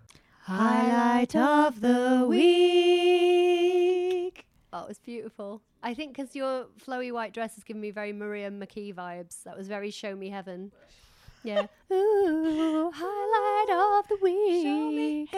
[0.45, 2.45] Highlight of the week.
[4.71, 5.63] Oh, it was beautiful.
[5.81, 9.41] I think because your flowy white dress has given me very Maria McKee vibes.
[9.43, 10.71] That was very show me heaven.
[11.43, 11.65] Yeah.
[11.91, 13.69] Ooh, highlight
[13.99, 15.29] of the week.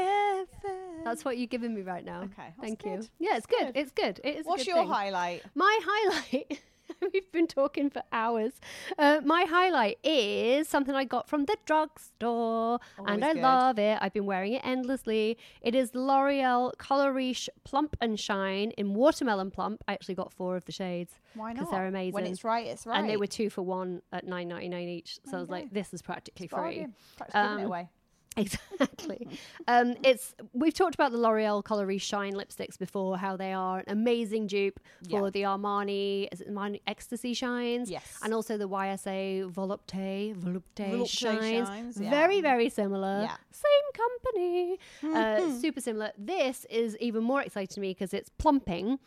[1.06, 2.24] That's what you're giving me right now.
[2.24, 2.98] Okay, that's Thank you.
[2.98, 3.08] good.
[3.20, 3.74] Yeah, it's That's good.
[3.74, 3.80] good.
[3.80, 4.20] It's good.
[4.26, 4.46] It is.
[4.46, 4.90] a What's good your thing.
[4.90, 5.44] highlight?
[5.56, 6.60] My highlight.
[7.14, 8.54] We've been talking for hours.
[8.98, 13.42] Uh, my highlight is something I got from the drugstore, and I good.
[13.42, 13.98] love it.
[14.02, 15.38] I've been wearing it endlessly.
[15.62, 19.84] It is L'Oreal Color Riche Plump and Shine in Watermelon Plump.
[19.88, 21.14] I actually got four of the shades.
[21.34, 21.56] Why not?
[21.56, 22.14] Because they're amazing.
[22.14, 23.00] When it's right, it's right.
[23.00, 25.20] And they were two for one at nine ninety nine each.
[25.26, 26.58] So I was like, this is practically free.
[26.58, 26.94] Bargain.
[27.18, 27.90] Practically Um, away.
[28.80, 29.28] Exactly.
[29.68, 33.80] um, it's we've talked about the L'Oreal Color Riche Shine lipsticks before, how they are
[33.80, 34.80] an amazing dupe
[35.10, 35.30] for Yeah.
[35.32, 38.20] the Armani, is it Armani Ecstasy shines, Yes.
[38.24, 41.68] and also the YSL Volupte Volupte, Volupte shines.
[41.68, 42.10] shines, yeah.
[42.10, 43.22] Very very similar.
[43.24, 43.38] Yeah.
[43.52, 44.78] Same company.
[45.18, 46.12] Uh, super similar.
[46.18, 49.00] This is even more exciting to me because it's plumping.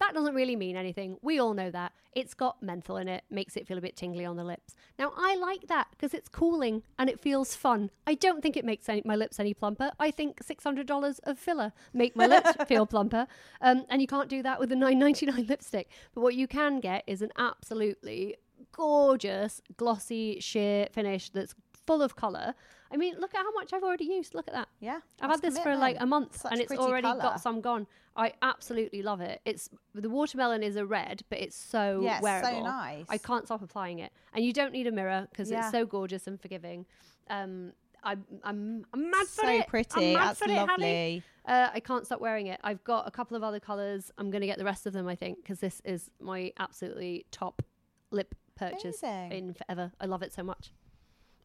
[0.00, 1.16] That doesn't really mean anything.
[1.22, 1.92] We all know that.
[2.14, 4.74] It's got menthol in it, makes it feel a bit tingly on the lips.
[4.98, 7.90] Now, I like that because it's cooling and it feels fun.
[8.06, 9.92] I don't think it makes any, my lips any plumper.
[9.98, 13.26] I think $600 of filler make my lips feel plumper.
[13.60, 15.88] Um, and you can't do that with a $9.99 lipstick.
[16.14, 18.36] But what you can get is an absolutely
[18.72, 21.54] gorgeous, glossy, sheer finish that's
[21.86, 22.54] full of colour.
[22.90, 24.34] I mean, look at how much I've already used.
[24.34, 24.68] Look at that.
[24.80, 25.00] Yeah.
[25.20, 27.20] I've had this for like a month Such and it's already colour.
[27.20, 27.86] got some gone.
[28.16, 29.40] I absolutely love it.
[29.44, 33.06] It's the watermelon is a red, but it's so Yeah, it's so nice.
[33.08, 35.60] I can't stop applying it, and you don't need a mirror because Yeah.
[35.60, 36.86] it's so gorgeous and forgiving.
[37.30, 37.72] Um,
[38.02, 39.62] I'm I'm I'm mad for it.
[39.64, 40.14] so pretty.
[40.14, 40.66] That's for it, Hallie.
[40.68, 41.22] lovely.
[41.46, 42.60] Uh, I can't stop wearing it.
[42.62, 44.10] I've got a couple of other colours.
[44.18, 47.24] I'm going to get the rest of them, I think, because this is my absolutely
[47.30, 47.62] top
[48.10, 49.32] lip purchase Amazing.
[49.48, 49.92] in forever.
[50.00, 50.72] I love it so much.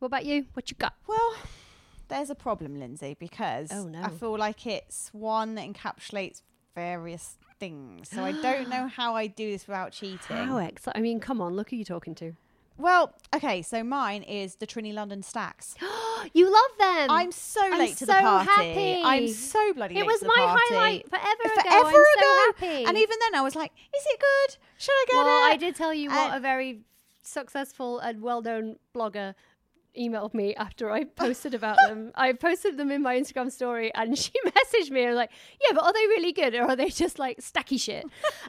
[0.04, 0.47] What about you?
[0.51, 0.95] What you got?
[1.08, 1.36] Well,
[2.10, 4.01] there's a problem, Lindsay, because Oh, no.
[4.04, 6.41] I feel like it's one that encapsulates
[6.76, 8.10] various things.
[8.10, 10.36] So I don't know how I do this without cheating.
[10.36, 12.34] How ex- I mean, come on, look who you're talking to.
[12.78, 15.76] Well, okay, so mine is the Trinny London Stacks.
[16.34, 17.10] you love them.
[17.10, 18.49] I'm so I'm late to so the party.
[18.49, 19.01] happy.
[19.06, 20.06] I'm so bloody happy.
[20.06, 20.62] It late was to the my party.
[20.68, 21.62] highlight forever ago.
[21.62, 22.54] Forever I'm so ago.
[22.58, 22.84] happy.
[22.88, 24.58] And even then I was like, is it good?
[24.80, 25.54] Should I get well, it?
[25.54, 26.82] I did tell you what a very
[27.22, 29.34] successful and well-known blogger
[29.97, 32.11] emailed me after I posted about them.
[32.15, 35.31] I posted them in my Instagram story, and she messaged me and was like,
[35.61, 38.03] "Yeah, but are they really good, or are they just like stacky shit?"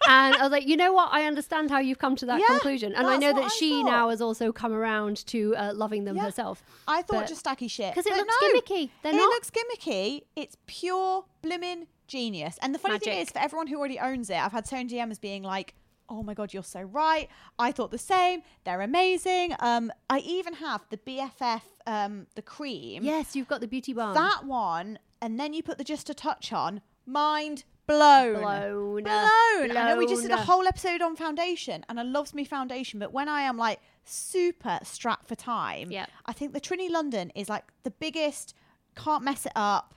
[0.08, 1.10] and I was like, "You know what?
[1.12, 3.82] I understand how you've come to that Yeah, conclusion, and I know that I she
[3.82, 3.90] thought.
[3.90, 6.24] now has also come around to uh, loving them Yeah.
[6.24, 7.92] herself." I thought But- just stacky shit.
[7.94, 8.90] Because it But looks no, gimmicky.
[9.02, 9.28] They're it not.
[9.28, 10.22] looks gimmicky.
[10.36, 12.58] It's pure blimmin' genius.
[12.62, 14.88] And the funny thing is, for everyone who already owns it, I've had so many
[14.90, 15.74] DMs being like,
[16.08, 17.28] "Oh my god, you're so right.
[17.58, 18.42] I thought the same.
[18.64, 23.02] They're amazing." Um, I even have the BFF, um, the cream.
[23.04, 24.14] Yes, you've got the beauty balm.
[24.14, 26.80] that one, and then you put the just a touch on.
[27.06, 28.40] Mind blown.
[28.40, 29.02] Blown.
[29.02, 29.76] Blown.
[29.76, 30.46] I know we just did a Blown.
[30.46, 34.78] whole episode on foundation, and I loves me foundation, but when I am like super
[34.82, 36.10] strapped for time, Yep.
[36.26, 38.54] I think the Trinny London is like the biggest.
[38.96, 39.94] Can't mess it up.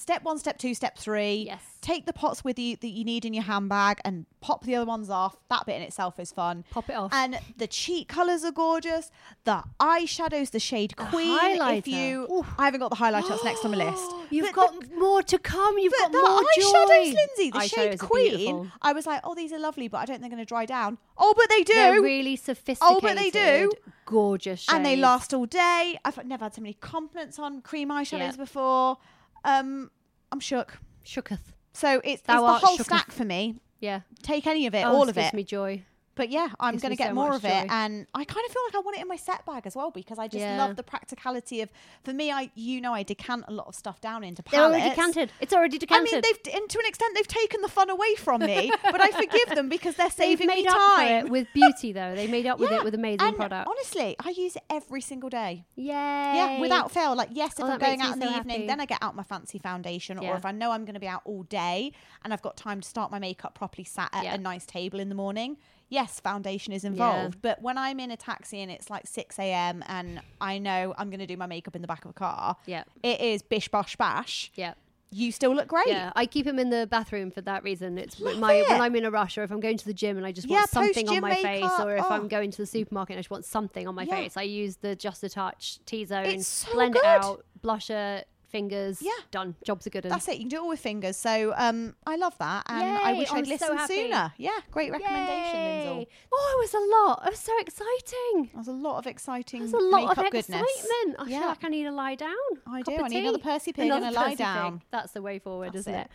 [0.00, 1.44] Step one, step two, step three.
[1.48, 1.60] Yes.
[1.80, 4.86] Take the pots with you that you need in your handbag and pop the other
[4.86, 5.36] ones off.
[5.50, 6.64] That bit in itself is fun.
[6.70, 7.12] Pop it off.
[7.12, 9.10] And the cheek colours are gorgeous.
[9.42, 11.36] The eyeshadows, the shade Queen.
[11.36, 11.86] If highlighter.
[11.88, 13.28] you, I haven't got the highlighter.
[13.28, 14.08] That's next on my list.
[14.30, 15.78] You've But got more to come.
[15.78, 17.16] You've got the more eyeshadows, joy.
[17.16, 18.72] Lindsay, the Eyeshadows shade Queen.
[18.80, 20.64] I was like, oh, these are lovely, but I don't think they're going to dry
[20.64, 20.98] down.
[21.16, 21.74] Oh, but they do.
[21.74, 22.96] They're really sophisticated.
[22.96, 23.72] Oh, but they do.
[24.06, 24.72] Gorgeous shades.
[24.74, 25.98] and they last all day.
[26.04, 28.36] I've never had so many compliments on cream eyeshadows Yeah.
[28.36, 28.98] before.
[29.44, 29.90] Um,
[30.32, 30.78] I'm shook.
[31.04, 31.52] Shooketh.
[31.72, 32.84] So it's, it's Thou the art whole shooketh.
[32.84, 33.56] stack for me.
[33.80, 34.00] Yeah.
[34.22, 35.34] Take any of it, Oh, all of gives it.
[35.34, 35.82] me joy.
[36.18, 38.62] But yeah, I'm going to get so more of it, and I kind of feel
[38.66, 40.58] like I want it in my set bag as well because I just Yeah.
[40.58, 41.70] love the practicality of.
[42.02, 44.74] For me, I you know I decant a lot of stuff down into They're pallets.
[44.82, 45.32] already decanted.
[45.40, 46.12] It's already decanted.
[46.12, 49.00] I mean, they've and to an extent they've taken the fun away from me, but
[49.00, 51.20] I forgive them because they're They've saving made me up time.
[51.22, 52.14] for it with beauty, though.
[52.16, 53.68] They made up with Yeah, it with amazing and product.
[53.68, 55.64] Honestly, I use it every single day.
[55.76, 55.92] Yay!
[55.92, 57.14] Yeah, without fail.
[57.14, 58.66] Like, yes, if Oh, I'm going out in me the so evening, happy.
[58.66, 60.18] then I get out my fancy foundation.
[60.18, 61.92] Or if I know I'm going to be out all day
[62.24, 64.34] and I've got time to start my makeup properly sat at Yeah.
[64.34, 65.56] a nice table in the morning,
[65.88, 67.40] yes, foundation is involved.
[67.42, 69.82] But when I'm in a taxi and it's like 6 a.m.
[69.86, 72.56] and I know I'm going to do my makeup in the back of a car,
[72.66, 72.84] Yeah.
[73.02, 74.50] it is bish, bosh, bash.
[74.54, 74.74] Yeah.
[75.10, 75.88] You still look great.
[75.88, 77.96] Yeah, I keep him in the bathroom for that reason.
[77.96, 78.78] It's Love my when.
[78.82, 80.58] I'm in a rush, or if I'm going to the gym and I just Yeah,
[80.58, 82.12] want something on my face, or if oh.
[82.12, 84.16] I'm going to the supermarket and I just want something on my Yeah.
[84.16, 86.98] face, I use the Just a Touch T Zone, so blend good.
[87.04, 89.12] it out, blusher, fingers, Yeah.
[89.30, 89.54] done.
[89.64, 90.04] Jobs are good.
[90.04, 90.34] That's it.
[90.34, 91.16] You can do it all with fingers.
[91.16, 93.94] So um, I love that, and I Yay, wish I'm I'd so listened happy.
[93.94, 94.32] sooner.
[94.38, 95.86] Yeah, great recommendation, Yay.
[95.88, 96.10] Lindsay.
[96.32, 97.22] Oh, it was a lot.
[97.26, 98.50] It was so exciting.
[98.52, 100.62] It was a lot of exciting There's a lot makeup of goodness.
[100.62, 101.16] excitement.
[101.18, 101.38] I yeah.
[101.40, 102.34] feel like I need to lie down.
[102.66, 102.96] I do.
[102.96, 103.38] I need another.
[103.38, 104.38] Percy pig Another and a lie Percy pig.
[104.38, 104.82] down.
[104.90, 106.00] That's the way forward, That's isn't it.
[106.06, 106.10] it?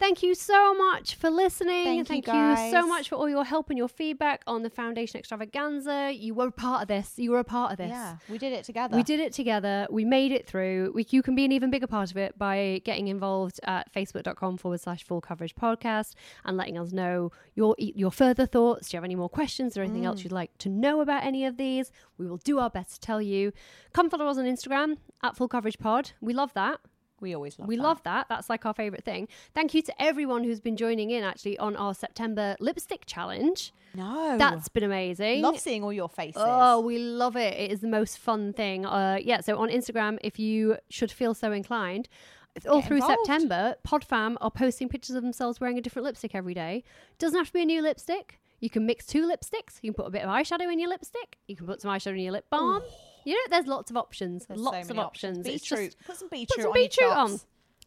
[0.00, 1.84] Thank you so much for listening.
[1.84, 2.72] Thank you, Thank you, guys.
[2.72, 6.10] so much for all your help and your feedback on the Foundation Extravaganza.
[6.14, 7.12] You were a part of this.
[7.18, 7.90] You were a part of this.
[7.90, 8.96] Yeah, we did it together.
[8.96, 9.86] We did it together.
[9.90, 10.92] We made it through.
[10.94, 14.56] We, you can be an even bigger part of it by getting involved at facebook.com
[14.56, 16.14] forward slash full coverage podcast
[16.44, 18.88] and letting us know your your further thoughts.
[18.88, 20.06] Do you have any more questions or anything Mm.
[20.06, 21.92] else you'd like to know about any of these?
[22.16, 23.52] We will do our best to tell you.
[23.92, 26.12] Come follow us on Instagram at full coverage pod.
[26.22, 26.80] We love that.
[27.20, 27.68] We always love.
[27.68, 27.82] we that.
[27.82, 28.26] love that.
[28.28, 29.28] That's like our favorite thing.
[29.54, 33.72] Thank you to everyone who's been joining in actually on our September lipstick challenge.
[33.94, 35.42] No, That's been amazing.
[35.42, 36.40] love seeing all your faces.
[36.44, 37.54] Oh, we love it.
[37.54, 38.86] It is the most fun thing.
[38.86, 42.08] Uh, yeah, so on Instagram, if you should feel so inclined,
[42.68, 43.18] all Get through involved.
[43.26, 46.84] September, PodFam are posting pictures of themselves wearing a different lipstick every day.
[47.18, 48.40] Doesn't have to be a new lipstick.
[48.60, 49.78] You can mix two lipsticks.
[49.82, 51.38] You can put a bit of eyeshadow in your lipstick.
[51.48, 52.82] You can put some eyeshadow in your lip balm.
[53.24, 54.46] You know, there's lots of options.
[54.46, 55.46] There's so lots of many options.
[55.46, 55.80] Beetroot.
[55.80, 57.40] It's just put some put beetroot some on beetroot on.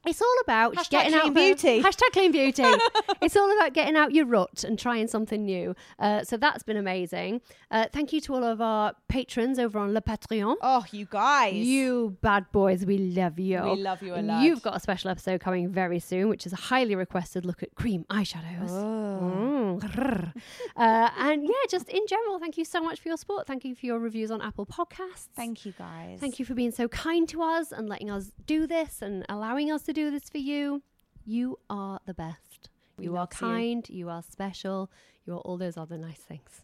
[0.05, 1.81] It's all about Hashtag getting clean out the- beauty.
[1.83, 2.63] hashtag clean beauty.
[3.21, 5.75] it's all about getting out your rut and trying something new.
[5.99, 7.41] Uh, so that's been amazing.
[7.71, 10.55] Uh, thank you to all of our patrons over on Le Patreon.
[10.61, 11.55] Oh, you guys.
[11.55, 13.61] You bad boys, we love you.
[13.61, 14.43] We love you a lot.
[14.43, 17.73] You've got a special episode coming very soon, which is a highly requested look at
[17.75, 18.69] cream eyeshadows.
[18.69, 20.33] Mm,
[20.75, 23.47] uh, and yeah, just in general, thank you so much for your support.
[23.47, 25.27] Thank you for your reviews on Apple Podcasts.
[25.35, 26.19] Thank you guys.
[26.19, 29.71] Thank you for being so kind to us and letting us do this and allowing
[29.71, 30.81] us to do this for you.
[31.25, 32.69] You are the best.
[32.97, 33.39] We you are love you.
[33.39, 33.89] kind.
[33.89, 34.09] You.
[34.09, 34.89] are special.
[35.25, 36.61] You are all those other nice things.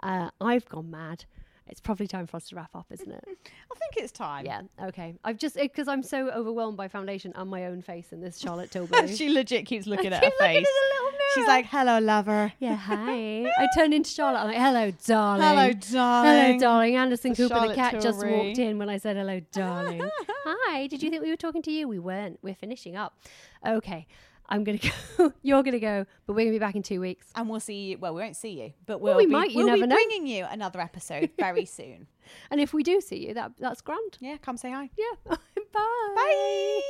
[0.00, 1.24] Uh, I've gone mad.
[1.68, 3.24] It's probably time for us to wrap up, isn't it?
[3.26, 4.46] I think it's time.
[4.46, 4.62] yeah.
[4.80, 5.16] Okay.
[5.24, 8.70] I've just because I'm so overwhelmed by foundation and my own face in this Charlotte
[8.72, 9.08] Tilbury.
[9.14, 10.66] she legit keeps looking at keep her looking face.
[10.66, 11.16] at the.
[11.34, 13.44] She's like, "Hello, lover." yeah, hi.
[13.44, 14.38] I turned into Charlotte.
[14.38, 15.42] I'm like, hello, darling.
[15.42, 16.30] Hello, darling.
[16.46, 16.96] Hello, darling.
[16.96, 20.08] Anderson The Cooper, the Charlotte cat, just walked in when I said hello, darling.
[20.44, 20.86] Hi.
[20.86, 21.88] Did you think we were talking to you?
[21.88, 22.38] We weren't.
[22.42, 23.18] We're finishing up.
[23.66, 24.06] Okay.
[24.48, 25.32] I'm gonna go.
[25.42, 27.26] You're gonna go, but we're gonna be back in two weeks.
[27.34, 27.98] And we'll see you.
[27.98, 29.86] Well, we won't see you, but Well, we'll we be, might, you we'll never be
[29.88, 29.96] know.
[29.96, 32.06] bringing you another episode very soon.
[32.50, 34.18] And if we do see you, that that's grand.
[34.20, 34.90] Yeah, come say hi.
[34.96, 35.34] Yeah.
[35.36, 35.36] Bye.
[35.72, 36.80] Bye.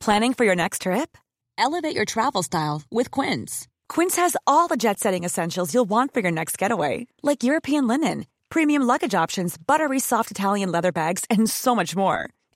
[0.00, 1.16] Planning for your next trip?
[1.58, 3.68] Elevate your travel style with Quince.
[3.88, 7.86] Quince has all the jet setting essentials you'll want for your next getaway, like European
[7.86, 12.30] linen, premium luggage options, buttery soft Italian leather bags, and so much more.